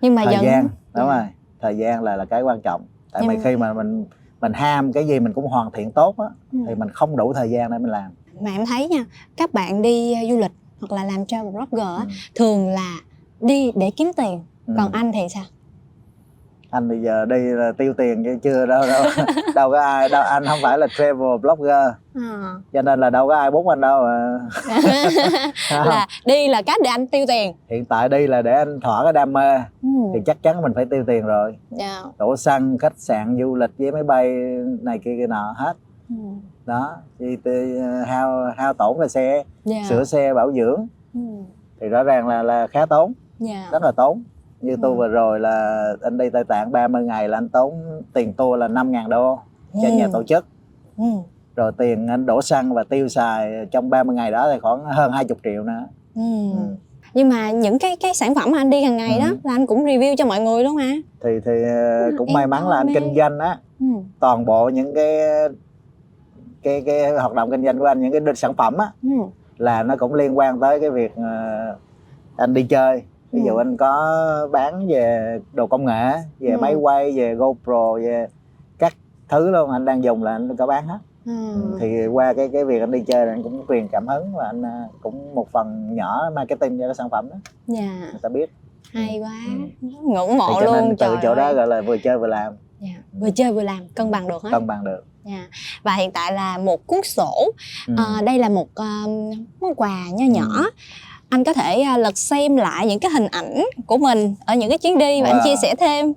nhưng 0.00 0.14
mà 0.14 0.22
thời 0.24 0.34
vẫn 0.34 0.44
gian 0.44 0.62
đúng 0.94 1.06
Dạ. 1.08 1.16
rồi 1.16 1.24
thời 1.60 1.76
gian 1.78 2.02
là 2.02 2.16
là 2.16 2.24
cái 2.24 2.42
quan 2.42 2.60
trọng 2.62 2.86
tại 3.12 3.22
Nhưng 3.26 3.30
vì 3.36 3.44
khi 3.44 3.56
mà 3.56 3.72
mình 3.72 4.04
mình 4.40 4.52
ham 4.52 4.92
cái 4.92 5.06
gì 5.06 5.20
mình 5.20 5.32
cũng 5.32 5.46
hoàn 5.46 5.70
thiện 5.70 5.92
tốt 5.92 6.14
á 6.18 6.26
Ừ. 6.52 6.58
thì 6.68 6.74
mình 6.74 6.88
không 6.90 7.16
đủ 7.16 7.32
thời 7.32 7.50
gian 7.50 7.70
để 7.70 7.78
mình 7.78 7.90
làm 7.90 8.10
mà 8.40 8.50
em 8.50 8.66
thấy 8.66 8.88
nha 8.88 9.04
các 9.36 9.52
bạn 9.52 9.82
đi 9.82 10.14
uh, 10.24 10.30
du 10.30 10.38
lịch 10.38 10.52
hoặc 10.80 10.92
là 10.96 11.04
làm 11.04 11.26
travel 11.26 11.52
blogger 11.52 11.86
Ừ. 11.98 12.04
thường 12.34 12.68
là 12.68 12.96
đi 13.40 13.72
để 13.76 13.90
kiếm 13.96 14.10
tiền 14.16 14.44
Ừ. 14.66 14.74
còn 14.78 14.92
anh 14.92 15.12
thì 15.12 15.20
sao 15.34 15.44
anh 16.70 16.88
bây 16.88 17.02
giờ 17.02 17.24
đi 17.24 17.36
là 17.38 17.72
tiêu 17.78 17.94
tiền 17.98 18.24
chứ 18.24 18.38
chưa 18.42 18.66
đâu 18.66 18.82
đâu 18.86 19.04
đâu 19.56 19.70
có 19.70 19.80
ai 19.80 20.08
đâu 20.08 20.22
anh 20.22 20.44
không 20.46 20.58
phải 20.62 20.78
là 20.78 20.86
travel 20.96 21.38
blogger. 21.40 21.92
À. 22.14 22.54
cho 22.72 22.82
nên 22.82 23.00
là 23.00 23.10
đâu 23.10 23.28
có 23.28 23.36
ai 23.36 23.50
bút 23.50 23.68
anh 23.68 23.80
đâu 23.80 24.04
à. 24.04 24.38
là 25.84 26.06
đi 26.24 26.48
là 26.48 26.62
cách 26.62 26.76
để 26.84 26.90
anh 26.90 27.06
tiêu 27.06 27.24
tiền. 27.28 27.52
Hiện 27.68 27.84
tại 27.84 28.08
đi 28.08 28.26
là 28.26 28.42
để 28.42 28.52
anh 28.52 28.80
thỏa 28.80 29.04
cái 29.04 29.12
đam 29.12 29.32
mê. 29.32 29.58
Ừ. 29.82 29.88
thì 30.14 30.20
chắc 30.26 30.42
chắn 30.42 30.62
mình 30.62 30.72
phải 30.74 30.84
tiêu 30.90 31.04
tiền 31.06 31.26
rồi. 31.26 31.56
Dạ. 31.70 32.02
Đổ 32.18 32.36
xăng 32.36 32.78
khách 32.78 32.92
sạn 32.96 33.36
du 33.40 33.54
lịch 33.54 33.70
với 33.78 33.92
máy 33.92 34.02
bay 34.02 34.28
này 34.82 34.98
kia 34.98 35.14
kia 35.18 35.26
nọ 35.26 35.54
hết. 35.56 35.74
Ừ. 36.08 36.14
đó 36.66 36.96
thì 37.18 37.36
tê- 37.44 38.04
hao 38.06 38.52
hao 38.56 38.72
tổn 38.72 38.98
về 38.98 39.08
xe 39.08 39.42
dạ. 39.64 39.82
sửa 39.88 40.04
xe 40.04 40.34
bảo 40.34 40.52
dưỡng. 40.52 40.86
Ừ. 41.14 41.20
thì 41.80 41.88
rõ 41.88 42.02
ràng 42.02 42.28
là 42.28 42.42
là 42.42 42.66
khá 42.66 42.86
tốn. 42.86 43.12
Dạ. 43.38 43.68
Rất 43.72 43.82
là 43.82 43.92
tốn 43.96 44.22
như 44.66 44.76
tôi 44.82 44.90
Ừ. 44.90 44.96
vừa 44.96 45.08
rồi 45.08 45.40
là 45.40 45.86
anh 46.02 46.18
đi 46.18 46.30
Tây 46.30 46.44
Tạng 46.44 46.72
30 46.72 47.02
ngày 47.02 47.28
là 47.28 47.38
anh 47.38 47.48
tốn 47.48 47.74
tiền 48.12 48.32
tour 48.32 48.60
là 48.60 48.68
5.000 48.68 49.08
đô 49.08 49.38
cho 49.82 49.88
nhà 49.88 50.04
Ừ. 50.04 50.10
tổ 50.12 50.22
chức 50.22 50.46
ừ. 50.96 51.04
rồi 51.56 51.72
tiền 51.78 52.06
anh 52.08 52.26
đổ 52.26 52.42
xăng 52.42 52.74
và 52.74 52.84
tiêu 52.84 53.08
xài 53.08 53.66
trong 53.70 53.90
30 53.90 54.16
ngày 54.16 54.30
đó 54.30 54.48
thì 54.52 54.58
khoảng 54.58 54.84
hơn 54.84 55.12
20 55.12 55.38
triệu 55.44 55.62
nữa 55.62 55.86
Ừ. 56.14 56.22
Ừ. 56.52 56.58
nhưng 57.14 57.28
mà 57.28 57.50
những 57.50 57.78
cái 57.78 57.96
cái 58.00 58.14
sản 58.14 58.34
phẩm 58.34 58.50
mà 58.50 58.58
anh 58.58 58.70
đi 58.70 58.82
hàng 58.82 58.96
ngày 58.96 59.18
đó 59.20 59.26
Ừ. 59.26 59.36
là 59.44 59.52
anh 59.52 59.66
cũng 59.66 59.84
review 59.84 60.16
cho 60.16 60.26
mọi 60.26 60.40
người 60.40 60.64
luôn 60.64 60.76
mà 60.76 60.92
thì 61.22 61.30
thì 61.44 61.62
ờ, 61.62 62.10
cũng 62.18 62.32
may 62.32 62.46
mắn 62.46 62.68
là 62.68 62.76
anh 62.76 62.86
mê. 62.86 62.92
kinh 62.94 63.14
doanh 63.16 63.38
á 63.38 63.58
ừ. 63.80 63.86
toàn 64.20 64.44
bộ 64.44 64.68
những 64.68 64.94
cái 64.94 65.18
cái 66.62 66.82
cái 66.86 67.10
hoạt 67.12 67.34
động 67.34 67.50
kinh 67.50 67.64
doanh 67.64 67.78
của 67.78 67.84
anh 67.84 68.00
những 68.00 68.12
cái 68.12 68.34
sản 68.34 68.54
phẩm 68.54 68.76
á 68.78 68.86
Ừ. 69.02 69.08
là 69.58 69.82
nó 69.82 69.96
cũng 69.96 70.14
liên 70.14 70.38
quan 70.38 70.60
tới 70.60 70.80
cái 70.80 70.90
việc 70.90 71.12
ờ, 71.16 71.76
anh 72.36 72.54
đi 72.54 72.62
chơi 72.62 73.02
ví 73.36 73.42
dụ 73.46 73.54
Ừ. 73.54 73.60
anh 73.60 73.76
có 73.76 74.48
bán 74.52 74.86
về 74.88 75.38
đồ 75.52 75.66
công 75.66 75.84
nghệ 75.84 76.12
về 76.38 76.50
Ừ. 76.50 76.58
máy 76.58 76.74
quay 76.74 77.12
về 77.12 77.34
GoPro 77.34 77.92
về 77.94 78.26
các 78.78 78.96
thứ 79.28 79.50
luôn 79.50 79.70
anh 79.70 79.84
đang 79.84 80.04
dùng 80.04 80.22
là 80.22 80.32
anh 80.32 80.56
có 80.56 80.66
bán 80.66 80.88
hết 80.88 80.98
Ừ. 81.26 81.76
thì 81.80 82.06
qua 82.06 82.34
cái 82.34 82.48
cái 82.52 82.64
việc 82.64 82.80
anh 82.80 82.90
đi 82.90 83.00
chơi 83.06 83.28
anh 83.28 83.42
cũng 83.42 83.64
truyền 83.68 83.88
cảm 83.92 84.06
hứng 84.06 84.32
và 84.36 84.44
anh 84.46 84.62
ờ, 84.62 84.70
cũng 85.02 85.34
một 85.34 85.46
phần 85.52 85.94
nhỏ 85.96 86.30
marketing 86.34 86.78
cho 86.78 86.86
cái 86.88 86.94
sản 86.94 87.08
phẩm 87.10 87.28
đó 87.30 87.36
dạ 87.66 87.98
người 88.10 88.20
ta 88.22 88.28
biết 88.28 88.50
hay 88.92 89.18
quá 89.20 89.32
Ừ. 89.46 89.88
ngưỡng 90.02 90.28
thì 90.30 90.36
mộ 90.36 90.52
cho 90.54 90.60
luôn 90.60 90.74
nên 90.74 90.88
từ 90.88 90.96
trời 91.06 91.16
chỗ 91.22 91.34
đó 91.34 91.44
ơi. 91.44 91.54
gọi 91.54 91.66
là 91.66 91.80
vừa 91.80 91.98
chơi 91.98 92.18
vừa 92.18 92.26
làm 92.26 92.52
dạ. 92.80 92.88
vừa 93.20 93.30
chơi 93.30 93.52
vừa 93.52 93.62
làm 93.62 93.88
cân 93.94 94.10
bằng 94.10 94.28
được 94.28 94.42
hết 94.42 94.50
cân 94.52 94.66
bằng 94.66 94.84
được 94.84 95.04
dạ. 95.24 95.46
và 95.82 95.94
hiện 95.94 96.10
tại 96.12 96.32
là 96.32 96.58
một 96.58 96.86
cuốn 96.86 97.00
sổ 97.04 97.50
ừ. 97.88 97.94
Ờ, 97.96 98.22
đây 98.26 98.38
là 98.38 98.48
một 98.48 98.68
um, 98.74 99.30
món 99.60 99.74
quà 99.74 100.02
nho 100.12 100.24
nhỏ 100.26 100.48
Ừ. 100.56 100.70
anh 101.28 101.44
có 101.44 101.52
thể 101.52 101.84
uh, 101.94 101.98
lật 102.00 102.18
xem 102.18 102.56
lại 102.56 102.86
những 102.86 102.98
cái 103.00 103.10
hình 103.10 103.26
ảnh 103.26 103.64
của 103.86 103.96
mình 103.98 104.34
ở 104.46 104.54
những 104.54 104.68
cái 104.68 104.78
chuyến 104.78 104.98
đi 104.98 105.22
và 105.22 105.28
anh 105.28 105.36
Wow. 105.38 105.44
chia 105.44 105.56
sẻ 105.62 105.74
thêm 105.74 106.12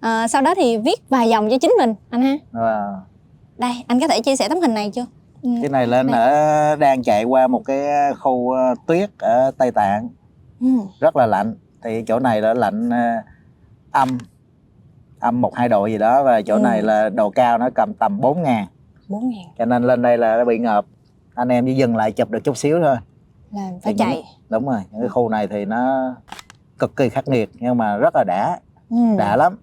Ờ, 0.00 0.26
sau 0.26 0.42
đó 0.42 0.54
thì 0.54 0.76
viết 0.78 1.00
vài 1.08 1.28
dòng 1.28 1.50
cho 1.50 1.58
chính 1.58 1.72
mình 1.78 1.94
anh 2.10 2.22
ha 2.22 2.36
Wow. 2.52 2.94
đây 3.58 3.72
anh 3.86 4.00
có 4.00 4.08
thể 4.08 4.20
chia 4.20 4.36
sẻ 4.36 4.48
tấm 4.48 4.60
hình 4.60 4.74
này 4.74 4.90
chưa 4.90 5.06
Ừ. 5.42 5.50
cái 5.60 5.70
này 5.70 5.86
lên 5.86 6.06
Đây. 6.06 6.20
ở 6.20 6.76
đang 6.76 7.02
chạy 7.02 7.24
qua 7.24 7.46
một 7.46 7.62
cái 7.64 7.78
khu 8.18 8.50
ờ, 8.50 8.74
tuyết 8.86 9.10
ở 9.18 9.50
Tây 9.58 9.70
Tạng 9.70 10.08
Ừ. 10.60 10.66
rất 11.00 11.16
là 11.16 11.26
lạnh 11.26 11.54
thì 11.84 12.02
chỗ 12.06 12.18
này 12.18 12.40
là 12.42 12.54
lạnh 12.54 12.90
ờ, 12.90 12.98
âm 13.90 14.18
âm 15.20 15.40
một 15.40 15.54
hai 15.54 15.68
độ 15.68 15.86
gì 15.86 15.98
đó 15.98 16.22
và 16.22 16.42
chỗ 16.42 16.54
Ừ. 16.54 16.60
này 16.60 16.82
là 16.82 17.08
độ 17.08 17.30
cao 17.30 17.58
nó 17.58 17.70
cầm 17.74 17.94
tầm 17.94 18.20
4 18.20 18.42
ngàn 18.42 18.66
bốn 19.08 19.30
ngàn 19.30 19.44
cho 19.58 19.64
nên 19.64 19.82
lên 19.82 20.02
đây 20.02 20.18
là 20.18 20.36
nó 20.36 20.44
bị 20.44 20.58
ngợp 20.58 20.84
anh 21.34 21.48
em 21.48 21.66
chỉ 21.66 21.74
dừng 21.74 21.96
lại 21.96 22.12
chụp 22.12 22.30
được 22.30 22.44
chút 22.44 22.56
xíu 22.56 22.80
thôi 22.82 22.96
là 23.52 23.70
phải 23.82 23.92
Thì 23.92 23.98
chạy 23.98 24.14
những- 24.16 24.24
đúng 24.48 24.68
rồi 24.68 24.80
những 24.90 25.00
cái 25.00 25.08
khu 25.08 25.28
này 25.28 25.48
thì 25.48 25.64
nó 25.64 26.14
cực 26.78 26.96
kỳ 26.96 27.08
khắc 27.08 27.28
nghiệt 27.28 27.50
nhưng 27.54 27.76
mà 27.78 27.96
rất 27.96 28.14
là 28.16 28.24
đã 28.26 28.58
ừ. 28.90 28.96
đã 29.18 29.36
lắm 29.36 29.58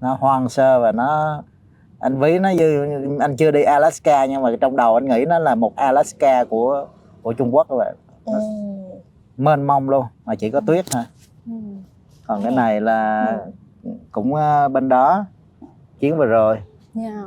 nó 0.00 0.16
hoang 0.20 0.48
sơ 0.48 0.80
và 0.80 0.92
nó 0.92 1.42
anh 1.98 2.20
ví 2.20 2.38
nó 2.38 2.48
như 2.50 2.86
anh 3.20 3.36
chưa 3.36 3.50
đi 3.50 3.62
Alaska 3.62 4.26
nhưng 4.26 4.42
mà 4.42 4.50
trong 4.60 4.76
đầu 4.76 4.94
anh 4.94 5.04
nghĩ 5.08 5.24
nó 5.28 5.38
là 5.38 5.54
một 5.54 5.76
Alaska 5.76 6.44
của 6.44 6.86
của 7.22 7.32
Trung 7.32 7.54
Quốc 7.54 7.66
các 7.70 7.76
bạn 7.76 7.94
Ừ. 8.24 8.32
mênh 9.36 9.62
mông 9.66 9.90
luôn 9.90 10.04
mà 10.24 10.34
chỉ 10.34 10.50
có 10.50 10.60
tuyết 10.66 10.84
thôi 10.90 11.02
Ừ. 11.46 11.52
còn 12.26 12.42
cái 12.42 12.52
này 12.52 12.80
là 12.80 13.26
cũng 14.12 14.34
ờ, 14.34 14.68
bên 14.68 14.88
đó 14.88 15.24
chuyến 16.00 16.16
vừa 16.16 16.26
rồi 16.26 16.58
Dạ. 16.94 17.22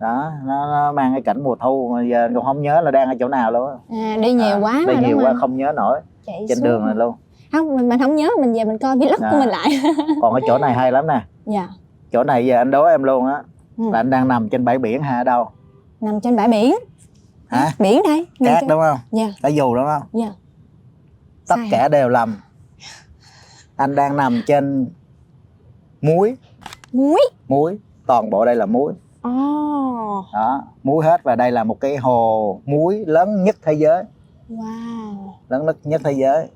Đó 0.00 0.32
nó, 0.44 0.66
nó 0.66 0.92
mang 0.92 1.12
cái 1.12 1.22
cảnh 1.22 1.42
mùa 1.44 1.54
thu 1.60 1.90
mà 1.94 2.02
giờ 2.02 2.28
cũng 2.34 2.44
không 2.44 2.62
nhớ 2.62 2.80
là 2.80 2.90
đang 2.90 3.08
ở 3.08 3.14
chỗ 3.20 3.28
nào 3.28 3.52
luôn 3.52 3.68
á. 3.70 3.74
à, 3.98 4.16
đi 4.22 4.32
nhiều 4.32 4.46
À, 4.56 4.58
quá 4.60 4.84
đi 4.86 4.94
nhiều 5.06 5.18
quá 5.22 5.34
không 5.40 5.56
nhớ 5.56 5.72
nổi. 5.76 6.00
Chạy 6.26 6.44
trên 6.48 6.58
xuống. 6.58 6.64
đường 6.64 6.86
này 6.86 6.94
luôn. 6.94 7.14
Không 7.52 7.76
mình, 7.76 7.88
mình 7.88 7.98
không 7.98 8.16
nhớ 8.16 8.28
mình 8.40 8.52
về 8.52 8.64
mình 8.64 8.78
coi 8.78 8.96
vlog 8.96 9.20
À. 9.20 9.30
của 9.32 9.38
mình 9.38 9.48
lại. 9.48 9.68
Còn 10.22 10.34
cái 10.34 10.42
chỗ 10.46 10.58
này 10.58 10.74
hay 10.74 10.92
lắm 10.92 11.06
nè. 11.06 11.20
Dạ. 11.46 11.68
Chỗ 12.12 12.24
này 12.24 12.46
giờ 12.46 12.56
anh 12.56 12.70
đố 12.70 12.84
em 12.84 13.02
luôn 13.02 13.26
á 13.26 13.42
Ừ. 13.76 13.84
là 13.92 13.98
anh 14.00 14.10
đang 14.10 14.28
nằm 14.28 14.48
trên 14.48 14.64
bãi 14.64 14.78
biển 14.78 15.02
hay 15.02 15.18
ở 15.18 15.24
đâu? 15.24 15.48
Nằm 16.00 16.20
trên 16.20 16.36
bãi 16.36 16.48
biển. 16.48 16.74
Hả? 17.48 17.70
Biển 17.78 18.02
đây 18.04 18.26
cát 18.38 18.56
trên- 18.60 18.68
đúng 18.68 18.80
không? 18.80 18.98
Dạ. 19.12 19.26
Cái 19.42 19.54
dù 19.54 19.74
đúng 19.74 19.84
không? 19.84 20.02
Dạ. 20.12 20.32
Tất 21.48 21.54
Sai 21.56 21.68
cả 21.70 21.88
đều 21.88 22.08
lầm. 22.08 22.36
Anh 23.76 23.94
đang 23.94 24.16
nằm 24.16 24.42
trên 24.46 24.86
muối. 26.02 26.36
Muối? 26.92 27.20
Muối. 27.48 27.78
Toàn 28.06 28.30
bộ 28.30 28.44
đây 28.44 28.56
là 28.56 28.66
muối 28.66 28.92
ồ 30.08 30.24
đó 30.32 30.62
muối 30.82 31.04
hết 31.04 31.22
và 31.22 31.36
đây 31.36 31.50
là 31.52 31.64
một 31.64 31.80
cái 31.80 31.96
hồ 31.96 32.60
muối 32.66 33.04
lớn 33.06 33.44
nhất 33.44 33.56
thế 33.62 33.72
giới. 33.72 34.04
Wow. 34.50 35.32
Lớn 35.48 35.66
nhất 35.66 35.76
nhất 35.84 36.00
thế 36.04 36.12
giới. 36.12 36.48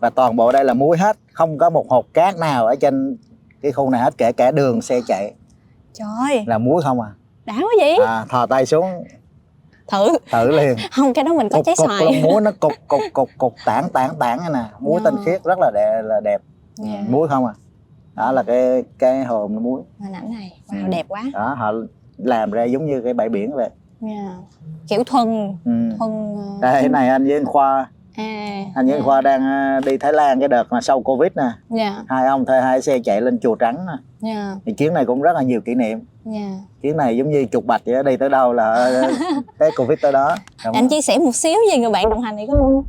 Và 0.00 0.10
toàn 0.10 0.36
bộ 0.36 0.52
đây 0.52 0.64
là 0.64 0.74
muối 0.74 0.98
hết 0.98 1.16
không 1.32 1.58
có 1.58 1.70
một 1.70 1.86
hột 1.90 2.06
cát 2.14 2.36
nào 2.38 2.66
ở 2.66 2.74
trên 2.76 3.16
cái 3.62 3.72
khu 3.72 3.90
này 3.90 4.00
hết 4.00 4.14
kể 4.18 4.32
cả 4.32 4.50
đường 4.50 4.82
xe 4.82 5.00
chạy. 5.06 5.34
Trời. 5.92 6.44
Là 6.46 6.58
muối 6.58 6.82
không 6.82 7.00
à, 7.00 7.10
đã 7.44 7.54
quá 7.60 7.68
vậy. 7.80 7.96
À 8.06 8.24
thò 8.28 8.46
tay 8.46 8.66
xuống. 8.66 8.86
Thử. 9.88 10.08
Thử 10.32 10.50
liền. 10.50 10.76
Không 10.92 11.14
cái 11.14 11.24
đó 11.24 11.32
mình 11.34 11.48
có 11.48 11.56
cục 11.56 11.66
trái 11.66 11.74
cục 11.78 11.86
xoài. 11.88 12.22
muối 12.24 12.40
nó 12.40 12.50
cục 12.60 12.72
cục 12.88 13.00
cục 13.12 13.28
cục 13.38 13.54
tản 13.66 13.84
tản 13.92 14.10
tản 14.18 14.38
này 14.38 14.50
nè. 14.52 14.64
Muối 14.80 15.00
Dạ. 15.04 15.10
tinh 15.10 15.20
khiết 15.24 15.44
rất 15.44 15.58
là 15.60 15.70
đẹp 15.74 16.02
là 16.04 16.20
đẹp. 16.24 16.40
Dạ. 16.76 17.02
muối 17.08 17.28
không 17.28 17.46
à? 17.46 17.52
Đó 18.14 18.32
là 18.32 18.42
cái 18.42 18.82
cái 18.98 19.24
hồ 19.24 19.48
muối. 19.48 19.82
Hình 19.98 20.12
ảnh 20.12 20.30
này. 20.32 20.60
Wow 20.68 20.84
Ừ. 20.84 20.88
đẹp 20.90 21.06
quá. 21.08 21.22
Đó 21.32 21.54
họ 21.58 21.72
làm 22.24 22.50
ra 22.50 22.64
giống 22.64 22.86
như 22.86 23.00
cái 23.00 23.14
bãi 23.14 23.28
biển 23.28 23.52
vậy. 23.52 23.70
Dạ. 24.00 24.34
kiểu 24.88 25.04
thuần 25.04 25.56
ừ. 25.64 25.72
thuần 25.98 26.36
ờ, 26.36 26.58
đây 26.60 26.72
cái 26.72 26.88
này 26.88 27.08
anh 27.08 27.24
với 27.24 27.34
anh 27.34 27.44
khoa. 27.44 27.90
À 28.16 28.64
anh 28.74 28.86
với 28.86 28.94
anh 28.94 29.00
dạ. 29.00 29.04
khoa 29.04 29.20
đang 29.20 29.40
ờ, 29.42 29.80
đi 29.86 29.98
thái 29.98 30.12
lan 30.12 30.38
cái 30.38 30.48
đợt 30.48 30.64
mà 30.70 30.80
sau 30.80 31.02
covid 31.02 31.32
nè. 31.36 31.50
Dạ. 31.68 32.04
Hai 32.08 32.26
ông 32.26 32.46
thuê 32.46 32.60
hai 32.60 32.82
xe 32.82 32.98
chạy 33.04 33.20
lên 33.20 33.38
chùa 33.42 33.54
trắng 33.54 33.86
nè. 33.86 33.92
Dạ. 34.20 34.56
Thì 34.64 34.72
chuyến 34.72 34.94
này 34.94 35.06
cũng 35.06 35.22
rất 35.22 35.32
là 35.36 35.42
nhiều 35.42 35.60
kỷ 35.60 35.74
niệm. 35.74 36.00
Dạ. 36.24 36.50
Chuyến 36.82 36.96
này 36.96 37.16
giống 37.16 37.30
như 37.30 37.46
chục 37.46 37.66
bạch 37.66 37.82
vậy 37.86 38.02
đi 38.02 38.16
tới 38.16 38.28
đâu 38.28 38.52
là 38.52 38.72
ờ, 38.72 39.10
tới 39.58 39.70
covid 39.76 39.98
tới 40.02 40.12
đó. 40.12 40.36
Đúng. 40.64 40.74
Anh 40.74 40.88
chia 40.88 41.00
sẻ 41.00 41.18
một 41.18 41.34
xíu 41.34 41.58
về 41.72 41.78
người 41.78 41.90
bạn 41.90 42.10
đồng 42.10 42.20
hành 42.20 42.36
này 42.36 42.46
có 42.50 42.54
không? 42.58 42.84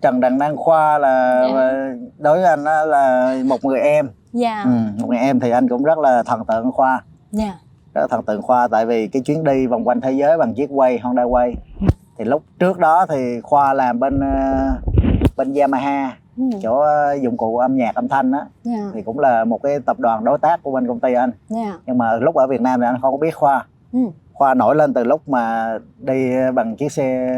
Trần 0.00 0.20
đăng 0.20 0.38
đăng 0.38 0.56
khoa 0.56 0.98
là 0.98 1.40
ờ, 1.54 1.72
đối 2.18 2.38
với 2.38 2.46
anh 2.46 2.64
là 2.64 3.36
một 3.44 3.64
người 3.64 3.80
em. 3.80 4.10
Dạ. 4.32 4.62
Ừ, 4.64 4.70
một 5.00 5.08
người 5.08 5.18
em 5.18 5.40
thì 5.40 5.50
anh 5.50 5.68
cũng 5.68 5.82
rất 5.82 5.98
là 5.98 6.22
thần 6.22 6.44
tượng 6.44 6.72
khoa. 6.72 7.04
Dạ 7.30 7.52
rất 7.94 8.10
thần 8.10 8.22
tượng 8.22 8.42
khoa 8.42 8.68
tại 8.68 8.86
vì 8.86 9.08
cái 9.08 9.22
chuyến 9.22 9.44
đi 9.44 9.66
vòng 9.66 9.88
quanh 9.88 10.00
thế 10.00 10.12
giới 10.12 10.38
bằng 10.38 10.54
chiếc 10.54 10.68
quay 10.70 10.98
honda 10.98 11.22
quay 11.22 11.54
thì 12.18 12.24
lúc 12.24 12.42
trước 12.58 12.78
đó 12.78 13.06
thì 13.08 13.40
khoa 13.40 13.72
làm 13.74 14.00
bên 14.00 14.20
ờ, 14.20 14.70
bên 15.36 15.54
yamaha 15.54 16.16
ừ. 16.36 16.44
chỗ 16.62 16.80
ờ, 16.80 17.12
dụng 17.12 17.36
cụ 17.36 17.58
âm 17.58 17.76
nhạc 17.76 17.94
âm 17.94 18.08
thanh 18.08 18.32
á. 18.32 18.46
Dạ. 18.62 18.90
Thì 18.94 19.02
cũng 19.02 19.18
là 19.18 19.44
một 19.44 19.62
cái 19.62 19.80
tập 19.80 19.98
đoàn 19.98 20.24
đối 20.24 20.38
tác 20.38 20.62
của 20.62 20.72
bên 20.72 20.86
công 20.86 21.00
ty 21.00 21.14
anh. 21.14 21.30
Dạ. 21.48 21.78
Nhưng 21.86 21.98
mà 21.98 22.16
lúc 22.16 22.34
ở 22.34 22.46
Việt 22.46 22.60
Nam 22.60 22.80
thì 22.80 22.86
anh 22.86 23.00
không 23.02 23.12
có 23.12 23.18
biết 23.18 23.34
khoa. 23.34 23.66
Ừ. 23.92 23.98
khoa 24.32 24.54
nổi 24.54 24.76
lên 24.76 24.94
từ 24.94 25.04
lúc 25.04 25.28
mà 25.28 25.78
đi 25.98 26.30
bằng 26.54 26.76
chiếc 26.76 26.92
xe 26.92 27.28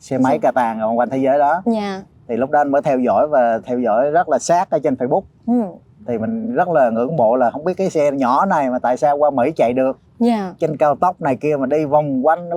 xe 0.00 0.18
máy 0.18 0.38
cà 0.38 0.52
tàng 0.52 0.80
vòng 0.80 0.98
quanh 0.98 1.10
thế 1.10 1.18
giới 1.18 1.38
đó. 1.38 1.62
Dạ. 1.66 2.02
Thì 2.28 2.36
lúc 2.36 2.50
đó 2.50 2.60
anh 2.60 2.70
mới 2.70 2.82
theo 2.82 2.98
dõi 2.98 3.28
và 3.28 3.58
theo 3.64 3.78
dõi 3.78 4.10
rất 4.10 4.28
là 4.28 4.38
sát 4.38 4.70
ở 4.70 4.78
trên 4.78 4.94
Facebook. 4.94 5.22
Ừ. 5.46 5.62
thì 6.06 6.18
mình 6.18 6.54
rất 6.54 6.68
là 6.68 6.90
ngưỡng 6.90 7.16
mộ 7.16 7.36
là 7.36 7.50
không 7.50 7.64
biết 7.64 7.74
cái 7.76 7.90
xe 7.90 8.10
nhỏ 8.10 8.46
này 8.46 8.70
mà 8.70 8.78
tại 8.78 8.96
sao 8.96 9.16
qua 9.16 9.30
Mỹ 9.30 9.52
chạy 9.56 9.72
được 9.72 9.98
dạ. 10.18 10.54
Trên 10.58 10.76
cao 10.76 10.94
tốc 10.96 11.20
này 11.20 11.36
kia 11.36 11.56
mà 11.56 11.66
đi 11.66 11.84
vòng 11.84 12.26
quanh 12.26 12.50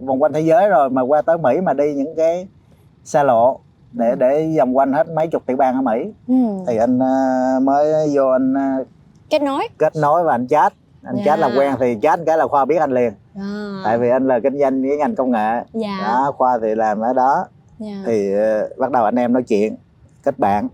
vòng 0.00 0.22
quanh 0.22 0.32
thế 0.32 0.40
giới 0.40 0.68
rồi 0.68 0.90
mà 0.90 1.02
qua 1.02 1.22
tới 1.22 1.38
Mỹ 1.38 1.60
mà 1.60 1.72
đi 1.72 1.94
những 1.94 2.14
cái 2.16 2.48
xa 3.04 3.22
lộ 3.22 3.60
để 3.92 4.14
để 4.18 4.54
vòng 4.58 4.76
quanh 4.76 4.92
hết 4.92 5.08
mấy 5.08 5.28
chục 5.28 5.42
tiểu 5.46 5.56
bang 5.56 5.74
ở 5.74 5.80
Mỹ. 5.80 6.12
Ừ. 6.28 6.34
thì 6.66 6.76
anh 6.76 6.98
ờ, 6.98 7.60
mới 7.62 8.10
vô 8.14 8.28
anh 8.28 8.54
ờ, 8.54 8.84
kết 9.30 9.42
nối. 9.42 9.68
kết 9.78 9.96
nối 9.96 10.24
và 10.24 10.34
anh 10.34 10.46
chat. 10.48 10.72
Anh 11.02 11.16
Dạ. 11.16 11.22
chat 11.24 11.38
làm 11.38 11.50
quen 11.58 11.74
thì 11.80 11.96
chat 12.02 12.20
cái 12.26 12.38
là 12.38 12.46
khoa 12.46 12.64
biết 12.64 12.76
anh 12.76 12.92
liền. 12.92 13.12
À, 13.34 13.80
tại 13.84 13.98
vì 13.98 14.08
anh 14.10 14.28
là 14.28 14.40
kinh 14.40 14.58
doanh 14.58 14.82
cái 14.82 14.96
ngành 14.96 15.14
công 15.14 15.30
nghệ. 15.30 15.64
Dạ. 15.72 15.98
Đó 16.04 16.32
khoa 16.36 16.58
thì 16.62 16.74
làm 16.74 17.00
ở 17.00 17.12
đó. 17.12 17.46
Dạ. 17.78 18.02
Thì 18.06 18.34
ờ, 18.34 18.68
bắt 18.78 18.90
đầu 18.90 19.04
anh 19.04 19.18
em 19.18 19.32
nói 19.32 19.42
chuyện 19.42 19.76
kết 20.22 20.38
bạn. 20.38 20.68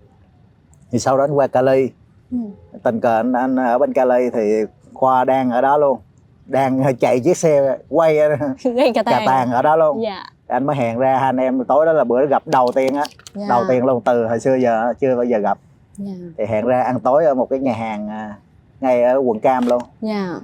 Thì 0.91 0.99
sau 0.99 1.17
đó 1.17 1.25
anh 1.25 1.33
qua 1.33 1.47
Cali. 1.47 1.91
Ừ. 2.31 2.39
tình 2.83 3.01
cờ 3.01 3.17
anh, 3.17 3.33
anh 3.33 3.57
ở 3.57 3.79
bên 3.79 3.93
Cali 3.93 4.31
thì 4.31 4.65
khoa 4.97 5.25
đang 5.25 5.51
ở 5.51 5.61
đó 5.61 5.79
luôn. 5.79 5.99
Đang 6.47 6.97
chạy 7.01 7.21
chiếc 7.21 7.37
xe 7.37 7.79
quay 7.89 8.17
gây 8.65 8.93
cà 8.95 9.03
tàng. 9.27 9.53
Ở 9.53 9.63
đó 9.63 9.77
luôn. 9.77 10.03
Dạ. 10.03 10.25
Anh 10.47 10.67
mới 10.67 10.77
hẹn 10.77 10.99
ra 10.99 11.19
hai 11.19 11.29
anh 11.29 11.37
em 11.37 11.65
tối 11.65 11.87
đó 11.87 11.93
là 11.93 12.05
bữa 12.05 12.27
gặp 12.27 12.43
đầu 12.47 12.73
tiên 12.75 12.95
á. 12.95 13.05
Dạ. 13.35 13.47
Đầu 13.49 13.65
tiên 13.69 13.85
luôn 13.85 14.03
từ 14.05 14.27
hồi 14.27 14.41
xưa 14.41 14.55
giờ 14.55 14.93
chưa 15.01 15.17
bao 15.17 15.25
giờ 15.25 15.39
gặp. 15.39 15.59
Dạ. 15.97 16.13
Thì 16.39 16.45
hẹn 16.47 16.67
ra 16.67 16.83
ăn 16.83 17.01
tối 17.01 17.25
ở 17.25 17.35
một 17.35 17.51
cái 17.51 17.59
nhà 17.59 17.73
hàng 17.73 18.09
à, 18.09 18.35
ngay 18.81 19.03
ở 19.03 19.17
quận 19.19 19.41
Cam 19.41 19.67
luôn. 19.67 19.83
Dạ. 20.01 20.35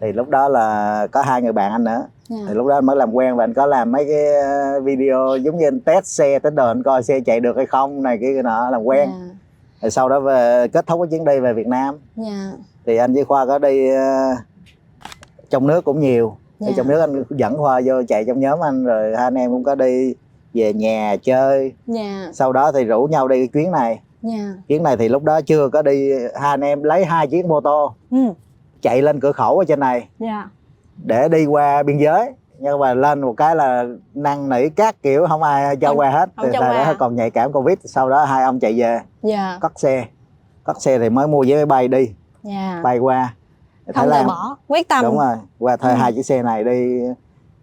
Thì 0.00 0.12
lúc 0.12 0.28
đó 0.28 0.48
là 0.48 1.06
có 1.12 1.22
hai 1.22 1.42
người 1.42 1.52
bạn 1.52 1.72
anh 1.72 1.84
nữa. 1.84 2.06
Dạ. 2.28 2.36
Thì 2.48 2.54
lúc 2.54 2.66
đó 2.66 2.74
anh 2.74 2.86
mới 2.86 2.96
làm 2.96 3.12
quen 3.12 3.36
và 3.36 3.44
anh 3.44 3.54
có 3.54 3.66
làm 3.66 3.92
mấy 3.92 4.04
cái 4.04 4.34
ờ, 4.42 4.80
video 4.80 5.36
giống 5.36 5.58
như 5.58 5.66
anh 5.66 5.80
test 5.80 6.06
xe 6.06 6.38
tới 6.38 6.52
anh 6.56 6.82
coi 6.82 7.02
xe 7.02 7.20
chạy 7.20 7.40
được 7.40 7.56
hay 7.56 7.66
không 7.66 8.02
này 8.02 8.18
cái 8.20 8.30
nọ 8.44 8.70
làm 8.70 8.84
quen. 8.84 9.08
Dạ. 9.12 9.34
Rồi 9.82 9.90
sau 9.90 10.08
đó 10.08 10.20
về 10.20 10.68
kết 10.68 10.86
thúc 10.86 11.00
cái 11.02 11.08
chuyến 11.10 11.24
đi 11.24 11.40
về 11.40 11.52
Việt 11.52 11.66
Nam. 11.66 11.98
Dạ 12.16 12.52
thì 12.88 12.96
anh 12.96 13.14
với 13.14 13.24
Khoa 13.24 13.46
có 13.46 13.58
đi 13.58 13.88
ờ, 13.90 14.34
trong 15.50 15.66
nước 15.66 15.84
cũng 15.84 16.00
nhiều. 16.00 16.36
Thì 16.60 16.66
Dạ. 16.66 16.72
trong 16.76 16.88
nước 16.88 17.00
anh 17.00 17.24
dẫn 17.30 17.56
Khoa 17.56 17.80
vô 17.84 17.94
chạy 18.08 18.24
trong 18.24 18.40
nhóm 18.40 18.64
anh 18.64 18.84
rồi 18.84 19.16
hai 19.16 19.24
anh 19.24 19.34
em 19.34 19.50
cũng 19.50 19.64
có 19.64 19.74
đi 19.74 20.14
về 20.54 20.72
nhà 20.72 21.16
chơi. 21.22 21.72
Dạ. 21.86 22.30
Sau 22.32 22.52
đó 22.52 22.72
thì 22.72 22.84
rủ 22.84 23.06
nhau 23.06 23.28
đi 23.28 23.46
chuyến 23.46 23.70
này. 23.70 24.00
Dạ. 24.22 24.54
Chuyến 24.68 24.82
này 24.82 24.96
thì 24.96 25.08
lúc 25.08 25.22
đó 25.22 25.40
chưa 25.40 25.68
có 25.68 25.82
đi 25.82 26.10
hai 26.12 26.50
anh 26.50 26.60
em 26.60 26.82
lấy 26.82 27.04
hai 27.04 27.26
chiếc 27.26 27.46
mô 27.46 27.60
tô 27.60 27.94
ừ. 28.10 28.18
chạy 28.82 29.02
lên 29.02 29.20
cửa 29.20 29.32
khẩu 29.32 29.58
ở 29.58 29.64
trên 29.64 29.80
này. 29.80 30.08
Dạ. 30.18 30.48
Để 31.04 31.28
đi 31.28 31.46
qua 31.46 31.82
biên 31.82 31.98
giới. 31.98 32.30
Nhưng 32.58 32.78
mà 32.78 32.94
lên 32.94 33.20
một 33.20 33.34
cái 33.36 33.56
là 33.56 33.84
năn 34.14 34.48
nỉ 34.48 34.68
các 34.68 35.02
kiểu 35.02 35.26
không 35.28 35.42
ai 35.42 35.76
cho 35.76 35.88
Không- 35.88 35.98
qua 35.98 36.10
hết. 36.10 36.30
không 36.36 36.46
thì 36.52 36.58
thời 36.60 36.84
đó 36.84 36.94
còn 36.98 37.16
nhạy 37.16 37.30
cảm 37.30 37.52
covid. 37.52 37.78
Sau 37.84 38.08
đó 38.08 38.24
hai 38.24 38.44
ông 38.44 38.60
chạy 38.60 38.80
về. 38.80 39.00
Dạ. 39.22 39.58
Cất 39.60 39.80
xe. 39.80 40.04
Cất 40.64 40.82
xe 40.82 40.98
thì 40.98 41.10
mới 41.10 41.26
mua 41.26 41.44
vé 41.48 41.54
máy 41.56 41.66
bay 41.66 41.88
đi 41.88 42.12
dạ. 42.42 42.80
Bay 42.84 42.98
qua. 42.98 43.34
Không 43.94 44.08
từ 44.10 44.26
bỏ. 44.26 44.56
Quyết 44.68 44.88
tâm. 44.88 45.04
Đúng 45.04 45.18
rồi. 45.18 45.36
Qua 45.58 45.76
thuê 45.76 45.92
Ừ. 45.92 45.96
hai 45.96 46.12
chiếc 46.12 46.22
xe 46.22 46.42
này 46.42 46.64
đi 46.64 47.00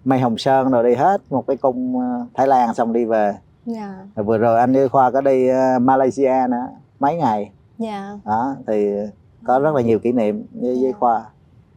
mây 0.05 0.19
hồng 0.19 0.37
sơn 0.37 0.71
rồi 0.71 0.83
đi 0.83 0.95
hết 0.95 1.21
một 1.29 1.47
cái 1.47 1.57
cung 1.57 1.99
ờ, 1.99 2.25
thái 2.33 2.47
lan 2.47 2.73
xong 2.73 2.93
đi 2.93 3.05
về. 3.05 3.35
Dạ. 3.65 3.93
Rồi 4.15 4.23
vừa 4.23 4.37
rồi 4.37 4.59
anh 4.59 4.73
với 4.73 4.89
khoa 4.89 5.11
có 5.11 5.21
đi 5.21 5.47
ờ, 5.47 5.79
malaysia 5.79 6.33
nữa 6.49 6.67
mấy 6.99 7.15
ngày. 7.15 7.51
Dạ. 7.77 8.09
Đó 8.25 8.55
thì 8.67 8.89
có 9.45 9.59
rất 9.59 9.75
là 9.75 9.81
nhiều 9.81 9.99
kỷ 9.99 10.11
niệm 10.11 10.45
với, 10.53 10.77
với 10.81 10.93
khoa. 10.93 11.25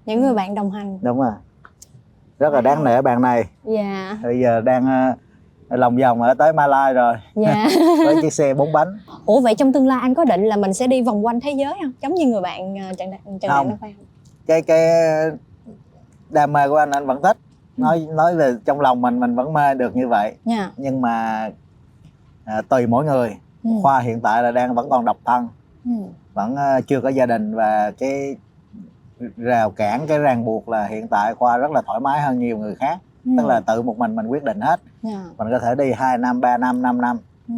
Những 0.07 0.23
người 0.23 0.35
bạn 0.35 0.55
đồng 0.55 0.71
hành. 0.71 0.99
Đúng 1.03 1.21
rồi. 1.21 1.33
Rất 2.39 2.53
là 2.53 2.61
đáng 2.61 2.85
nể 2.85 3.03
bạn 3.03 3.23
này. 3.23 3.45
Dạ. 3.65 4.19
Bây 4.23 4.41
giờ 4.41 4.61
đang 4.61 4.87
ờ, 4.87 5.13
lòng 5.77 5.97
vòng 5.97 6.23
ở 6.23 6.35
tới 6.35 6.53
Malai 6.53 6.95
rồi. 6.95 7.15
Dạ. 7.35 7.69
Với 8.05 8.17
chiếc 8.23 8.33
xe 8.33 8.55
bốn 8.55 8.73
bánh. 8.73 8.99
Ủa 9.27 9.41
vậy 9.41 9.55
trong 9.55 9.73
tương 9.73 9.87
lai 9.87 9.99
anh 10.03 10.15
có 10.15 10.25
định 10.25 10.45
là 10.45 10.57
mình 10.57 10.75
sẽ 10.75 10.87
đi 10.87 11.03
vòng 11.03 11.27
quanh 11.27 11.41
thế 11.41 11.51
giới 11.51 11.75
không? 11.83 11.93
Giống 12.03 12.15
như 12.15 12.27
người 12.27 12.41
bạn 12.41 12.77
ờ, 12.77 12.95
trần 12.99 13.11
đạt 13.11 13.21
trần 13.41 13.51
Không. 13.51 13.79
cái 14.47 14.63
cái 14.63 14.91
đam 16.31 16.53
mê 16.53 16.69
của 16.69 16.77
anh 16.77 16.91
anh 16.91 17.07
vẫn 17.07 17.23
thích. 17.23 17.37
Nói 17.77 18.07
nói 18.11 18.37
về 18.37 18.55
trong 18.65 18.81
lòng 18.81 19.01
mình 19.01 19.21
mình 19.21 19.35
vẫn 19.35 19.53
mê 19.53 19.75
được 19.75 19.97
như 19.97 20.09
vậy. 20.09 20.35
Dạ. 20.45 20.71
Nhưng 20.77 21.01
mà 21.01 21.49
à, 22.45 22.63
tùy 22.69 22.87
mỗi 22.87 23.05
người. 23.05 23.37
Ừ. 23.65 23.71
khoa 23.83 24.01
hiện 24.01 24.21
tại 24.21 24.43
là 24.43 24.51
đang 24.51 24.75
vẫn 24.75 24.91
còn 24.91 25.05
độc 25.05 25.17
thân. 25.25 25.49
Ừ. 25.85 25.91
vẫn 26.35 26.57
ờ, 26.57 26.81
chưa 26.87 27.01
có 27.01 27.09
gia 27.09 27.27
đình 27.27 27.55
và 27.55 27.93
cái 27.99 28.37
rào 29.37 29.71
cản 29.71 30.07
cái 30.07 30.19
ràng 30.19 30.45
buộc 30.45 30.69
là 30.69 30.87
hiện 30.87 31.09
tại 31.09 31.35
khoa 31.35 31.57
rất 31.57 31.71
là 31.71 31.83
thoải 31.87 32.01
mái 32.01 32.21
hơn 32.21 32.39
nhiều 32.39 32.59
người 32.59 32.75
khác. 32.75 32.99
Ừ. 33.25 33.31
tức 33.39 33.47
là 33.47 33.61
tự 33.61 33.83
một 33.83 33.99
mình 33.99 34.17
mình 34.17 34.27
quyết 34.27 34.45
định 34.45 34.61
hết 34.61 34.81
dạ. 35.03 35.25
Mình 35.39 35.49
có 35.51 35.59
thể 35.59 35.75
đi 35.75 35.93
2 35.93 36.19
năm 36.19 36.41
3 36.41 36.57
năm 36.57 36.83
5 36.83 37.01
năm. 37.01 37.19
Ừ. 37.49 37.55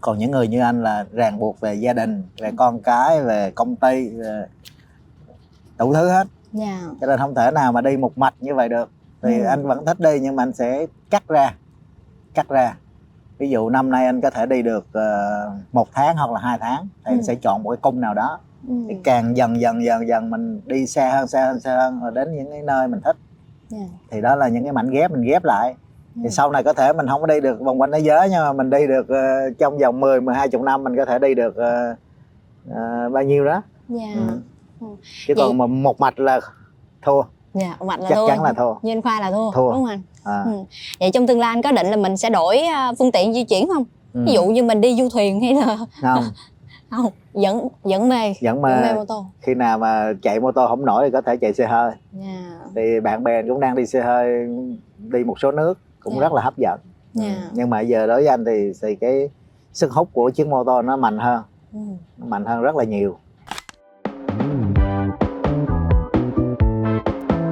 còn 0.00 0.18
những 0.18 0.30
người 0.30 0.48
như 0.48 0.60
anh 0.60 0.82
là 0.82 1.04
ràng 1.12 1.38
buộc 1.38 1.60
về 1.60 1.74
gia 1.74 1.92
đình 1.92 2.22
về 2.38 2.50
con 2.56 2.80
cái 2.80 3.22
về 3.22 3.50
công 3.50 3.76
ty 3.76 4.08
về 4.08 4.46
đủ 5.78 5.94
thứ 5.94 6.08
hết. 6.08 6.26
Dạ. 6.52 6.80
Cho 7.00 7.06
nên 7.06 7.18
không 7.18 7.34
thể 7.34 7.50
nào 7.50 7.72
mà 7.72 7.80
đi 7.80 7.96
một 7.96 8.18
mạch 8.18 8.34
như 8.40 8.54
vậy 8.54 8.68
được. 8.68 8.90
Thì 9.22 9.38
Ừ. 9.38 9.44
anh 9.44 9.66
vẫn 9.66 9.86
thích 9.86 10.00
đi 10.00 10.20
nhưng 10.20 10.36
mà 10.36 10.42
anh 10.42 10.52
sẽ 10.52 10.86
cắt 11.10 11.28
ra 11.28 11.54
cắt 12.34 12.48
ra. 12.48 12.74
Ví 13.38 13.50
dụ 13.50 13.68
năm 13.70 13.90
nay 13.90 14.06
anh 14.06 14.20
có 14.20 14.30
thể 14.30 14.46
đi 14.46 14.62
được 14.62 14.86
ờ, 14.92 15.50
một 15.72 15.88
tháng 15.92 16.16
hoặc 16.16 16.30
là 16.30 16.40
hai 16.40 16.58
tháng 16.60 16.88
thì 17.04 17.12
Ừ. 17.12 17.16
anh 17.16 17.22
sẽ 17.22 17.34
chọn 17.34 17.62
một 17.62 17.70
cái 17.70 17.76
cung 17.82 18.00
nào 18.00 18.14
đó. 18.14 18.38
Ừ. 18.68 18.74
thì 18.88 18.96
càng 19.04 19.36
dần 19.36 19.60
dần 19.60 19.84
dần 19.84 20.08
dần 20.08 20.30
mình 20.30 20.60
đi 20.66 20.86
xa 20.86 21.10
hơn 21.10 21.26
xa 21.28 21.46
hơn 21.46 21.60
xa 21.60 21.76
hơn 21.76 22.00
rồi 22.00 22.12
đến 22.14 22.36
những 22.36 22.50
cái 22.50 22.62
nơi 22.62 22.88
mình 22.88 23.00
thích. 23.00 23.16
Dạ. 23.68 23.78
Thì 24.10 24.20
đó 24.20 24.34
là 24.36 24.48
những 24.48 24.62
cái 24.64 24.72
mảnh 24.72 24.90
ghép 24.90 25.10
mình 25.10 25.22
ghép 25.22 25.44
lại 25.44 25.74
thì 26.22 26.30
sau 26.30 26.50
này 26.50 26.62
có 26.62 26.72
thể 26.72 26.92
mình 26.92 27.06
không 27.08 27.20
có 27.20 27.26
đi 27.26 27.40
được 27.40 27.60
vòng 27.60 27.80
quanh 27.80 27.92
thế 27.92 27.98
giới 27.98 28.28
nhưng 28.30 28.38
mà 28.40 28.52
mình 28.52 28.70
đi 28.70 28.86
được 28.86 29.08
ờ, 29.08 29.50
trong 29.58 29.78
vòng 29.78 30.00
10 30.00 30.20
12 30.20 30.48
chục 30.48 30.62
năm 30.62 30.84
mình 30.84 30.96
có 30.96 31.04
thể 31.04 31.18
đi 31.18 31.34
được 31.34 31.56
ờ, 31.56 31.94
ờ, 32.74 33.08
bao 33.12 33.22
nhiêu 33.22 33.44
đó. 33.44 33.62
Dạ. 33.88 34.12
Ừ. 34.16 34.22
Ừ. 34.80 34.86
chứ 35.26 35.34
Vậy- 35.36 35.46
còn 35.46 35.58
mà 35.58 35.66
một 35.66 36.00
mạch 36.00 36.18
là 36.20 36.40
thua. 37.02 37.22
Dạ 37.54 37.76
mặt 37.86 38.00
là 38.00 38.06
chắc 38.08 38.14
thua. 38.16 38.28
chắn 38.28 38.42
là 38.42 38.52
thua. 38.52 38.74
Như 38.82 38.92
anh 38.92 39.02
khoa 39.02 39.20
là 39.20 39.30
thua, 39.30 39.50
Thua. 39.52 39.72
đúng 39.72 39.84
không 39.84 39.86
anh? 39.86 40.02
À, 40.24 40.42
Ừ. 40.46 40.52
vậy 41.00 41.10
trong 41.14 41.26
tương 41.26 41.40
lai 41.40 41.48
anh 41.54 41.62
có 41.62 41.72
định 41.72 41.86
là 41.86 41.96
mình 41.96 42.16
sẽ 42.16 42.30
đổi 42.30 42.58
phương 42.98 43.12
tiện 43.12 43.32
di 43.34 43.44
chuyển 43.44 43.68
không? 43.68 43.84
Ừ. 44.14 44.20
ví 44.26 44.32
dụ 44.32 44.44
như 44.44 44.62
mình 44.62 44.80
đi 44.80 44.96
du 44.96 45.08
thuyền 45.12 45.40
hay 45.40 45.54
là 45.54 45.76
không. 45.76 45.88
Không. 46.96 47.06
Vẫn 47.32 47.68
vẫn 47.82 48.08
mê 48.08 48.34
vẫn 48.42 48.62
vẫn 48.62 48.62
mê 48.62 48.82
mà 48.82 48.94
mô 48.94 49.04
tô. 49.04 49.24
Khi 49.40 49.54
nào 49.54 49.78
mà 49.78 50.12
chạy 50.22 50.40
mô 50.40 50.52
tô 50.52 50.66
không 50.68 50.84
nổi 50.84 51.04
thì 51.04 51.10
có 51.10 51.20
thể 51.20 51.36
chạy 51.36 51.52
xe 51.54 51.66
hơi. 51.66 51.92
Dạ. 52.12 52.58
Thì 52.76 53.00
bạn 53.00 53.24
bè 53.24 53.42
cũng 53.42 53.60
đang 53.60 53.74
đi 53.74 53.86
xe 53.86 54.00
hơi 54.02 54.46
đi 54.98 55.24
một 55.24 55.40
số 55.40 55.50
nước 55.52 55.78
cũng 56.04 56.14
Dạ. 56.14 56.20
rất 56.20 56.32
là 56.32 56.42
hấp 56.42 56.56
dẫn 56.58 56.80
Dạ. 57.12 57.24
Ừ. 57.24 57.48
nhưng 57.52 57.70
mà 57.70 57.80
giờ 57.80 58.06
đối 58.06 58.16
với 58.16 58.26
anh 58.26 58.44
thì 58.44 58.72
thì 58.82 58.96
cái 58.96 59.30
sức 59.72 59.92
hút 59.92 60.08
của 60.12 60.30
chiếc 60.30 60.46
mô 60.46 60.64
tô 60.64 60.82
nó 60.82 60.96
mạnh 60.96 61.18
hơn 61.18 61.42
ừ. 61.72 61.78
nó 62.18 62.26
mạnh 62.26 62.44
hơn 62.44 62.62
rất 62.62 62.76
là 62.76 62.84
nhiều 62.84 63.16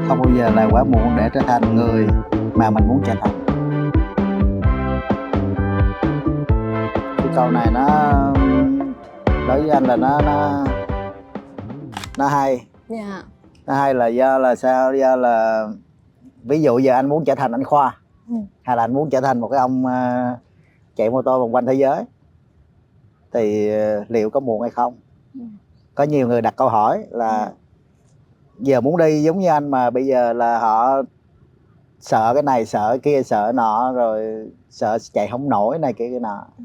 không 0.08 0.18
bao 0.22 0.34
giờ 0.38 0.50
là 0.50 0.68
quá 0.70 0.84
muộn 0.84 1.16
để 1.16 1.28
trở 1.34 1.40
thành 1.40 1.74
người 1.76 2.06
mà 2.54 2.70
mình 2.70 2.88
muốn 2.88 3.02
trở 3.04 3.14
thành 3.20 3.40
cái 7.18 7.28
câu 7.36 7.50
này 7.50 7.66
nó 7.74 7.86
đối 9.48 9.60
với 9.60 9.70
anh 9.70 9.84
là 9.84 9.96
nó 9.96 10.20
nó 10.20 10.64
nó 12.18 12.26
hay 12.28 12.66
dạ 12.88 13.22
nó 13.66 13.74
hay 13.74 13.94
là 13.94 14.06
do 14.06 14.38
là 14.38 14.54
sao 14.54 14.94
do 14.94 15.16
là 15.16 15.66
ví 16.42 16.62
dụ 16.62 16.78
giờ 16.78 16.94
anh 16.94 17.08
muốn 17.08 17.24
trở 17.24 17.34
thành 17.34 17.52
anh 17.52 17.64
khoa 17.64 17.96
Ừ. 18.30 18.36
hay 18.62 18.76
là 18.76 18.84
anh 18.84 18.94
muốn 18.94 19.10
trở 19.10 19.20
thành 19.20 19.40
một 19.40 19.48
cái 19.48 19.60
ông 19.60 19.86
ờ, 19.86 19.92
chạy 20.96 21.10
mô 21.10 21.22
tô 21.22 21.40
vòng 21.40 21.54
quanh 21.54 21.66
thế 21.66 21.74
giới 21.74 22.04
thì 23.32 23.70
ờ, 23.70 24.04
liệu 24.08 24.30
có 24.30 24.40
muộn 24.40 24.60
hay 24.62 24.70
không 24.70 25.00
Ừ. 25.34 25.40
có 25.94 26.04
nhiều 26.04 26.28
người 26.28 26.42
đặt 26.42 26.54
câu 26.56 26.68
hỏi 26.68 27.06
là 27.10 27.44
Ừ. 27.46 27.52
giờ 28.58 28.80
muốn 28.80 28.96
đi 28.96 29.22
giống 29.22 29.38
như 29.38 29.48
anh 29.48 29.70
mà 29.70 29.90
bây 29.90 30.06
giờ 30.06 30.32
là 30.32 30.58
họ 30.58 31.02
sợ 32.00 32.30
cái 32.34 32.42
này 32.42 32.66
sợ 32.66 32.88
cái 32.90 32.98
kia 32.98 33.22
sợ 33.22 33.44
cái 33.46 33.52
nọ 33.52 33.92
rồi 33.92 34.48
sợ 34.70 34.98
chạy 35.12 35.28
không 35.30 35.48
nổi 35.48 35.78
này 35.78 35.92
kia 35.92 36.08
cái 36.10 36.20
nọ 36.20 36.46
Ừ. 36.58 36.64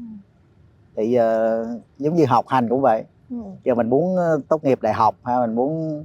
thì 0.96 1.10
giờ 1.10 1.64
giống 1.98 2.14
như 2.14 2.24
học 2.26 2.48
hành 2.48 2.68
cũng 2.68 2.80
vậy 2.80 3.04
Ừ. 3.30 3.36
giờ 3.64 3.74
mình 3.74 3.90
muốn 3.90 4.16
ờ, 4.16 4.40
tốt 4.48 4.64
nghiệp 4.64 4.82
đại 4.82 4.92
học 4.92 5.16
hay 5.24 5.40
mình 5.40 5.54
muốn 5.54 6.04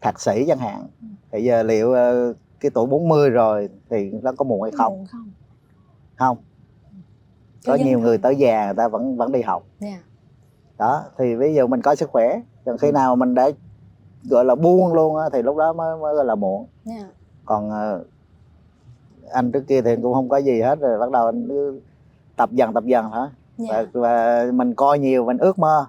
thạc 0.00 0.20
sĩ 0.20 0.44
chẳng 0.48 0.58
hạn 0.58 0.86
thì 1.32 1.42
giờ 1.44 1.62
liệu 1.62 1.94
cái 2.60 2.70
tuổi 2.70 2.86
40 2.86 3.30
rồi 3.30 3.68
thì 3.90 4.10
nó 4.22 4.32
có 4.36 4.44
muộn 4.44 4.62
hay 4.62 4.72
không? 4.76 5.06
Không. 5.10 5.30
Không. 6.16 6.36
Có 7.66 7.74
nhiều 7.74 7.98
người 7.98 8.18
tới 8.18 8.36
già 8.36 8.64
người 8.66 8.74
ta 8.74 8.88
vẫn 8.88 9.16
vẫn 9.16 9.32
đi 9.32 9.42
học. 9.42 9.62
Dạ. 9.78 9.98
Đó 10.78 11.04
thì 11.18 11.34
ví 11.34 11.54
dụ 11.54 11.66
mình 11.66 11.82
có 11.82 11.94
sức 11.94 12.10
khỏe 12.10 12.40
còn 12.64 12.78
khi 12.78 12.92
nào 12.92 13.16
mình 13.16 13.34
đã 13.34 13.50
gọi 14.30 14.44
là 14.44 14.54
buông 14.54 14.92
luôn 14.92 15.16
á, 15.16 15.28
thì 15.32 15.42
lúc 15.42 15.56
đó 15.56 15.72
mới 15.72 15.96
mới 15.96 16.14
gọi 16.14 16.24
là 16.24 16.34
muộn. 16.34 16.66
Dạ. 16.84 17.08
Còn 17.44 17.70
ờ, 17.70 18.04
anh 19.32 19.52
trước 19.52 19.64
kia 19.68 19.82
thì 19.82 19.96
cũng 20.02 20.14
không 20.14 20.28
có 20.28 20.36
gì 20.36 20.60
hết 20.60 20.80
rồi 20.80 20.98
bắt 20.98 21.10
đầu 21.10 21.26
anh 21.26 21.48
cứ 21.48 21.80
tập 22.36 22.50
dần 22.52 22.72
tập 22.72 22.84
dần 22.84 23.10
thôi 23.12 23.28
dạ. 23.56 23.66
Và, 23.72 23.86
và 23.92 24.46
mình 24.52 24.74
coi 24.74 24.98
nhiều 24.98 25.24
mình 25.24 25.38
ước 25.38 25.58
mơ. 25.58 25.86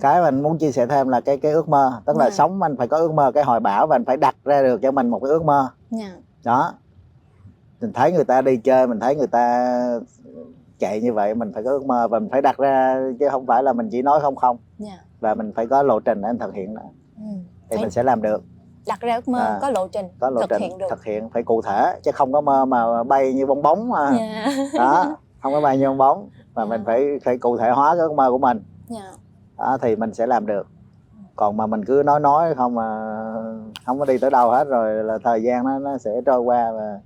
Cái 0.00 0.22
mình 0.22 0.42
muốn 0.42 0.58
chia 0.58 0.72
sẻ 0.72 0.86
thêm 0.86 1.08
là 1.08 1.20
cái 1.20 1.36
cái 1.36 1.52
ước 1.52 1.68
mơ 1.68 2.00
tức 2.06 2.16
là 2.16 2.24
Dạ. 2.24 2.30
sống 2.30 2.62
anh 2.62 2.76
phải 2.76 2.88
có 2.88 2.96
ước 2.96 3.12
mơ 3.14 3.32
cái 3.34 3.44
hoài 3.44 3.60
bão 3.60 3.86
và 3.86 3.96
anh 3.96 4.04
phải 4.04 4.16
đặt 4.16 4.36
ra 4.44 4.62
được 4.62 4.82
cho 4.82 4.90
mình 4.90 5.08
một 5.08 5.18
cái 5.18 5.30
ước 5.30 5.44
mơ. 5.44 5.68
Dạ. 5.90 6.10
Đó. 6.44 6.72
Mình 7.80 7.92
thấy 7.92 8.12
người 8.12 8.24
ta 8.24 8.40
đi 8.42 8.56
chơi 8.56 8.86
mình 8.86 9.00
thấy 9.00 9.16
người 9.16 9.26
ta 9.26 9.76
chạy 10.78 11.00
như 11.00 11.12
vậy 11.12 11.34
mình 11.34 11.52
phải 11.54 11.62
có 11.62 11.70
ước 11.70 11.86
mơ 11.86 12.08
và 12.08 12.18
mình 12.18 12.28
phải 12.30 12.42
đặt 12.42 12.58
ra 12.58 13.00
chứ 13.20 13.28
không 13.28 13.46
phải 13.46 13.62
là 13.62 13.72
mình 13.72 13.88
chỉ 13.92 14.02
nói 14.02 14.20
không 14.20 14.36
không. 14.36 14.56
Dạ. 14.78 14.98
Và 15.20 15.34
mình 15.34 15.52
phải 15.56 15.66
có 15.66 15.82
lộ 15.82 16.00
trình 16.00 16.22
để 16.22 16.28
anh 16.28 16.38
thực 16.38 16.54
hiện 16.54 16.74
đó. 16.74 16.82
Ừ. 17.16 17.22
thì 17.70 17.76
Phải 17.76 17.78
mình 17.78 17.90
sẽ 17.90 18.02
làm 18.02 18.22
được. 18.22 18.42
Đặt 18.86 19.00
ra 19.00 19.14
ước 19.16 19.28
mơ 19.28 19.38
À, 19.38 19.58
có 19.62 19.70
lộ 19.70 19.88
trình 19.88 20.06
có 20.20 20.30
lộ 20.30 20.40
thực 20.40 20.50
trình 20.50 20.60
hiện 20.62 20.78
được. 20.78 20.86
thực 20.90 21.04
hiện 21.04 21.30
phải 21.30 21.42
cụ 21.42 21.62
thể 21.62 22.00
chứ 22.02 22.10
không 22.14 22.32
có 22.32 22.40
mơ 22.40 22.64
mà 22.64 23.02
bay 23.04 23.32
như 23.34 23.46
bong 23.46 23.62
bóng 23.62 23.88
mà. 23.88 24.10
Dạ. 24.18 24.46
Đó 24.78 25.16
không 25.42 25.52
có 25.52 25.60
bay 25.60 25.78
như 25.78 25.88
bong 25.88 25.98
bóng. 25.98 26.28
Mà 26.54 26.64
mình 26.64 26.80
À. 26.80 26.84
phải 26.86 27.04
phải 27.24 27.38
cụ 27.38 27.56
thể 27.58 27.70
hóa 27.70 27.90
cái 27.94 28.00
ước 28.00 28.12
mơ 28.12 28.30
của 28.30 28.38
mình. 28.38 28.62
Dạ 28.88 29.12
đó 29.62 29.78
thì 29.82 29.96
mình 29.96 30.14
sẽ 30.14 30.26
làm 30.26 30.46
được 30.46 30.66
còn 31.36 31.56
mà 31.56 31.66
mình 31.66 31.84
cứ 31.84 32.02
nói 32.06 32.20
nói 32.20 32.54
không 32.54 32.74
mà 32.74 33.14
không 33.86 33.98
có 33.98 34.04
đi 34.04 34.18
tới 34.18 34.30
đâu 34.30 34.50
hết 34.50 34.64
rồi 34.64 35.04
là 35.04 35.18
thời 35.24 35.42
gian 35.42 35.64
nó 35.64 35.78
nó 35.78 35.98
sẽ 35.98 36.10
trôi 36.26 36.40
qua 36.40 36.72
và 36.72 37.00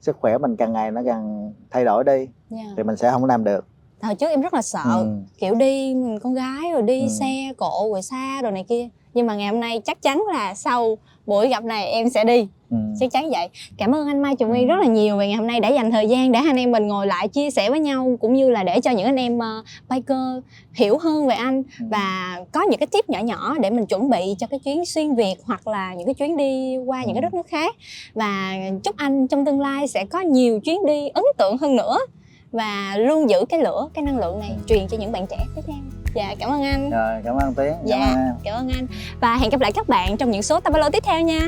sức 0.00 0.16
khỏe 0.20 0.38
mình 0.38 0.56
càng 0.56 0.72
ngày 0.72 0.90
nó 0.90 1.00
càng 1.06 1.52
thay 1.70 1.84
đổi 1.84 2.04
đi 2.04 2.28
Dạ. 2.50 2.62
thì 2.76 2.82
mình 2.82 2.96
sẽ 2.96 3.10
không 3.10 3.24
làm 3.24 3.44
được 3.44 3.66
hồi 4.02 4.14
trước 4.14 4.26
em 4.30 4.40
rất 4.40 4.54
là 4.54 4.62
sợ 4.62 4.84
Ừ. 4.98 5.06
kiểu 5.38 5.54
đi 5.54 5.94
mình 5.94 6.18
con 6.22 6.34
gái 6.34 6.72
rồi 6.72 6.82
đi 6.82 7.02
Ừ. 7.02 7.08
xe 7.08 7.52
cộ 7.56 7.88
rồi 7.92 8.02
xa 8.02 8.42
rồi 8.42 8.52
này 8.52 8.64
kia 8.68 8.88
nhưng 9.14 9.26
mà 9.26 9.36
ngày 9.36 9.48
hôm 9.48 9.60
nay 9.60 9.80
chắc 9.84 10.02
chắn 10.02 10.24
là 10.32 10.54
sau 10.54 10.98
buổi 11.26 11.48
gặp 11.48 11.64
này 11.64 11.86
em 11.90 12.08
sẽ 12.10 12.24
đi 12.24 12.46
Ừ. 12.70 12.76
chắc 13.00 13.10
chắn 13.12 13.30
vậy 13.30 13.48
cảm 13.78 13.94
ơn 13.94 14.06
anh 14.06 14.22
Mai 14.22 14.36
Trường 14.36 14.50
Ừ. 14.52 14.64
rất 14.66 14.76
là 14.80 14.86
nhiều 14.86 15.16
về 15.16 15.26
ngày 15.28 15.36
hôm 15.36 15.46
nay 15.46 15.60
đã 15.60 15.68
dành 15.68 15.90
thời 15.90 16.08
gian 16.08 16.32
để 16.32 16.38
anh 16.46 16.56
em 16.56 16.72
mình 16.72 16.88
ngồi 16.88 17.06
lại 17.06 17.28
chia 17.28 17.50
sẻ 17.50 17.70
với 17.70 17.80
nhau 17.80 18.16
cũng 18.20 18.34
như 18.34 18.50
là 18.50 18.62
để 18.62 18.80
cho 18.80 18.90
những 18.90 19.04
anh 19.06 19.16
em 19.16 19.38
uh, 19.38 19.64
biker 19.90 20.18
hiểu 20.74 20.98
hơn 20.98 21.26
về 21.26 21.34
anh 21.34 21.62
Ừ. 21.80 21.86
và 21.90 22.36
có 22.52 22.62
những 22.70 22.78
cái 22.80 22.86
tip 22.86 23.10
nhỏ 23.10 23.18
nhỏ 23.20 23.54
để 23.60 23.70
mình 23.70 23.86
chuẩn 23.86 24.10
bị 24.10 24.34
cho 24.38 24.46
cái 24.46 24.58
chuyến 24.58 24.84
xuyên 24.84 25.14
việt 25.14 25.34
hoặc 25.44 25.66
là 25.68 25.94
những 25.94 26.06
cái 26.06 26.14
chuyến 26.14 26.36
đi 26.36 26.76
qua 26.86 27.04
những 27.04 27.14
cái 27.14 27.22
Ừ. 27.22 27.26
đất 27.26 27.34
nước 27.34 27.46
khác 27.46 27.74
và 28.14 28.54
chúc 28.84 28.96
anh 28.96 29.26
trong 29.28 29.44
tương 29.44 29.60
lai 29.60 29.88
sẽ 29.88 30.04
có 30.04 30.20
nhiều 30.20 30.60
chuyến 30.60 30.86
đi 30.86 31.08
ấn 31.08 31.24
tượng 31.38 31.58
hơn 31.58 31.76
nữa 31.76 31.98
và 32.52 32.96
luôn 32.98 33.30
giữ 33.30 33.44
cái 33.48 33.60
lửa 33.60 33.88
cái 33.94 34.04
năng 34.04 34.18
lượng 34.18 34.40
này 34.40 34.50
truyền 34.66 34.88
cho 34.88 34.96
những 34.98 35.12
bạn 35.12 35.26
trẻ 35.30 35.36
tiếp 35.56 35.62
theo 35.66 36.03
dạ 36.14 36.34
cảm 36.38 36.50
ơn 36.50 36.62
anh 36.62 36.90
rồi 36.90 37.20
cảm 37.24 37.36
ơn 37.36 37.54
tiến 37.54 37.72
Dạ. 37.84 37.96
cảm 37.98 38.08
ơn 38.08 38.24
em. 38.26 38.34
cảm 38.44 38.54
ơn 38.54 38.68
anh 38.68 38.86
và 39.20 39.36
hẹn 39.36 39.50
gặp 39.50 39.60
lại 39.60 39.72
các 39.72 39.88
bạn 39.88 40.16
trong 40.16 40.30
những 40.30 40.42
số 40.42 40.60
tabalo 40.60 40.90
tiếp 40.90 41.02
theo 41.06 41.20
nha 41.20 41.40